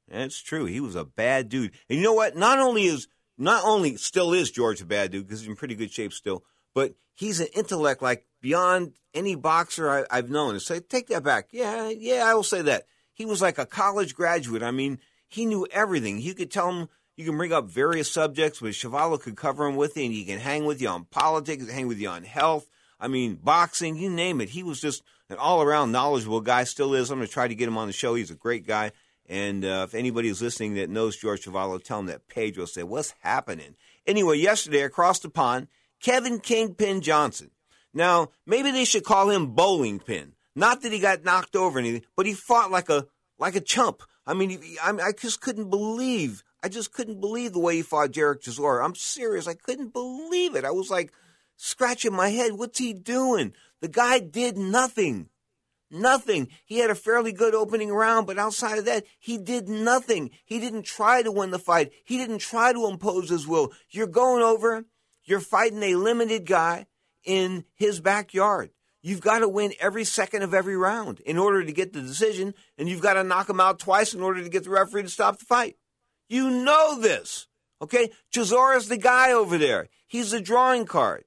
And 0.09 0.23
it's 0.23 0.41
true. 0.41 0.63
He 0.63 0.79
was 0.79 0.95
a 0.95 1.03
bad 1.03 1.49
dude. 1.49 1.73
And 1.89 1.99
you 1.99 2.05
know 2.05 2.13
what? 2.13 2.37
Not 2.37 2.59
only 2.59 2.85
is 2.85 3.09
not 3.37 3.65
only 3.65 3.97
still 3.97 4.31
is 4.31 4.49
George 4.49 4.79
a 4.79 4.85
bad 4.85 5.11
dude 5.11 5.27
because 5.27 5.41
he's 5.41 5.49
in 5.49 5.57
pretty 5.57 5.75
good 5.75 5.91
shape 5.91 6.13
still, 6.13 6.45
but 6.73 6.93
he's 7.15 7.41
an 7.41 7.47
intellect 7.53 8.01
like 8.01 8.25
beyond 8.39 8.93
any 9.13 9.35
boxer 9.35 9.89
I, 9.89 10.05
I've 10.09 10.29
known. 10.29 10.57
So 10.61 10.79
take 10.79 11.07
that 11.07 11.23
back. 11.23 11.49
Yeah, 11.51 11.89
yeah, 11.89 12.23
I 12.25 12.33
will 12.33 12.43
say 12.43 12.61
that. 12.61 12.85
He 13.11 13.25
was 13.25 13.41
like 13.41 13.57
a 13.57 13.65
college 13.65 14.15
graduate. 14.15 14.63
I 14.63 14.71
mean, 14.71 14.99
he 15.27 15.45
knew 15.45 15.67
everything. 15.69 16.21
You 16.21 16.33
could 16.33 16.49
tell 16.49 16.71
him 16.71 16.87
you 17.21 17.27
can 17.27 17.37
bring 17.37 17.53
up 17.53 17.69
various 17.69 18.11
subjects, 18.11 18.59
but 18.59 18.71
Chuvalo 18.71 19.19
could 19.19 19.37
cover 19.37 19.65
him 19.65 19.75
with 19.75 19.95
you, 19.95 20.05
and 20.05 20.13
he 20.13 20.25
can 20.25 20.39
hang 20.39 20.65
with 20.65 20.81
you 20.81 20.89
on 20.89 21.05
politics, 21.05 21.69
hang 21.69 21.87
with 21.87 21.99
you 21.99 22.09
on 22.09 22.23
health. 22.23 22.67
I 22.99 23.07
mean, 23.07 23.35
boxing, 23.35 23.95
you 23.95 24.09
name 24.09 24.41
it. 24.41 24.49
He 24.49 24.63
was 24.63 24.81
just 24.81 25.03
an 25.29 25.37
all 25.37 25.61
around 25.61 25.91
knowledgeable 25.91 26.41
guy. 26.41 26.63
Still 26.63 26.93
is. 26.93 27.09
I'm 27.09 27.19
going 27.19 27.27
to 27.27 27.33
try 27.33 27.47
to 27.47 27.55
get 27.55 27.67
him 27.67 27.77
on 27.77 27.87
the 27.87 27.93
show. 27.93 28.15
He's 28.15 28.31
a 28.31 28.35
great 28.35 28.65
guy. 28.65 28.91
And 29.27 29.63
uh, 29.63 29.85
if 29.87 29.95
anybody 29.95 30.27
is 30.27 30.41
listening 30.41 30.75
that 30.75 30.89
knows 30.89 31.15
George 31.15 31.45
Chuvalo, 31.45 31.81
tell 31.81 31.99
him 31.99 32.07
that 32.07 32.27
Pedro 32.27 32.65
said, 32.65 32.85
What's 32.85 33.13
happening? 33.21 33.75
Anyway, 34.05 34.37
yesterday 34.37 34.81
across 34.81 35.19
the 35.19 35.29
pond, 35.29 35.67
Kevin 36.01 36.39
Kingpin 36.39 37.01
Johnson. 37.01 37.51
Now, 37.93 38.29
maybe 38.45 38.71
they 38.71 38.85
should 38.85 39.03
call 39.03 39.29
him 39.29 39.53
Bowling 39.53 39.99
Pin. 39.99 40.33
Not 40.55 40.81
that 40.81 40.91
he 40.91 40.99
got 40.99 41.23
knocked 41.23 41.55
over 41.55 41.79
anything, 41.79 42.03
but 42.15 42.25
he 42.25 42.33
fought 42.33 42.71
like 42.71 42.89
a 42.89 43.07
like 43.39 43.55
a 43.55 43.61
chump. 43.61 44.03
I 44.25 44.33
mean, 44.33 44.61
I, 44.83 44.91
I 44.91 45.11
just 45.13 45.41
couldn't 45.41 45.69
believe. 45.69 46.43
I 46.63 46.69
just 46.69 46.93
couldn't 46.93 47.19
believe 47.19 47.53
the 47.53 47.59
way 47.59 47.75
he 47.75 47.81
fought 47.81 48.11
Dereck 48.11 48.43
Chisora. 48.43 48.85
I'm 48.85 48.95
serious. 48.95 49.47
I 49.47 49.55
couldn't 49.55 49.93
believe 49.93 50.55
it. 50.55 50.65
I 50.65 50.71
was 50.71 50.89
like 50.89 51.11
scratching 51.57 52.13
my 52.13 52.29
head. 52.29 52.53
What's 52.53 52.79
he 52.79 52.93
doing? 52.93 53.53
The 53.81 53.87
guy 53.87 54.19
did 54.19 54.57
nothing. 54.57 55.29
Nothing. 55.89 56.47
He 56.65 56.79
had 56.79 56.89
a 56.89 56.95
fairly 56.95 57.33
good 57.33 57.53
opening 57.53 57.91
round, 57.91 58.25
but 58.25 58.37
outside 58.37 58.77
of 58.77 58.85
that, 58.85 59.03
he 59.19 59.37
did 59.37 59.67
nothing. 59.67 60.31
He 60.45 60.59
didn't 60.59 60.83
try 60.83 61.21
to 61.21 61.31
win 61.31 61.51
the 61.51 61.59
fight. 61.59 61.91
He 62.05 62.17
didn't 62.17 62.39
try 62.39 62.71
to 62.71 62.87
impose 62.87 63.29
his 63.29 63.45
will. 63.45 63.73
You're 63.89 64.07
going 64.07 64.41
over, 64.41 64.85
you're 65.25 65.41
fighting 65.41 65.83
a 65.83 65.95
limited 65.95 66.45
guy 66.45 66.85
in 67.25 67.65
his 67.75 67.99
backyard. 67.99 68.69
You've 69.01 69.21
got 69.21 69.39
to 69.39 69.49
win 69.49 69.73
every 69.79 70.05
second 70.05 70.43
of 70.43 70.53
every 70.53 70.77
round 70.77 71.19
in 71.21 71.37
order 71.37 71.63
to 71.63 71.71
get 71.73 71.91
the 71.91 72.01
decision, 72.01 72.53
and 72.77 72.87
you've 72.87 73.01
got 73.01 73.15
to 73.15 73.23
knock 73.23 73.49
him 73.49 73.59
out 73.59 73.79
twice 73.79 74.13
in 74.13 74.21
order 74.21 74.43
to 74.43 74.49
get 74.49 74.63
the 74.63 74.69
referee 74.69 75.03
to 75.03 75.09
stop 75.09 75.39
the 75.39 75.45
fight. 75.45 75.75
You 76.31 76.49
know 76.49 76.97
this, 76.97 77.47
okay? 77.81 78.09
Chisora's 78.33 78.87
the 78.87 78.95
guy 78.95 79.33
over 79.33 79.57
there. 79.57 79.89
He's 80.07 80.31
the 80.31 80.39
drawing 80.39 80.85
card. 80.85 81.25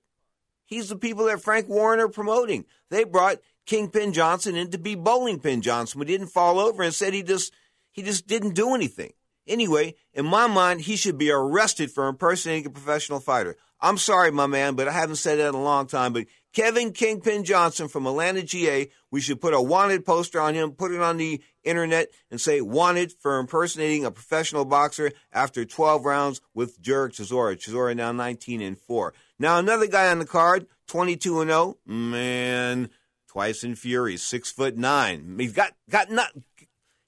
He's 0.65 0.89
the 0.89 0.97
people 0.97 1.27
that 1.27 1.43
Frank 1.43 1.69
Warren 1.69 2.01
are 2.01 2.09
promoting. 2.09 2.65
They 2.89 3.05
brought 3.05 3.37
Kingpin 3.67 4.15
Johnson 4.15 4.57
in 4.57 4.71
to 4.71 4.79
be 4.79 4.95
Bowling 4.95 5.41
Pin 5.41 5.61
Johnson, 5.61 6.01
he 6.01 6.07
didn't 6.07 6.29
fall 6.29 6.59
over 6.59 6.83
and 6.83 6.95
said 6.95 7.13
he 7.13 7.23
just 7.23 7.53
he 7.93 8.03
just 8.03 8.27
didn't 8.27 8.55
do 8.55 8.75
anything. 8.75 9.13
Anyway, 9.47 9.95
in 10.15 10.25
my 10.25 10.47
mind, 10.47 10.81
he 10.81 10.97
should 10.97 11.19
be 11.19 11.31
arrested 11.31 11.91
for 11.91 12.09
impersonating 12.09 12.65
a 12.65 12.71
professional 12.71 13.21
fighter. 13.21 13.57
I'm 13.85 13.99
sorry, 13.99 14.31
my 14.31 14.47
man, 14.47 14.77
but 14.77 14.89
I 14.89 14.93
haven't 14.93 15.17
said 15.17 15.39
that 15.39 15.49
in 15.49 15.55
a 15.55 15.63
long 15.63 15.87
time. 15.87 16.15
But 16.15 16.25
Kevin 16.55 16.93
Kingpin 16.93 17.45
Johnson 17.45 17.87
from 17.87 18.07
Atlanta, 18.07 18.43
GA, 18.43 18.89
we 19.11 19.21
should 19.21 19.43
put 19.43 19.53
a 19.53 19.61
wanted 19.61 20.07
poster 20.07 20.41
on 20.41 20.55
him, 20.55 20.73
put 20.73 20.91
it 20.91 21.03
on 21.03 21.19
the 21.19 21.43
internet, 21.65 22.09
and 22.31 22.41
say 22.41 22.63
wanted 22.63 23.13
for 23.13 23.39
impersonating 23.39 24.07
a 24.07 24.11
professional 24.11 24.65
boxer 24.65 25.13
after 25.35 25.67
12 25.67 26.07
rounds 26.07 26.41
with 26.55 26.81
Dereck 26.81 27.11
Chisora. 27.11 27.57
Chisora 27.57 27.95
now 27.95 28.11
19 28.11 28.63
and 28.63 28.79
4. 28.79 29.13
Now 29.39 29.59
another 29.59 29.87
guy 29.87 30.11
on 30.11 30.19
the 30.19 30.25
card, 30.25 30.67
22 30.89 31.43
and 31.43 31.51
0. 31.51 31.77
Man, 31.85 32.89
Tyson 33.31 33.75
Fury, 33.75 34.17
six 34.17 34.51
foot 34.51 34.79
nine. 34.79 35.37
He's 35.39 35.53
got 35.53 35.73
got 35.91 36.11
not. 36.11 36.31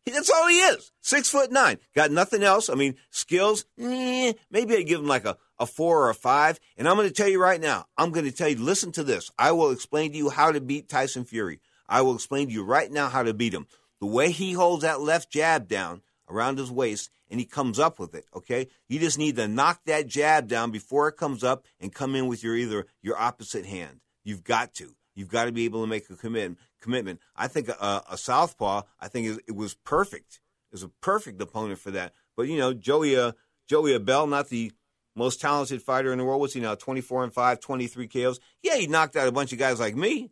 That's 0.04 0.30
all 0.30 0.46
he 0.46 0.58
is. 0.58 0.92
Six 1.00 1.30
foot 1.30 1.50
nine. 1.50 1.78
Got 1.94 2.10
nothing 2.10 2.42
else. 2.42 2.68
I 2.68 2.74
mean, 2.74 2.96
skills. 3.10 3.64
Eh, 3.80 4.34
maybe 4.50 4.76
I'd 4.76 4.86
give 4.86 5.00
him 5.00 5.06
like 5.06 5.24
a, 5.24 5.36
a 5.58 5.66
four 5.66 6.02
or 6.02 6.10
a 6.10 6.14
five. 6.14 6.60
And 6.76 6.88
I'm 6.88 6.96
going 6.96 7.08
to 7.08 7.14
tell 7.14 7.28
you 7.28 7.40
right 7.40 7.60
now. 7.60 7.86
I'm 7.96 8.10
going 8.10 8.26
to 8.26 8.32
tell 8.32 8.48
you. 8.48 8.56
Listen 8.56 8.92
to 8.92 9.04
this. 9.04 9.30
I 9.38 9.52
will 9.52 9.70
explain 9.70 10.12
to 10.12 10.18
you 10.18 10.30
how 10.30 10.52
to 10.52 10.60
beat 10.60 10.88
Tyson 10.88 11.24
Fury. 11.24 11.60
I 11.88 12.02
will 12.02 12.14
explain 12.14 12.48
to 12.48 12.52
you 12.52 12.64
right 12.64 12.90
now 12.90 13.08
how 13.08 13.22
to 13.22 13.34
beat 13.34 13.54
him. 13.54 13.66
The 14.00 14.06
way 14.06 14.30
he 14.30 14.52
holds 14.52 14.82
that 14.82 15.00
left 15.00 15.30
jab 15.30 15.68
down 15.68 16.02
around 16.28 16.58
his 16.58 16.70
waist 16.70 17.10
and 17.30 17.40
he 17.40 17.46
comes 17.46 17.78
up 17.78 17.98
with 17.98 18.14
it. 18.14 18.26
Okay, 18.34 18.68
you 18.88 18.98
just 18.98 19.18
need 19.18 19.36
to 19.36 19.48
knock 19.48 19.80
that 19.86 20.06
jab 20.06 20.48
down 20.48 20.70
before 20.70 21.08
it 21.08 21.16
comes 21.16 21.42
up 21.42 21.64
and 21.80 21.94
come 21.94 22.14
in 22.14 22.26
with 22.26 22.42
your 22.42 22.56
either 22.56 22.86
your 23.02 23.18
opposite 23.18 23.66
hand. 23.66 24.00
You've 24.24 24.44
got 24.44 24.74
to. 24.74 24.94
You've 25.14 25.30
got 25.30 25.46
to 25.46 25.52
be 25.52 25.64
able 25.64 25.82
to 25.82 25.86
make 25.86 26.10
a 26.10 26.16
commitment. 26.16 26.58
Commitment. 26.80 27.20
I 27.34 27.48
think 27.48 27.68
a, 27.68 28.02
a 28.10 28.18
southpaw. 28.18 28.82
I 29.00 29.08
think 29.08 29.40
it 29.46 29.56
was 29.56 29.74
perfect. 29.74 30.40
It 30.70 30.74
was 30.74 30.82
a 30.82 30.88
perfect 31.00 31.40
opponent 31.40 31.78
for 31.78 31.90
that. 31.92 32.12
But 32.36 32.48
you 32.48 32.58
know, 32.58 32.74
Joey 32.74 33.16
uh, 33.16 33.32
Joey 33.66 33.94
Abell, 33.94 34.26
not 34.26 34.48
the 34.48 34.72
most 35.16 35.40
talented 35.40 35.82
fighter 35.82 36.12
in 36.12 36.18
the 36.18 36.24
world. 36.24 36.40
What's 36.40 36.54
he 36.54 36.60
now? 36.60 36.76
24 36.76 37.24
and 37.24 37.32
5, 37.32 37.58
23 37.58 38.06
KOs. 38.06 38.38
Yeah, 38.62 38.76
he 38.76 38.86
knocked 38.86 39.16
out 39.16 39.26
a 39.26 39.32
bunch 39.32 39.52
of 39.52 39.58
guys 39.58 39.80
like 39.80 39.96
me. 39.96 40.30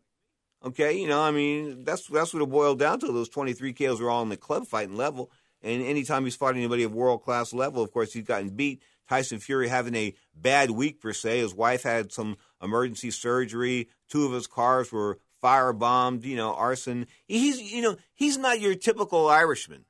Okay, 0.64 0.98
you 0.98 1.08
know, 1.08 1.20
I 1.20 1.30
mean, 1.30 1.84
that's 1.84 2.06
that's 2.06 2.32
what 2.32 2.42
it 2.42 2.48
boiled 2.48 2.78
down 2.78 3.00
to. 3.00 3.06
Those 3.08 3.28
23 3.28 3.72
KOs 3.72 4.00
were 4.00 4.10
all 4.10 4.20
on 4.20 4.28
the 4.28 4.36
club 4.36 4.66
fighting 4.66 4.96
level. 4.96 5.30
And 5.62 5.82
anytime 5.82 6.24
he's 6.24 6.36
fought 6.36 6.54
anybody 6.54 6.84
of 6.84 6.94
world 6.94 7.22
class 7.22 7.52
level, 7.52 7.82
of 7.82 7.90
course, 7.90 8.12
he's 8.12 8.24
gotten 8.24 8.50
beat. 8.50 8.82
Tyson 9.08 9.38
Fury 9.38 9.68
having 9.68 9.94
a 9.94 10.14
bad 10.34 10.70
week 10.70 11.00
per 11.00 11.12
se. 11.12 11.40
His 11.40 11.54
wife 11.54 11.82
had 11.82 12.12
some 12.12 12.36
emergency 12.62 13.10
surgery. 13.10 13.88
Two 14.08 14.24
of 14.24 14.32
his 14.32 14.46
cars 14.46 14.90
were 14.92 15.18
firebombed. 15.42 16.24
You 16.24 16.36
know, 16.36 16.54
arson. 16.54 17.06
He's 17.26 17.60
you 17.60 17.82
know 17.82 17.96
he's 18.14 18.38
not 18.38 18.60
your 18.60 18.74
typical 18.74 19.28
Irishman. 19.28 19.84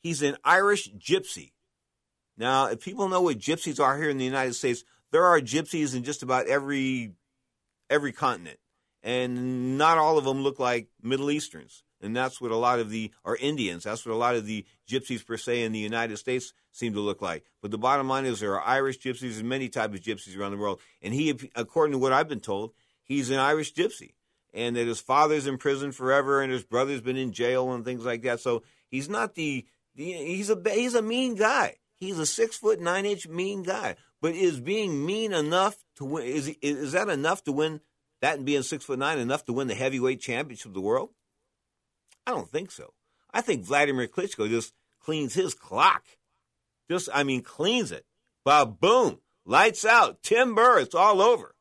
He's 0.00 0.22
an 0.22 0.36
Irish 0.44 0.92
gypsy. 0.94 1.52
Now, 2.36 2.66
if 2.66 2.80
people 2.80 3.08
know 3.08 3.22
what 3.22 3.38
gypsies 3.38 3.80
are 3.80 3.96
here 3.96 4.10
in 4.10 4.18
the 4.18 4.24
United 4.24 4.54
States, 4.54 4.84
there 5.12 5.24
are 5.24 5.40
gypsies 5.40 5.94
in 5.94 6.04
just 6.04 6.22
about 6.22 6.46
every 6.46 7.12
every 7.88 8.12
continent, 8.12 8.58
and 9.02 9.78
not 9.78 9.98
all 9.98 10.18
of 10.18 10.24
them 10.24 10.42
look 10.42 10.58
like 10.58 10.88
Middle 11.02 11.30
Easterns. 11.30 11.82
And 12.02 12.14
that's 12.14 12.40
what 12.40 12.50
a 12.50 12.56
lot 12.56 12.78
of 12.78 12.90
the 12.90 13.10
or 13.24 13.36
Indians. 13.36 13.84
That's 13.84 14.04
what 14.04 14.12
a 14.12 14.18
lot 14.18 14.36
of 14.36 14.44
the 14.46 14.66
gypsies 14.88 15.26
per 15.26 15.36
se 15.36 15.62
in 15.62 15.72
the 15.72 15.78
United 15.78 16.18
States 16.18 16.52
seem 16.70 16.92
to 16.92 17.00
look 17.00 17.22
like. 17.22 17.44
But 17.62 17.70
the 17.70 17.78
bottom 17.78 18.08
line 18.08 18.26
is 18.26 18.40
there 18.40 18.54
are 18.54 18.62
Irish 18.62 18.98
gypsies 18.98 19.40
and 19.40 19.48
many 19.48 19.68
types 19.68 19.94
of 19.94 20.04
gypsies 20.04 20.38
around 20.38 20.52
the 20.52 20.58
world. 20.58 20.80
And 21.00 21.14
he, 21.14 21.34
according 21.54 21.92
to 21.92 21.98
what 21.98 22.12
I've 22.12 22.28
been 22.28 22.40
told, 22.40 22.72
he's 23.02 23.30
an 23.30 23.38
Irish 23.38 23.72
gypsy, 23.72 24.12
and 24.52 24.76
that 24.76 24.86
his 24.86 25.00
father's 25.00 25.46
in 25.46 25.56
prison 25.56 25.90
forever, 25.90 26.42
and 26.42 26.52
his 26.52 26.64
brother's 26.64 27.00
been 27.00 27.16
in 27.16 27.32
jail 27.32 27.72
and 27.72 27.84
things 27.84 28.04
like 28.04 28.22
that. 28.22 28.40
So 28.40 28.62
he's 28.88 29.08
not 29.08 29.34
the, 29.34 29.64
the 29.94 30.04
he's 30.04 30.50
a 30.50 30.60
he's 30.66 30.94
a 30.94 31.02
mean 31.02 31.34
guy. 31.34 31.76
He's 31.98 32.18
a 32.18 32.26
six 32.26 32.56
foot 32.56 32.80
nine 32.80 33.06
inch 33.06 33.26
mean 33.26 33.62
guy. 33.62 33.96
But 34.20 34.34
is 34.34 34.60
being 34.60 35.04
mean 35.04 35.32
enough 35.32 35.76
to 35.96 36.04
win? 36.04 36.24
Is 36.24 36.48
is 36.62 36.92
that 36.92 37.08
enough 37.08 37.44
to 37.44 37.52
win? 37.52 37.80
That 38.22 38.36
and 38.36 38.46
being 38.46 38.62
six 38.62 38.84
foot 38.84 38.98
nine 38.98 39.18
enough 39.18 39.44
to 39.46 39.52
win 39.52 39.68
the 39.68 39.74
heavyweight 39.74 40.20
championship 40.20 40.66
of 40.66 40.74
the 40.74 40.80
world? 40.80 41.10
I 42.26 42.32
don't 42.32 42.50
think 42.50 42.70
so. 42.70 42.92
I 43.32 43.40
think 43.40 43.64
Vladimir 43.64 44.08
Klitschko 44.08 44.48
just 44.48 44.72
cleans 45.00 45.34
his 45.34 45.54
clock. 45.54 46.02
Just, 46.90 47.08
I 47.12 47.22
mean, 47.22 47.42
cleans 47.42 47.92
it. 47.92 48.04
But 48.44 48.80
boom, 48.80 49.20
lights 49.44 49.84
out, 49.84 50.22
timber, 50.22 50.78
it's 50.78 50.94
all 50.94 51.20
over. 51.20 51.54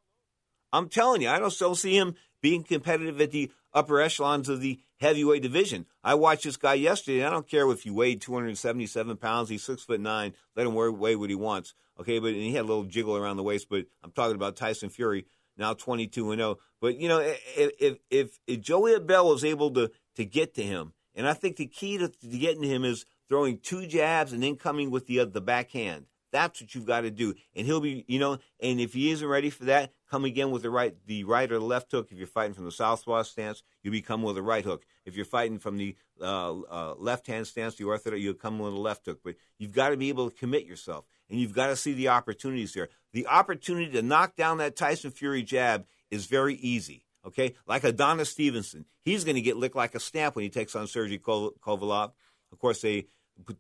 I'm 0.72 0.90
telling 0.90 1.22
you, 1.22 1.30
I 1.30 1.40
don't 1.40 1.52
still 1.52 1.76
see 1.76 1.98
him 1.98 2.16
being 2.42 2.64
competitive 2.64 3.20
at 3.22 3.32
the 3.32 3.52
upper 3.74 4.00
echelons 4.00 4.50
of 4.50 4.62
the 4.62 4.80
heavyweight 5.00 5.42
division. 5.42 5.86
I 6.04 6.16
watched 6.16 6.44
this 6.44 6.58
guy 6.58 6.76
yesterday. 6.76 7.24
I 7.24 7.30
don't 7.30 7.48
care 7.48 7.70
if 7.72 7.84
he 7.84 7.90
weighed 7.90 8.22
277 8.22 9.18
pounds. 9.18 9.50
He's 9.50 9.64
six 9.64 9.84
foot 9.84 10.00
nine. 10.00 10.34
Let 10.56 10.68
him 10.68 10.74
weigh 10.74 11.16
what 11.16 11.30
he 11.30 11.36
wants. 11.36 11.74
Okay, 12.00 12.20
but 12.20 12.34
he 12.34 12.54
had 12.54 12.66
a 12.66 12.68
little 12.68 12.84
jiggle 12.84 13.16
around 13.16 13.38
the 13.38 13.44
waist. 13.44 13.68
But 13.70 13.86
I'm 14.04 14.12
talking 14.12 14.36
about 14.36 14.56
Tyson 14.56 14.90
Fury, 14.90 15.26
now 15.58 15.74
22 15.74 16.32
and 16.32 16.40
0. 16.40 16.58
But 16.82 16.98
you 16.98 17.08
know, 17.08 17.20
if 17.20 17.98
if, 18.10 18.40
if, 18.48 18.62
Joey 18.62 18.94
Abell 18.94 19.30
was 19.30 19.46
able 19.46 19.72
to 19.72 19.92
to 20.16 20.26
get 20.26 20.54
to 20.56 20.64
him. 20.64 20.94
And 21.18 21.28
I 21.28 21.34
think 21.34 21.56
the 21.56 21.68
key 21.68 21.98
to, 21.98 22.10
to 22.10 22.38
getting 22.38 22.62
to 22.64 22.68
him 22.68 22.84
is 22.84 23.06
throwing 23.30 23.60
two 23.60 23.88
jabs 23.88 24.34
and 24.34 24.44
then 24.44 24.58
coming 24.58 24.92
with 24.92 25.08
the 25.08 25.22
uh, 25.22 25.26
the 25.26 25.42
backhand. 25.42 26.06
That's 26.32 26.60
what 26.60 26.76
you've 26.76 26.86
got 26.86 27.02
to 27.02 27.12
do. 27.12 27.34
And 27.56 27.66
he'll 27.66 27.80
be, 27.80 28.04
you 28.10 28.20
know, 28.20 28.40
and 28.60 28.82
if 28.82 28.94
he 28.94 29.12
isn't 29.12 29.28
ready 29.28 29.50
for 29.50 29.66
that, 29.66 29.94
come 30.10 30.26
again 30.26 30.52
with 30.52 30.64
the 30.64 30.70
right, 30.70 30.96
the 31.06 31.24
right 31.24 31.52
or 31.52 31.60
the 31.60 31.66
left 31.66 31.92
hook. 31.92 32.10
If 32.12 32.18
you're 32.18 32.28
fighting 32.28 32.54
from 32.54 32.66
the 32.66 32.72
southpaw 32.72 33.24
stance, 33.24 33.64
you 33.84 33.92
become 33.92 34.22
with 34.22 34.38
a 34.38 34.42
right 34.42 34.64
hook. 34.64 34.86
If 35.06 35.16
you're 35.16 35.26
fighting 35.26 35.60
from 35.60 35.78
the 35.78 35.96
uh, 36.22 36.60
uh, 36.62 36.96
left 36.98 37.28
hand 37.28 37.48
stance, 37.48 37.76
the 37.76 37.86
orthodox, 37.86 38.22
you'll 38.22 38.34
come 38.34 38.60
with 38.60 38.74
a 38.74 38.78
left 38.78 39.06
hook. 39.06 39.22
But 39.24 39.36
you've 39.58 39.74
got 39.74 39.90
to 39.90 39.98
be 39.98 40.10
able 40.10 40.30
to 40.30 40.36
commit 40.36 40.66
yourself, 40.66 41.06
and 41.30 41.40
you've 41.40 41.54
got 41.54 41.68
to 41.68 41.76
see 41.76 41.94
the 41.94 42.10
opportunities 42.10 42.74
there. 42.74 42.90
The 43.14 43.28
opportunity 43.28 43.92
to 43.92 44.02
knock 44.02 44.36
down 44.36 44.58
that 44.58 44.76
Tyson 44.76 45.12
Fury 45.12 45.44
jab 45.44 45.86
is 46.12 46.26
very 46.26 46.56
easy. 46.56 47.04
Okay, 47.26 47.56
like 47.66 47.84
Adonis 47.84 48.30
Stevenson, 48.30 48.86
he's 49.02 49.24
going 49.24 49.36
to 49.36 49.42
get 49.42 49.58
licked 49.58 49.76
like 49.76 49.96
a 49.96 50.00
stamp 50.00 50.36
when 50.36 50.44
he 50.44 50.50
takes 50.50 50.76
on 50.76 50.86
Sergey 50.86 51.18
Kovalev. 51.18 52.12
Of 52.52 52.60
course, 52.60 52.82
they 52.82 53.08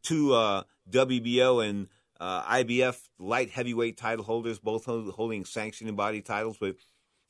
two 0.03 0.33
uh, 0.33 0.63
WBO 0.89 1.67
and 1.67 1.87
uh, 2.19 2.43
IBF 2.43 2.97
light 3.19 3.49
heavyweight 3.49 3.97
title 3.97 4.25
holders, 4.25 4.59
both 4.59 4.85
holding 4.85 5.45
sanctioning 5.45 5.95
body 5.95 6.21
titles. 6.21 6.57
But 6.59 6.75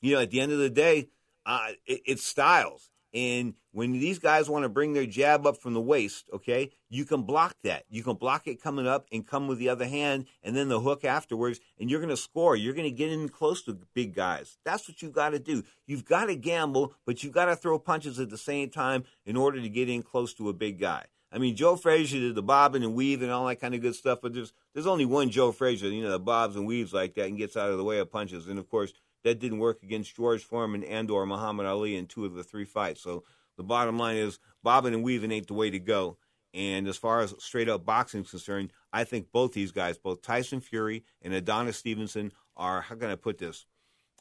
you 0.00 0.14
know, 0.14 0.20
at 0.20 0.30
the 0.30 0.40
end 0.40 0.52
of 0.52 0.58
the 0.58 0.70
day, 0.70 1.08
uh, 1.44 1.68
it, 1.86 2.02
it's 2.06 2.24
styles. 2.24 2.90
And 3.14 3.54
when 3.72 3.92
these 3.92 4.18
guys 4.18 4.50
want 4.50 4.64
to 4.64 4.68
bring 4.68 4.92
their 4.92 5.06
jab 5.06 5.46
up 5.46 5.56
from 5.56 5.72
the 5.72 5.80
waist, 5.80 6.28
okay, 6.34 6.70
you 6.90 7.06
can 7.06 7.22
block 7.22 7.56
that. 7.64 7.84
You 7.88 8.02
can 8.02 8.16
block 8.16 8.46
it 8.46 8.60
coming 8.60 8.86
up 8.86 9.06
and 9.10 9.26
come 9.26 9.48
with 9.48 9.58
the 9.58 9.70
other 9.70 9.86
hand 9.86 10.26
and 10.42 10.54
then 10.54 10.68
the 10.68 10.80
hook 10.80 11.02
afterwards, 11.02 11.58
and 11.78 11.88
you're 11.88 12.00
going 12.00 12.10
to 12.10 12.16
score. 12.16 12.56
You're 12.56 12.74
going 12.74 12.90
to 12.90 12.94
get 12.94 13.10
in 13.10 13.30
close 13.30 13.62
to 13.62 13.78
big 13.94 14.14
guys. 14.14 14.58
That's 14.66 14.86
what 14.86 15.00
you've 15.00 15.14
got 15.14 15.30
to 15.30 15.38
do. 15.38 15.62
You've 15.86 16.04
got 16.04 16.26
to 16.26 16.36
gamble, 16.36 16.92
but 17.06 17.24
you've 17.24 17.32
got 17.32 17.46
to 17.46 17.56
throw 17.56 17.78
punches 17.78 18.20
at 18.20 18.28
the 18.28 18.36
same 18.36 18.68
time 18.68 19.04
in 19.24 19.34
order 19.34 19.62
to 19.62 19.68
get 19.68 19.88
in 19.88 20.02
close 20.02 20.34
to 20.34 20.50
a 20.50 20.52
big 20.52 20.78
guy. 20.78 21.06
I 21.32 21.38
mean, 21.38 21.56
Joe 21.56 21.76
Frazier 21.76 22.20
did 22.20 22.34
the 22.34 22.42
bobbing 22.42 22.84
and 22.84 22.94
weave 22.94 23.20
and 23.22 23.30
all 23.30 23.46
that 23.46 23.60
kind 23.60 23.74
of 23.74 23.80
good 23.80 23.94
stuff, 23.94 24.20
but 24.22 24.32
there's 24.32 24.52
there's 24.72 24.86
only 24.86 25.04
one 25.04 25.30
Joe 25.30 25.52
Frazier, 25.52 25.88
you 25.88 26.02
know, 26.02 26.12
that 26.12 26.20
bobs 26.20 26.56
and 26.56 26.66
weaves 26.66 26.92
like 26.92 27.14
that 27.14 27.26
and 27.26 27.38
gets 27.38 27.56
out 27.56 27.70
of 27.70 27.78
the 27.78 27.84
way 27.84 27.98
of 27.98 28.10
punches. 28.10 28.48
And 28.48 28.58
of 28.58 28.68
course, 28.68 28.92
that 29.24 29.40
didn't 29.40 29.58
work 29.58 29.82
against 29.82 30.14
George 30.14 30.44
Foreman 30.44 30.84
and 30.84 31.10
or 31.10 31.26
Muhammad 31.26 31.66
Ali 31.66 31.96
in 31.96 32.06
two 32.06 32.24
of 32.24 32.34
the 32.34 32.44
three 32.44 32.64
fights. 32.64 33.02
So 33.02 33.24
the 33.56 33.64
bottom 33.64 33.98
line 33.98 34.16
is 34.16 34.38
bobbing 34.62 34.94
and 34.94 35.02
weaving 35.02 35.32
ain't 35.32 35.48
the 35.48 35.54
way 35.54 35.70
to 35.70 35.78
go. 35.78 36.16
And 36.54 36.86
as 36.88 36.96
far 36.96 37.20
as 37.20 37.34
straight 37.38 37.68
up 37.68 37.84
boxing 37.84 38.22
is 38.22 38.30
concerned, 38.30 38.72
I 38.92 39.04
think 39.04 39.32
both 39.32 39.52
these 39.52 39.72
guys, 39.72 39.98
both 39.98 40.22
Tyson 40.22 40.60
Fury 40.60 41.04
and 41.20 41.34
Adonis 41.34 41.76
Stevenson, 41.76 42.32
are 42.56 42.80
how 42.80 42.94
can 42.94 43.10
I 43.10 43.16
put 43.16 43.38
this? 43.38 43.66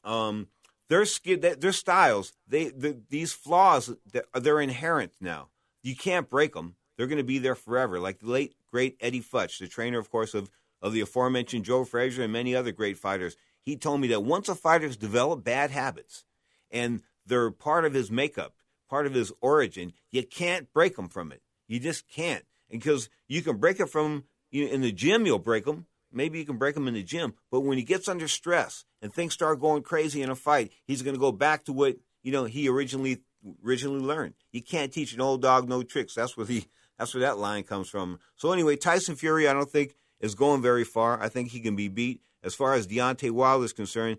Um, 0.03 0.47
their 0.89 1.05
their 1.05 1.71
styles, 1.71 2.33
they 2.47 2.69
the, 2.69 3.01
these 3.09 3.31
flaws, 3.31 3.95
they're 4.33 4.59
inherent 4.59 5.13
now. 5.21 5.49
You 5.81 5.95
can't 5.95 6.29
break 6.29 6.53
them. 6.53 6.75
They're 6.97 7.07
going 7.07 7.17
to 7.17 7.23
be 7.23 7.39
there 7.39 7.55
forever. 7.55 7.99
Like 7.99 8.19
the 8.19 8.29
late 8.29 8.55
great 8.71 8.97
Eddie 8.99 9.21
Futch, 9.21 9.59
the 9.59 9.67
trainer, 9.67 9.99
of 9.99 10.09
course, 10.09 10.33
of 10.33 10.49
of 10.81 10.93
the 10.93 11.01
aforementioned 11.01 11.65
Joe 11.65 11.83
Frazier 11.83 12.23
and 12.23 12.33
many 12.33 12.55
other 12.55 12.71
great 12.71 12.97
fighters. 12.97 13.35
He 13.61 13.75
told 13.75 14.01
me 14.01 14.07
that 14.09 14.21
once 14.21 14.47
a 14.49 14.55
fighter's 14.55 14.97
developed 14.97 15.43
bad 15.43 15.71
habits 15.71 16.25
and 16.69 17.01
they're 17.25 17.49
part 17.49 17.85
of 17.85 17.93
his 17.93 18.11
makeup, 18.11 18.53
part 18.89 19.05
of 19.05 19.13
his 19.13 19.31
origin. 19.41 19.93
You 20.11 20.23
can't 20.23 20.71
break 20.73 20.97
him 20.97 21.09
from 21.09 21.31
it. 21.31 21.41
You 21.67 21.79
just 21.79 22.07
can't. 22.07 22.45
Because 22.69 23.09
you 23.27 23.41
can 23.41 23.57
break 23.57 23.79
it 23.79 23.89
from 23.89 24.25
you 24.51 24.65
know, 24.65 24.71
in 24.71 24.81
the 24.81 24.91
gym, 24.91 25.25
you'll 25.25 25.39
break 25.39 25.65
them. 25.65 25.85
Maybe 26.11 26.39
you 26.39 26.45
can 26.45 26.57
break 26.57 26.75
him 26.75 26.87
in 26.87 26.93
the 26.93 27.03
gym. 27.03 27.33
But 27.51 27.61
when 27.61 27.77
he 27.77 27.83
gets 27.83 28.07
under 28.07 28.27
stress 28.27 28.85
and 29.01 29.13
things 29.13 29.33
start 29.33 29.59
going 29.59 29.83
crazy 29.83 30.21
in 30.21 30.29
a 30.29 30.35
fight, 30.35 30.71
he's 30.85 31.01
going 31.01 31.15
to 31.15 31.19
go 31.19 31.31
back 31.31 31.65
to 31.65 31.73
what 31.73 31.97
you 32.23 32.31
know 32.31 32.45
he 32.45 32.69
originally 32.69 33.19
originally 33.63 33.99
learned. 33.99 34.33
You 34.51 34.61
can't 34.61 34.93
teach 34.93 35.13
an 35.13 35.21
old 35.21 35.41
dog 35.41 35.67
no 35.67 35.83
tricks. 35.83 36.15
That's 36.15 36.37
where 36.37 36.45
the 36.45 36.63
that's 36.97 37.13
where 37.13 37.21
that 37.21 37.37
line 37.37 37.63
comes 37.63 37.89
from. 37.89 38.19
So 38.35 38.51
anyway, 38.51 38.75
Tyson 38.75 39.15
Fury, 39.15 39.47
I 39.47 39.53
don't 39.53 39.69
think 39.69 39.95
is 40.19 40.35
going 40.35 40.61
very 40.61 40.83
far. 40.83 41.21
I 41.21 41.29
think 41.29 41.49
he 41.49 41.59
can 41.59 41.75
be 41.75 41.87
beat. 41.87 42.21
As 42.43 42.55
far 42.55 42.73
as 42.73 42.87
Deontay 42.87 43.31
Wilder 43.31 43.65
is 43.65 43.73
concerned, 43.73 44.17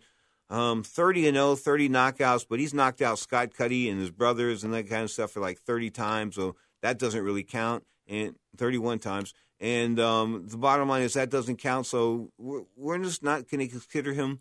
um, 0.51 0.83
30 0.83 1.29
and 1.29 1.37
0, 1.37 1.57
30 1.57 1.89
knockouts, 1.89 2.47
but 2.49 2.59
he's 2.59 2.74
knocked 2.74 3.03
out 3.03 3.18
Scott 3.18 3.55
Cuddy 3.55 3.89
and 3.89 4.01
his 4.01 4.11
brothers 4.11 4.64
and 4.64 4.72
that 4.74 4.89
kind 4.89 5.03
of 5.03 5.11
stuff 5.11 5.33
for 5.33 5.41
like 5.41 5.59
30 5.61 5.91
times, 5.91 6.37
so 6.37 6.57
that 6.83 6.99
doesn't 6.99 7.22
really 7.22 7.43
count. 7.43 7.85
And 8.09 8.37
31 8.57 9.01
times. 9.01 9.35
And 9.59 9.99
um, 9.99 10.47
the 10.47 10.57
bottom 10.57 10.89
line 10.89 11.03
is 11.03 11.14
that 11.14 11.31
doesn't 11.31 11.57
count, 11.57 11.87
so 11.87 12.31
we're, 12.39 12.62
we're 12.77 12.99
just 12.99 13.22
not 13.22 13.49
going 13.49 13.61
to 13.61 13.68
consider 13.68 14.12
him 14.12 14.41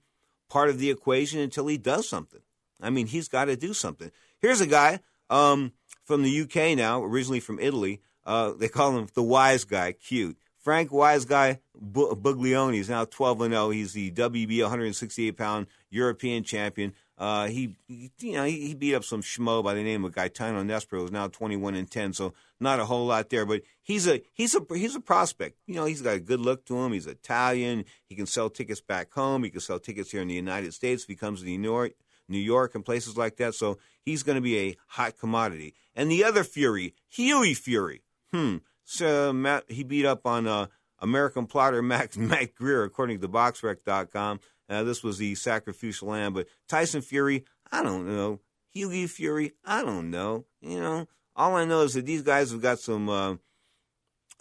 part 0.50 0.70
of 0.70 0.78
the 0.78 0.90
equation 0.90 1.40
until 1.40 1.68
he 1.68 1.78
does 1.78 2.08
something. 2.08 2.42
I 2.82 2.90
mean, 2.90 3.08
he's 3.08 3.28
got 3.28 3.46
to 3.46 3.56
do 3.56 3.74
something. 3.74 4.12
Here's 4.40 4.62
a 4.62 4.68
guy 4.68 5.00
um, 5.30 5.72
from 6.04 6.24
the 6.24 6.42
UK 6.42 6.78
now, 6.78 7.02
originally 7.04 7.40
from 7.40 7.60
Italy. 7.60 8.02
Uh, 8.26 8.53
they 8.53 8.67
call 8.67 8.97
him 8.97 9.07
the 9.13 9.23
wise 9.23 9.63
guy, 9.63 9.91
cute. 9.91 10.38
Frank 10.65 10.91
Wise 10.91 11.26
Guy 11.26 11.59
Buglioni 11.80 12.80
is 12.80 12.89
now 12.89 13.05
12 13.05 13.41
and 13.41 13.53
0. 13.53 13.69
He's 13.69 13.93
the 13.93 14.09
WB 14.09 14.63
168 14.63 15.38
pound 15.38 15.67
European 15.91 16.43
champion. 16.43 16.93
Uh, 17.19 17.47
he, 17.47 17.76
you 17.88 18.34
know, 18.34 18.45
he, 18.45 18.69
he, 18.69 18.73
beat 18.73 18.95
up 18.95 19.03
some 19.03 19.21
schmo 19.21 19.63
by 19.63 19.76
the 19.76 19.84
name 19.84 20.03
of 20.03 20.11
Gaetano 20.11 20.63
Nespero, 20.63 21.01
who's 21.01 21.11
now 21.11 21.28
21 21.28 21.76
and 21.76 21.89
10. 21.89 22.13
So 22.13 22.34
not 22.59 22.80
a 22.80 22.86
whole 22.86 23.05
lot 23.05 23.30
there, 23.30 23.45
but 23.45 23.61
he's 23.84 24.07
a 24.07 24.23
he's 24.34 24.55
a 24.55 24.65
he's 24.73 24.95
a 24.95 24.99
prospect. 24.99 25.59
You 25.67 25.76
know, 25.76 25.86
he's 25.86 26.01
got 26.01 26.15
a 26.15 26.19
good 26.19 26.39
look 26.39 26.65
to 26.65 26.78
him. 26.80 26.93
He's 26.93 27.05
Italian. 27.05 27.86
He 28.09 28.15
can 28.15 28.26
sell 28.26 28.49
tickets 28.49 28.82
back 28.82 29.13
home. 29.13 29.43
He 29.43 29.51
can 29.51 29.61
sell 29.61 29.80
tickets 29.80 30.11
here 30.11 30.23
in 30.23 30.28
the 30.28 30.34
United 30.34 30.73
States 30.73 31.03
if 31.03 31.09
he 31.09 31.15
comes 31.15 31.41
to 31.41 31.45
New 31.45 31.61
York, 31.61 31.93
New 32.28 32.39
York 32.39 32.73
and 32.73 32.84
places 32.84 33.15
like 33.15 33.38
that. 33.38 33.53
So 33.53 33.78
he's 34.01 34.23
going 34.23 34.38
to 34.38 34.41
be 34.41 34.57
a 34.57 34.76
hot 34.88 35.17
commodity. 35.19 35.76
And 35.95 36.09
the 36.09 36.23
other 36.23 36.43
Fury, 36.43 36.95
Hughie 37.07 37.53
Fury. 37.53 38.01
Hmm. 38.34 38.57
So 38.84 39.34
Matt, 39.34 39.65
he 39.69 39.84
beat 39.84 40.05
up 40.05 40.26
on 40.26 40.47
uh, 40.47 40.67
American 40.99 41.45
plotter 41.45 41.82
Max 41.82 42.17
Matt 42.17 42.55
Greer, 42.55 42.84
according 42.84 43.21
to 43.21 43.28
BoxRec.com. 43.28 44.39
Uh, 44.67 44.84
this 44.84 45.03
was 45.03 45.17
the 45.17 45.36
sacrificial 45.36 46.09
lamb. 46.09 46.34
But 46.34 46.47
Tyson 46.67 47.01
Fury, 47.01 47.45
I 47.71 47.84
don't 47.84 48.07
know. 48.07 48.39
Hughie 48.73 49.07
Fury, 49.07 49.53
I 49.63 49.84
don't 49.84 50.09
know. 50.11 50.45
You 50.61 50.80
know, 50.80 51.07
all 51.36 51.55
I 51.55 51.65
know 51.65 51.82
is 51.82 51.93
that 51.93 52.05
these 52.05 52.23
guys 52.23 52.51
have 52.51 52.61
got 52.61 52.80
some 52.80 53.09
uh, 53.09 53.36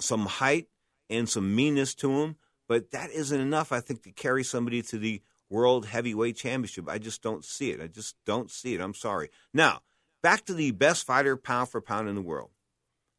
some 0.01 0.27
height 0.27 0.69
and 1.11 1.29
some 1.29 1.55
meanness 1.55 1.95
to 1.97 2.09
them, 2.21 2.37
but 2.69 2.91
that 2.91 3.11
isn't 3.11 3.41
enough, 3.41 3.71
I 3.71 3.81
think, 3.81 4.03
to 4.03 4.11
carry 4.11 4.43
somebody 4.43 4.83
to 4.83 4.99
the 4.99 5.23
World 5.51 5.87
Heavyweight 5.87 6.37
Championship. 6.37 6.89
I 6.89 6.99
just 6.99 7.23
don't 7.23 7.45
see 7.45 7.71
it. 7.71 7.81
I 7.81 7.87
just 7.87 8.17
don't 8.27 8.51
see 8.51 8.75
it. 8.75 8.81
I'm 8.81 8.95
sorry. 8.95 9.31
Now, 9.53 9.83
back 10.23 10.47
to 10.47 10.55
the 10.55 10.73
best 10.73 11.07
fighter 11.07 11.37
pound 11.37 11.69
for 11.69 11.81
pound 11.81 12.09
in 12.09 12.15
the 12.15 12.23
world. 12.23 12.51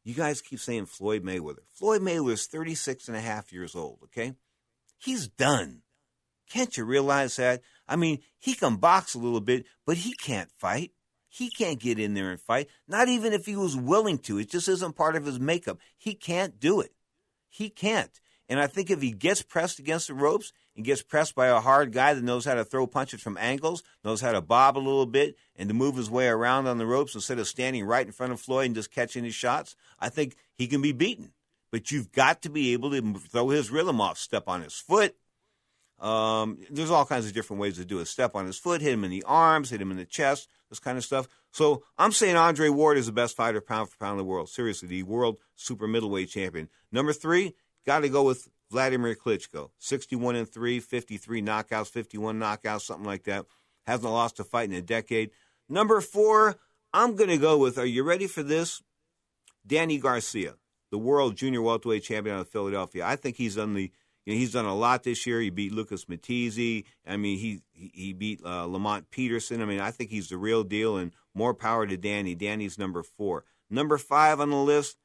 You 0.06 0.14
guys 0.14 0.40
keep 0.40 0.60
saying 0.60 0.86
Floyd 0.86 1.24
Mayweather. 1.24 1.64
Floyd 1.74 2.00
Mayweather 2.00 2.34
is 2.34 2.46
36 2.46 3.08
and 3.08 3.16
a 3.16 3.20
half 3.20 3.52
years 3.52 3.74
old, 3.74 3.98
okay? 4.04 4.34
He's 4.98 5.26
done. 5.26 5.82
Can't 6.48 6.76
you 6.76 6.84
realize 6.84 7.34
that? 7.36 7.62
I 7.88 7.96
mean, 7.96 8.20
he 8.38 8.54
can 8.54 8.76
box 8.76 9.14
a 9.14 9.18
little 9.18 9.40
bit, 9.40 9.66
but 9.84 9.96
he 9.96 10.12
can't 10.12 10.48
fight. 10.58 10.92
He 11.28 11.50
can't 11.50 11.80
get 11.80 11.98
in 11.98 12.14
there 12.14 12.30
and 12.30 12.40
fight, 12.40 12.68
not 12.86 13.08
even 13.08 13.32
if 13.32 13.46
he 13.46 13.56
was 13.56 13.76
willing 13.76 14.18
to. 14.18 14.38
It 14.38 14.48
just 14.48 14.68
isn't 14.68 14.94
part 14.94 15.16
of 15.16 15.24
his 15.26 15.40
makeup. 15.40 15.78
He 15.98 16.14
can't 16.14 16.60
do 16.60 16.80
it. 16.80 16.92
He 17.48 17.68
can't. 17.68 18.20
And 18.48 18.60
I 18.60 18.68
think 18.68 18.90
if 18.92 19.02
he 19.02 19.10
gets 19.10 19.42
pressed 19.42 19.80
against 19.80 20.06
the 20.06 20.14
ropes 20.14 20.52
and 20.76 20.84
gets 20.84 21.02
pressed 21.02 21.34
by 21.34 21.46
a 21.46 21.60
hard 21.60 21.92
guy 21.92 22.14
that 22.14 22.22
knows 22.22 22.44
how 22.44 22.54
to 22.54 22.64
throw 22.64 22.86
punches 22.86 23.22
from 23.22 23.38
angles, 23.38 23.82
knows 24.04 24.20
how 24.20 24.32
to 24.32 24.40
bob 24.40 24.76
a 24.76 24.78
little 24.78 25.06
bit 25.06 25.36
and 25.56 25.68
to 25.68 25.74
move 25.74 25.96
his 25.96 26.10
way 26.10 26.28
around 26.28 26.66
on 26.66 26.78
the 26.78 26.86
ropes 26.86 27.14
instead 27.14 27.38
of 27.38 27.48
standing 27.48 27.84
right 27.84 28.06
in 28.06 28.12
front 28.12 28.32
of 28.32 28.40
Floyd 28.40 28.66
and 28.66 28.74
just 28.74 28.92
catching 28.92 29.24
his 29.24 29.34
shots, 29.34 29.74
I 29.98 30.10
think 30.10 30.36
he 30.54 30.66
can 30.66 30.82
be 30.82 30.92
beaten. 30.92 31.32
But 31.72 31.90
you've 31.90 32.12
got 32.12 32.42
to 32.42 32.50
be 32.50 32.72
able 32.74 32.90
to 32.90 33.14
throw 33.14 33.48
his 33.48 33.70
rhythm 33.70 34.00
off, 34.00 34.18
step 34.18 34.44
on 34.46 34.62
his 34.62 34.74
foot. 34.74 35.16
Um, 35.98 36.58
there's 36.70 36.90
all 36.90 37.06
kinds 37.06 37.26
of 37.26 37.32
different 37.32 37.60
ways 37.60 37.76
to 37.78 37.84
do 37.84 37.98
it. 38.00 38.06
Step 38.06 38.34
on 38.34 38.46
his 38.46 38.58
foot, 38.58 38.82
hit 38.82 38.92
him 38.92 39.04
in 39.04 39.10
the 39.10 39.24
arms, 39.26 39.70
hit 39.70 39.80
him 39.80 39.90
in 39.90 39.96
the 39.96 40.04
chest, 40.04 40.48
this 40.68 40.78
kind 40.78 40.98
of 40.98 41.04
stuff. 41.04 41.26
So 41.52 41.84
I'm 41.96 42.12
saying 42.12 42.36
Andre 42.36 42.68
Ward 42.68 42.98
is 42.98 43.06
the 43.06 43.12
best 43.12 43.34
fighter 43.34 43.62
pound 43.62 43.88
for 43.88 43.96
pound 43.96 44.12
in 44.12 44.18
the 44.18 44.24
world. 44.24 44.50
Seriously, 44.50 44.88
the 44.88 45.02
world 45.04 45.38
super 45.54 45.88
middleweight 45.88 46.28
champion. 46.28 46.68
Number 46.92 47.14
three, 47.14 47.54
got 47.86 48.00
to 48.00 48.10
go 48.10 48.24
with 48.24 48.48
Vladimir 48.70 49.14
Klitschko. 49.14 49.70
61 49.78 50.36
and 50.36 50.48
3, 50.48 50.80
53 50.80 51.42
knockouts, 51.42 51.88
51 51.88 52.38
knockouts, 52.38 52.82
something 52.82 53.06
like 53.06 53.24
that. 53.24 53.46
Hasn't 53.86 54.12
lost 54.12 54.40
a 54.40 54.44
fight 54.44 54.68
in 54.68 54.74
a 54.74 54.82
decade. 54.82 55.30
Number 55.68 56.00
four, 56.00 56.56
I'm 56.92 57.16
going 57.16 57.30
to 57.30 57.38
go 57.38 57.58
with, 57.58 57.78
are 57.78 57.86
you 57.86 58.02
ready 58.02 58.26
for 58.26 58.42
this? 58.42 58.82
Danny 59.66 59.98
Garcia, 59.98 60.54
the 60.90 60.98
world 60.98 61.36
junior 61.36 61.62
welterweight 61.62 62.04
champion 62.04 62.36
out 62.36 62.42
of 62.42 62.48
Philadelphia. 62.48 63.04
I 63.04 63.16
think 63.16 63.36
he's 63.36 63.56
done 63.56 63.74
the 63.74 63.90
you 64.26 64.34
know, 64.34 64.38
he's 64.40 64.52
done 64.52 64.64
a 64.64 64.74
lot 64.74 65.04
this 65.04 65.24
year. 65.24 65.40
He 65.40 65.50
beat 65.50 65.72
Lucas 65.72 66.08
Matthysse. 66.08 66.84
I 67.06 67.16
mean, 67.16 67.38
he 67.38 67.60
he 67.72 68.12
beat 68.12 68.40
uh, 68.44 68.64
Lamont 68.64 69.08
Peterson. 69.10 69.62
I 69.62 69.64
mean, 69.66 69.80
I 69.80 69.92
think 69.92 70.10
he's 70.10 70.28
the 70.28 70.36
real 70.36 70.64
deal, 70.64 70.96
and 70.96 71.12
more 71.32 71.54
power 71.54 71.86
to 71.86 71.96
Danny. 71.96 72.34
Danny's 72.34 72.76
number 72.76 73.04
four. 73.04 73.44
Number 73.70 73.98
five 73.98 74.40
on 74.40 74.50
the 74.50 74.56
list, 74.56 74.96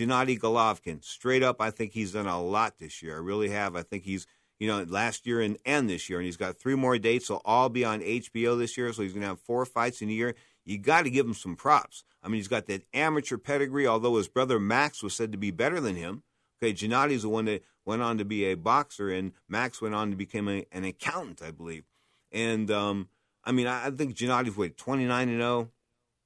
Gennady 0.00 0.38
Golovkin. 0.38 1.04
Straight 1.04 1.42
up, 1.42 1.60
I 1.60 1.70
think 1.70 1.92
he's 1.92 2.12
done 2.12 2.26
a 2.26 2.42
lot 2.42 2.78
this 2.78 3.02
year. 3.02 3.16
I 3.16 3.20
really 3.20 3.50
have. 3.50 3.76
I 3.76 3.82
think 3.82 4.04
he's, 4.04 4.26
you 4.58 4.66
know, 4.66 4.82
last 4.82 5.26
year 5.26 5.40
and, 5.42 5.58
and 5.66 5.90
this 5.90 6.08
year, 6.08 6.18
and 6.18 6.26
he's 6.26 6.38
got 6.38 6.58
three 6.58 6.74
more 6.74 6.98
dates. 6.98 7.28
They'll 7.28 7.42
all 7.44 7.68
be 7.68 7.84
on 7.84 8.00
HBO 8.00 8.58
this 8.58 8.78
year, 8.78 8.92
so 8.92 9.02
he's 9.02 9.12
going 9.12 9.22
to 9.22 9.28
have 9.28 9.40
four 9.40 9.66
fights 9.66 10.00
in 10.00 10.08
a 10.08 10.12
year. 10.12 10.34
You 10.64 10.78
got 10.78 11.02
to 11.02 11.10
give 11.10 11.26
him 11.26 11.34
some 11.34 11.54
props. 11.54 12.04
I 12.22 12.28
mean, 12.28 12.36
he's 12.36 12.48
got 12.48 12.66
that 12.66 12.84
amateur 12.94 13.36
pedigree, 13.36 13.86
although 13.86 14.16
his 14.16 14.28
brother 14.28 14.58
Max 14.58 15.02
was 15.02 15.14
said 15.14 15.32
to 15.32 15.38
be 15.38 15.50
better 15.50 15.80
than 15.80 15.96
him. 15.96 16.22
Okay, 16.62 16.72
Gennady's 16.72 17.22
the 17.22 17.28
one 17.28 17.46
that 17.46 17.62
went 17.84 18.02
on 18.02 18.18
to 18.18 18.24
be 18.24 18.44
a 18.44 18.54
boxer, 18.54 19.10
and 19.10 19.32
Max 19.48 19.80
went 19.80 19.94
on 19.94 20.10
to 20.10 20.16
become 20.16 20.48
a, 20.48 20.66
an 20.72 20.84
accountant, 20.84 21.42
I 21.42 21.50
believe. 21.50 21.84
And 22.32 22.70
um, 22.70 23.08
I 23.44 23.52
mean, 23.52 23.66
I, 23.66 23.86
I 23.86 23.90
think 23.90 24.14
Gennady's 24.14 24.56
what 24.56 24.76
twenty 24.76 25.06
nine 25.06 25.28
and 25.28 25.40
zero, 25.40 25.70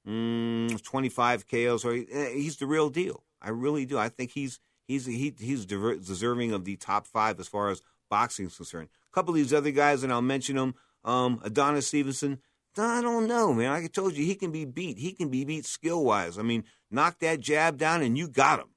oh, 0.05 0.09
mm, 0.09 0.83
twenty 0.83 1.09
five 1.09 1.47
KOs. 1.47 1.83
So 1.83 1.91
he, 1.91 2.05
eh, 2.11 2.33
he's 2.33 2.57
the 2.57 2.65
real 2.65 2.89
deal. 2.89 3.23
I 3.45 3.49
really 3.49 3.85
do. 3.85 3.97
I 3.97 4.09
think 4.09 4.31
he's 4.31 4.59
he's 4.87 5.05
he, 5.05 5.33
he's 5.39 5.65
deserving 5.65 6.51
of 6.51 6.65
the 6.65 6.75
top 6.75 7.07
five 7.07 7.39
as 7.39 7.47
far 7.47 7.69
as 7.69 7.81
boxing 8.09 8.47
is 8.47 8.57
concerned. 8.57 8.89
A 9.11 9.13
couple 9.13 9.31
of 9.31 9.35
these 9.35 9.53
other 9.53 9.71
guys, 9.71 10.03
and 10.03 10.11
I'll 10.11 10.21
mention 10.21 10.55
them. 10.55 10.75
Um, 11.03 11.39
Adonis 11.43 11.87
Stevenson. 11.87 12.39
I 12.77 13.01
don't 13.01 13.27
know, 13.27 13.53
man. 13.53 13.71
Like 13.71 13.85
I 13.85 13.87
told 13.87 14.15
you, 14.15 14.25
he 14.25 14.35
can 14.35 14.51
be 14.51 14.65
beat. 14.65 14.97
He 14.97 15.13
can 15.13 15.29
be 15.29 15.45
beat 15.45 15.65
skill 15.65 16.03
wise. 16.03 16.37
I 16.37 16.41
mean, 16.41 16.65
knock 16.91 17.19
that 17.19 17.39
jab 17.39 17.77
down, 17.77 18.01
and 18.01 18.17
you 18.17 18.27
got 18.27 18.59
him. 18.59 18.69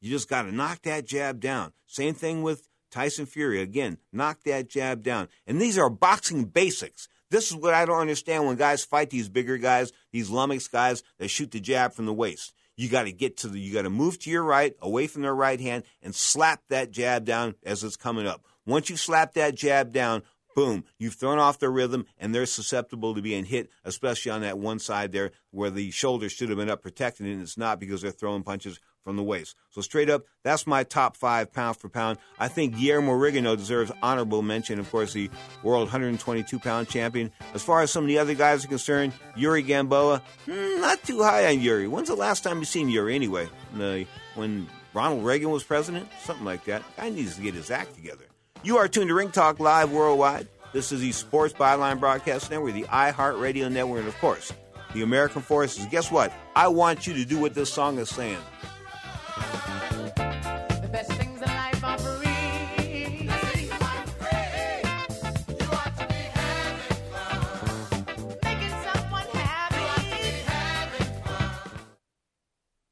You 0.00 0.10
just 0.10 0.28
got 0.28 0.42
to 0.42 0.52
knock 0.52 0.82
that 0.82 1.06
jab 1.06 1.40
down. 1.40 1.72
Same 1.86 2.14
thing 2.14 2.42
with 2.42 2.68
Tyson 2.90 3.26
Fury. 3.26 3.60
Again, 3.60 3.98
knock 4.12 4.42
that 4.44 4.68
jab 4.68 5.02
down. 5.02 5.28
And 5.46 5.60
these 5.60 5.78
are 5.78 5.90
boxing 5.90 6.44
basics. 6.44 7.08
This 7.30 7.50
is 7.50 7.56
what 7.56 7.72
I 7.72 7.86
don't 7.86 8.00
understand 8.00 8.46
when 8.46 8.56
guys 8.56 8.84
fight 8.84 9.10
these 9.10 9.28
bigger 9.28 9.56
guys, 9.56 9.92
these 10.12 10.28
lummox 10.28 10.68
guys 10.68 11.02
that 11.18 11.28
shoot 11.28 11.50
the 11.50 11.60
jab 11.60 11.94
from 11.94 12.06
the 12.06 12.12
waist. 12.12 12.52
You 12.82 12.88
got 12.88 13.04
to 13.04 13.12
get 13.12 13.36
to 13.38 13.48
the, 13.48 13.60
you 13.60 13.72
got 13.72 13.82
to 13.82 13.90
move 13.90 14.18
to 14.20 14.30
your 14.30 14.42
right, 14.42 14.74
away 14.82 15.06
from 15.06 15.22
their 15.22 15.34
right 15.34 15.60
hand, 15.60 15.84
and 16.02 16.14
slap 16.14 16.62
that 16.68 16.90
jab 16.90 17.24
down 17.24 17.54
as 17.64 17.84
it's 17.84 17.96
coming 17.96 18.26
up. 18.26 18.44
Once 18.66 18.90
you 18.90 18.96
slap 18.96 19.34
that 19.34 19.54
jab 19.54 19.92
down, 19.92 20.22
boom, 20.56 20.84
you've 20.98 21.14
thrown 21.14 21.38
off 21.38 21.58
their 21.58 21.70
rhythm 21.70 22.06
and 22.18 22.34
they're 22.34 22.44
susceptible 22.46 23.14
to 23.14 23.22
being 23.22 23.44
hit, 23.44 23.70
especially 23.84 24.30
on 24.32 24.42
that 24.42 24.58
one 24.58 24.78
side 24.78 25.12
there 25.12 25.30
where 25.50 25.70
the 25.70 25.90
shoulder 25.90 26.28
should 26.28 26.48
have 26.48 26.58
been 26.58 26.70
up 26.70 26.82
protecting 26.82 27.26
it 27.26 27.32
and 27.32 27.42
it's 27.42 27.56
not 27.56 27.80
because 27.80 28.02
they're 28.02 28.10
throwing 28.10 28.42
punches 28.42 28.80
from 29.04 29.16
the 29.16 29.22
waist. 29.22 29.56
So 29.70 29.80
straight 29.80 30.08
up, 30.10 30.24
that's 30.42 30.66
my 30.66 30.84
top 30.84 31.16
five 31.16 31.52
pound 31.52 31.76
for 31.76 31.88
pound. 31.88 32.18
I 32.38 32.48
think 32.48 32.76
Guillermo 32.76 33.12
Rigondeaux 33.12 33.56
deserves 33.56 33.92
honorable 34.02 34.42
mention. 34.42 34.78
Of 34.78 34.90
course, 34.90 35.12
the 35.12 35.30
world 35.62 35.84
122 35.84 36.58
pound 36.58 36.88
champion. 36.88 37.32
As 37.54 37.62
far 37.62 37.82
as 37.82 37.90
some 37.90 38.04
of 38.04 38.08
the 38.08 38.18
other 38.18 38.34
guys 38.34 38.64
are 38.64 38.68
concerned, 38.68 39.12
Yuri 39.36 39.62
Gamboa, 39.62 40.22
mm, 40.46 40.80
not 40.80 41.02
too 41.02 41.22
high 41.22 41.46
on 41.46 41.60
Yuri. 41.60 41.88
When's 41.88 42.08
the 42.08 42.14
last 42.14 42.42
time 42.44 42.58
you 42.58 42.64
seen 42.64 42.88
Yuri 42.88 43.14
anyway? 43.14 43.48
The, 43.74 44.06
when 44.34 44.68
Ronald 44.94 45.24
Reagan 45.24 45.50
was 45.50 45.64
president, 45.64 46.08
something 46.22 46.44
like 46.44 46.64
that. 46.66 46.82
Guy 46.96 47.10
needs 47.10 47.36
to 47.36 47.42
get 47.42 47.54
his 47.54 47.70
act 47.70 47.94
together. 47.94 48.24
You 48.62 48.76
are 48.78 48.88
tuned 48.88 49.08
to 49.08 49.14
Ring 49.14 49.30
Talk 49.30 49.58
Live 49.58 49.90
worldwide. 49.90 50.48
This 50.72 50.92
is 50.92 51.00
the 51.00 51.12
Sports 51.12 51.52
Byline 51.52 52.00
Broadcast 52.00 52.50
Network, 52.50 52.74
the 52.74 52.84
iHeartRadio 52.84 53.70
Network, 53.70 54.00
and 54.00 54.08
of 54.08 54.16
course, 54.18 54.52
the 54.94 55.02
American 55.02 55.42
Forces. 55.42 55.84
Guess 55.86 56.10
what? 56.10 56.32
I 56.54 56.68
want 56.68 57.06
you 57.06 57.12
to 57.14 57.24
do 57.24 57.38
what 57.38 57.54
this 57.54 57.72
song 57.72 57.98
is 57.98 58.08
saying. 58.08 58.38
Bye. 59.36 59.81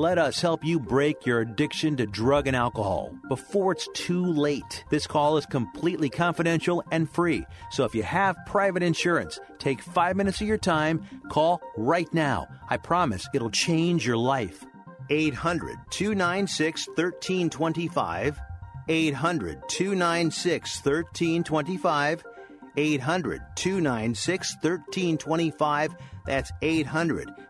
Let 0.00 0.16
us 0.16 0.40
help 0.40 0.64
you 0.64 0.80
break 0.80 1.26
your 1.26 1.42
addiction 1.42 1.98
to 1.98 2.06
drug 2.06 2.46
and 2.46 2.56
alcohol 2.56 3.14
before 3.28 3.72
it's 3.72 3.86
too 3.92 4.24
late. 4.24 4.82
This 4.88 5.06
call 5.06 5.36
is 5.36 5.44
completely 5.44 6.08
confidential 6.08 6.82
and 6.90 7.06
free. 7.06 7.44
So 7.70 7.84
if 7.84 7.94
you 7.94 8.02
have 8.02 8.34
private 8.46 8.82
insurance, 8.82 9.38
take 9.58 9.82
five 9.82 10.16
minutes 10.16 10.40
of 10.40 10.46
your 10.46 10.56
time, 10.56 11.04
call 11.28 11.60
right 11.76 12.08
now. 12.14 12.46
I 12.70 12.78
promise 12.78 13.28
it'll 13.34 13.50
change 13.50 14.06
your 14.06 14.16
life. 14.16 14.64
800 15.10 15.76
296 15.90 16.88
1325. 16.88 18.40
800 18.88 19.68
296 19.68 20.76
1325. 20.82 22.24
800 22.74 23.42
296 23.54 24.54
1325. 24.62 25.96
That's 26.24 26.52
800 26.62 27.49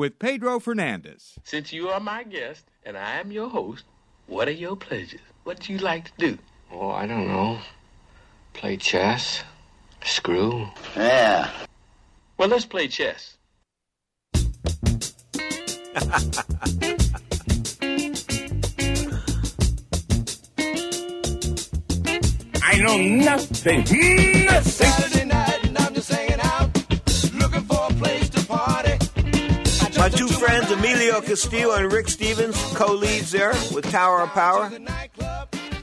with 0.00 0.18
Pedro 0.18 0.58
Fernandez. 0.58 1.34
Since 1.44 1.74
you 1.74 1.90
are 1.90 2.00
my 2.00 2.22
guest 2.22 2.64
and 2.86 2.96
I 2.96 3.20
am 3.20 3.30
your 3.30 3.50
host, 3.50 3.84
what 4.28 4.48
are 4.48 4.52
your 4.66 4.74
pleasures? 4.74 5.20
What 5.44 5.60
do 5.60 5.74
you 5.74 5.78
like 5.78 6.06
to 6.06 6.12
do? 6.16 6.38
Oh, 6.72 6.88
I 6.88 7.06
don't 7.06 7.28
know. 7.28 7.58
Play 8.54 8.78
chess, 8.78 9.42
screw. 10.02 10.68
Yeah. 10.96 11.50
Well, 12.38 12.48
let's 12.48 12.64
play 12.64 12.88
chess. 12.88 13.36
I 22.62 22.78
know 22.78 22.96
nothing. 22.96 23.84
Nothing. 24.46 25.30
Two 30.16 30.28
friends, 30.28 30.70
Emilio 30.70 31.20
Castillo 31.20 31.74
and 31.74 31.92
Rick 31.92 32.08
Stevens, 32.08 32.56
co 32.74 32.92
leads 32.92 33.30
there 33.30 33.52
with 33.72 33.90
Tower 33.90 34.22
of 34.22 34.30
Power. 34.30 34.70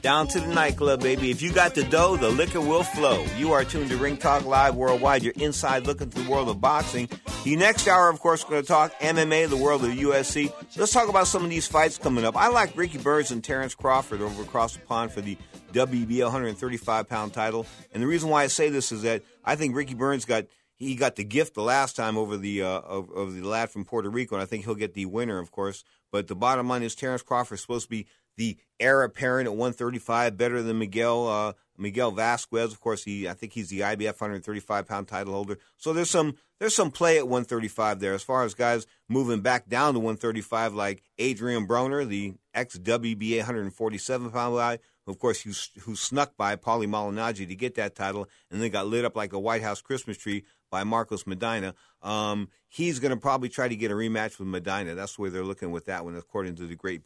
Down 0.00 0.28
to 0.28 0.40
the 0.40 0.46
nightclub, 0.46 1.02
baby. 1.02 1.30
If 1.30 1.42
you 1.42 1.52
got 1.52 1.74
the 1.74 1.82
dough, 1.82 2.16
the 2.16 2.28
liquor 2.30 2.60
will 2.60 2.84
flow. 2.84 3.24
You 3.36 3.52
are 3.52 3.64
tuned 3.64 3.90
to 3.90 3.96
Ring 3.96 4.16
Talk 4.16 4.44
Live 4.44 4.76
Worldwide, 4.76 5.24
You're 5.24 5.32
inside 5.36 5.86
looking 5.86 6.06
into 6.06 6.22
the 6.22 6.30
world 6.30 6.48
of 6.48 6.60
boxing. 6.60 7.08
The 7.42 7.56
next 7.56 7.88
hour, 7.88 8.08
of 8.08 8.20
course, 8.20 8.44
we're 8.44 8.50
going 8.50 8.62
to 8.62 8.68
talk 8.68 8.92
MMA, 9.00 9.48
the 9.48 9.56
world 9.56 9.84
of 9.84 9.90
UFC. 9.90 10.52
Let's 10.76 10.92
talk 10.92 11.08
about 11.08 11.26
some 11.26 11.42
of 11.42 11.50
these 11.50 11.66
fights 11.66 11.98
coming 11.98 12.24
up. 12.24 12.36
I 12.36 12.48
like 12.48 12.76
Ricky 12.76 12.98
Burns 12.98 13.32
and 13.32 13.42
Terrence 13.42 13.74
Crawford 13.74 14.20
over 14.20 14.42
across 14.42 14.74
the 14.74 14.80
pond 14.80 15.10
for 15.10 15.20
the 15.20 15.36
WBA 15.72 16.22
135 16.22 17.08
pound 17.08 17.32
title. 17.32 17.66
And 17.92 18.02
the 18.02 18.06
reason 18.06 18.30
why 18.30 18.44
I 18.44 18.46
say 18.46 18.70
this 18.70 18.92
is 18.92 19.02
that 19.02 19.22
I 19.44 19.56
think 19.56 19.74
Ricky 19.74 19.94
Burns 19.94 20.24
got 20.24 20.44
he 20.78 20.94
got 20.94 21.16
the 21.16 21.24
gift 21.24 21.54
the 21.54 21.62
last 21.62 21.96
time 21.96 22.16
over 22.16 22.36
the 22.36 22.62
uh, 22.62 22.80
of, 22.80 23.10
of 23.10 23.34
the 23.34 23.42
lad 23.42 23.70
from 23.70 23.84
Puerto 23.84 24.08
Rico, 24.08 24.36
and 24.36 24.42
I 24.42 24.46
think 24.46 24.64
he'll 24.64 24.74
get 24.74 24.94
the 24.94 25.06
winner, 25.06 25.38
of 25.38 25.50
course. 25.50 25.84
But 26.12 26.28
the 26.28 26.36
bottom 26.36 26.68
line 26.68 26.82
is 26.82 26.94
Terrence 26.94 27.22
Crawford 27.22 27.56
is 27.56 27.62
supposed 27.62 27.86
to 27.86 27.90
be 27.90 28.06
the 28.36 28.56
heir 28.78 29.02
apparent 29.02 29.48
at 29.48 29.52
135, 29.52 30.36
better 30.36 30.62
than 30.62 30.78
Miguel 30.78 31.26
uh, 31.26 31.52
Miguel 31.76 32.12
Vasquez. 32.12 32.72
Of 32.72 32.80
course, 32.80 33.02
he 33.02 33.28
I 33.28 33.34
think 33.34 33.52
he's 33.52 33.68
the 33.68 33.80
IBF 33.80 34.20
135 34.20 34.86
pound 34.86 35.08
title 35.08 35.34
holder. 35.34 35.58
So 35.76 35.92
there's 35.92 36.10
some 36.10 36.36
there's 36.60 36.74
some 36.74 36.92
play 36.92 37.18
at 37.18 37.28
135 37.28 38.00
there. 38.00 38.14
As 38.14 38.22
far 38.22 38.44
as 38.44 38.54
guys 38.54 38.86
moving 39.08 39.40
back 39.40 39.68
down 39.68 39.94
to 39.94 40.00
135, 40.00 40.74
like 40.74 41.02
Adrian 41.18 41.66
Broner, 41.66 42.06
the 42.06 42.34
ex 42.54 42.78
WBA 42.78 43.38
147 43.38 44.30
pound 44.30 44.56
guy, 44.56 44.78
who 45.04 45.12
of 45.12 45.18
course 45.18 45.42
who, 45.42 45.52
who 45.80 45.96
snuck 45.96 46.36
by 46.36 46.54
Paulie 46.54 46.88
Malignaggi 46.88 47.48
to 47.48 47.56
get 47.56 47.74
that 47.74 47.96
title, 47.96 48.28
and 48.50 48.62
then 48.62 48.70
got 48.70 48.86
lit 48.86 49.04
up 49.04 49.16
like 49.16 49.32
a 49.32 49.38
White 49.38 49.62
House 49.62 49.82
Christmas 49.82 50.16
tree 50.16 50.44
by 50.70 50.84
Marcos 50.84 51.24
Maidana. 51.24 51.74
Um, 52.02 52.48
he's 52.68 52.98
going 52.98 53.10
to 53.10 53.16
probably 53.16 53.48
try 53.48 53.68
to 53.68 53.76
get 53.76 53.90
a 53.90 53.94
rematch 53.94 54.38
with 54.38 54.48
Maidana. 54.48 54.94
That's 54.94 55.16
the 55.16 55.22
way 55.22 55.28
they're 55.28 55.44
looking 55.44 55.70
with 55.70 55.86
that 55.86 56.04
one, 56.04 56.16
according 56.16 56.56
to 56.56 56.66
the 56.66 56.74
great. 56.74 57.02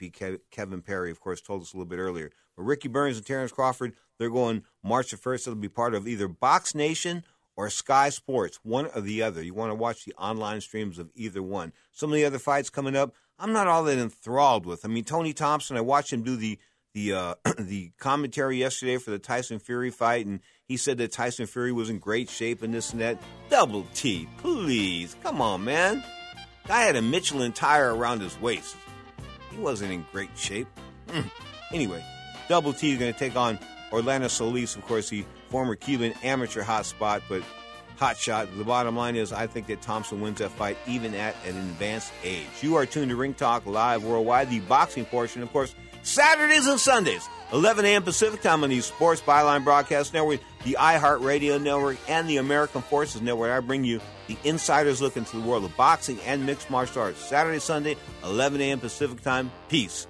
Kevin 0.50 0.82
Perry, 0.82 1.10
of 1.10 1.20
course, 1.20 1.40
told 1.40 1.62
us 1.62 1.72
a 1.72 1.76
little 1.76 1.88
bit 1.88 1.98
earlier. 1.98 2.30
But 2.56 2.64
Ricky 2.64 2.88
Burns 2.88 3.16
and 3.16 3.26
Terrence 3.26 3.52
Crawford, 3.52 3.94
they're 4.18 4.30
going 4.30 4.62
March 4.82 5.10
the 5.10 5.16
1st. 5.16 5.48
It'll 5.48 5.54
be 5.54 5.68
part 5.68 5.94
of 5.94 6.06
either 6.06 6.28
Box 6.28 6.74
Nation 6.74 7.24
or 7.56 7.70
Sky 7.70 8.08
Sports, 8.08 8.60
one 8.62 8.88
or 8.94 9.00
the 9.00 9.22
other. 9.22 9.42
You 9.42 9.54
want 9.54 9.70
to 9.70 9.74
watch 9.74 10.04
the 10.04 10.14
online 10.14 10.60
streams 10.60 10.98
of 10.98 11.10
either 11.14 11.42
one. 11.42 11.72
Some 11.90 12.10
of 12.10 12.16
the 12.16 12.24
other 12.24 12.38
fights 12.38 12.70
coming 12.70 12.96
up, 12.96 13.14
I'm 13.38 13.52
not 13.52 13.66
all 13.66 13.84
that 13.84 13.98
enthralled 13.98 14.66
with. 14.66 14.84
I 14.84 14.88
mean, 14.88 15.04
Tony 15.04 15.32
Thompson, 15.32 15.76
I 15.76 15.80
watched 15.80 16.12
him 16.12 16.22
do 16.22 16.36
the 16.36 16.58
the 16.94 17.12
uh, 17.12 17.34
the 17.58 17.92
commentary 17.98 18.58
yesterday 18.58 18.98
for 18.98 19.10
the 19.10 19.18
Tyson 19.18 19.58
Fury 19.58 19.90
fight, 19.90 20.26
and 20.26 20.40
he 20.72 20.78
said 20.78 20.96
that 20.96 21.12
Tyson 21.12 21.44
Fury 21.44 21.70
was 21.70 21.90
in 21.90 21.98
great 21.98 22.30
shape 22.30 22.62
and 22.62 22.72
this 22.72 22.92
and 22.92 23.02
that. 23.02 23.18
Double 23.50 23.86
T, 23.92 24.26
please, 24.38 25.14
come 25.22 25.42
on, 25.42 25.62
man. 25.66 26.02
Guy 26.66 26.80
had 26.80 26.96
a 26.96 27.02
Michelin 27.02 27.52
tire 27.52 27.94
around 27.94 28.22
his 28.22 28.40
waist. 28.40 28.74
He 29.50 29.58
wasn't 29.58 29.92
in 29.92 30.06
great 30.12 30.30
shape. 30.34 30.66
Mm. 31.08 31.30
Anyway, 31.74 32.02
Double 32.48 32.72
T 32.72 32.92
is 32.92 32.98
going 32.98 33.12
to 33.12 33.18
take 33.18 33.36
on 33.36 33.58
Orlando 33.92 34.28
Solis, 34.28 34.74
of 34.74 34.86
course, 34.86 35.10
the 35.10 35.26
former 35.50 35.76
Cuban 35.76 36.14
amateur 36.22 36.62
hotspot, 36.62 37.20
but 37.28 37.42
hot 37.98 38.16
shot. 38.16 38.48
The 38.56 38.64
bottom 38.64 38.96
line 38.96 39.14
is, 39.14 39.30
I 39.30 39.46
think 39.46 39.66
that 39.66 39.82
Thompson 39.82 40.22
wins 40.22 40.38
that 40.38 40.52
fight 40.52 40.78
even 40.86 41.14
at 41.14 41.36
an 41.46 41.54
advanced 41.54 42.14
age. 42.24 42.46
You 42.62 42.76
are 42.76 42.86
tuned 42.86 43.10
to 43.10 43.16
Ring 43.16 43.34
Talk 43.34 43.66
Live 43.66 44.04
Worldwide, 44.04 44.48
the 44.48 44.60
boxing 44.60 45.04
portion, 45.04 45.42
of 45.42 45.52
course. 45.52 45.74
Saturdays 46.02 46.66
and 46.66 46.80
Sundays, 46.80 47.28
11 47.52 47.84
a.m. 47.84 48.02
Pacific 48.02 48.40
time 48.40 48.64
on 48.64 48.70
the 48.70 48.80
Sports 48.80 49.20
Byline 49.20 49.62
Broadcast 49.62 50.14
Network, 50.14 50.40
the 50.64 50.76
iHeartRadio 50.80 51.60
Network, 51.60 51.98
and 52.08 52.28
the 52.28 52.38
American 52.38 52.80
Forces 52.80 53.20
Network. 53.20 53.50
I 53.50 53.60
bring 53.60 53.84
you 53.84 54.00
the 54.26 54.38
insider's 54.44 55.02
look 55.02 55.18
into 55.18 55.38
the 55.38 55.46
world 55.46 55.64
of 55.64 55.76
boxing 55.76 56.18
and 56.20 56.46
mixed 56.46 56.70
martial 56.70 57.02
arts. 57.02 57.20
Saturday, 57.20 57.58
Sunday, 57.58 57.96
11 58.24 58.60
a.m. 58.62 58.80
Pacific 58.80 59.20
time. 59.20 59.52
Peace. 59.68 60.06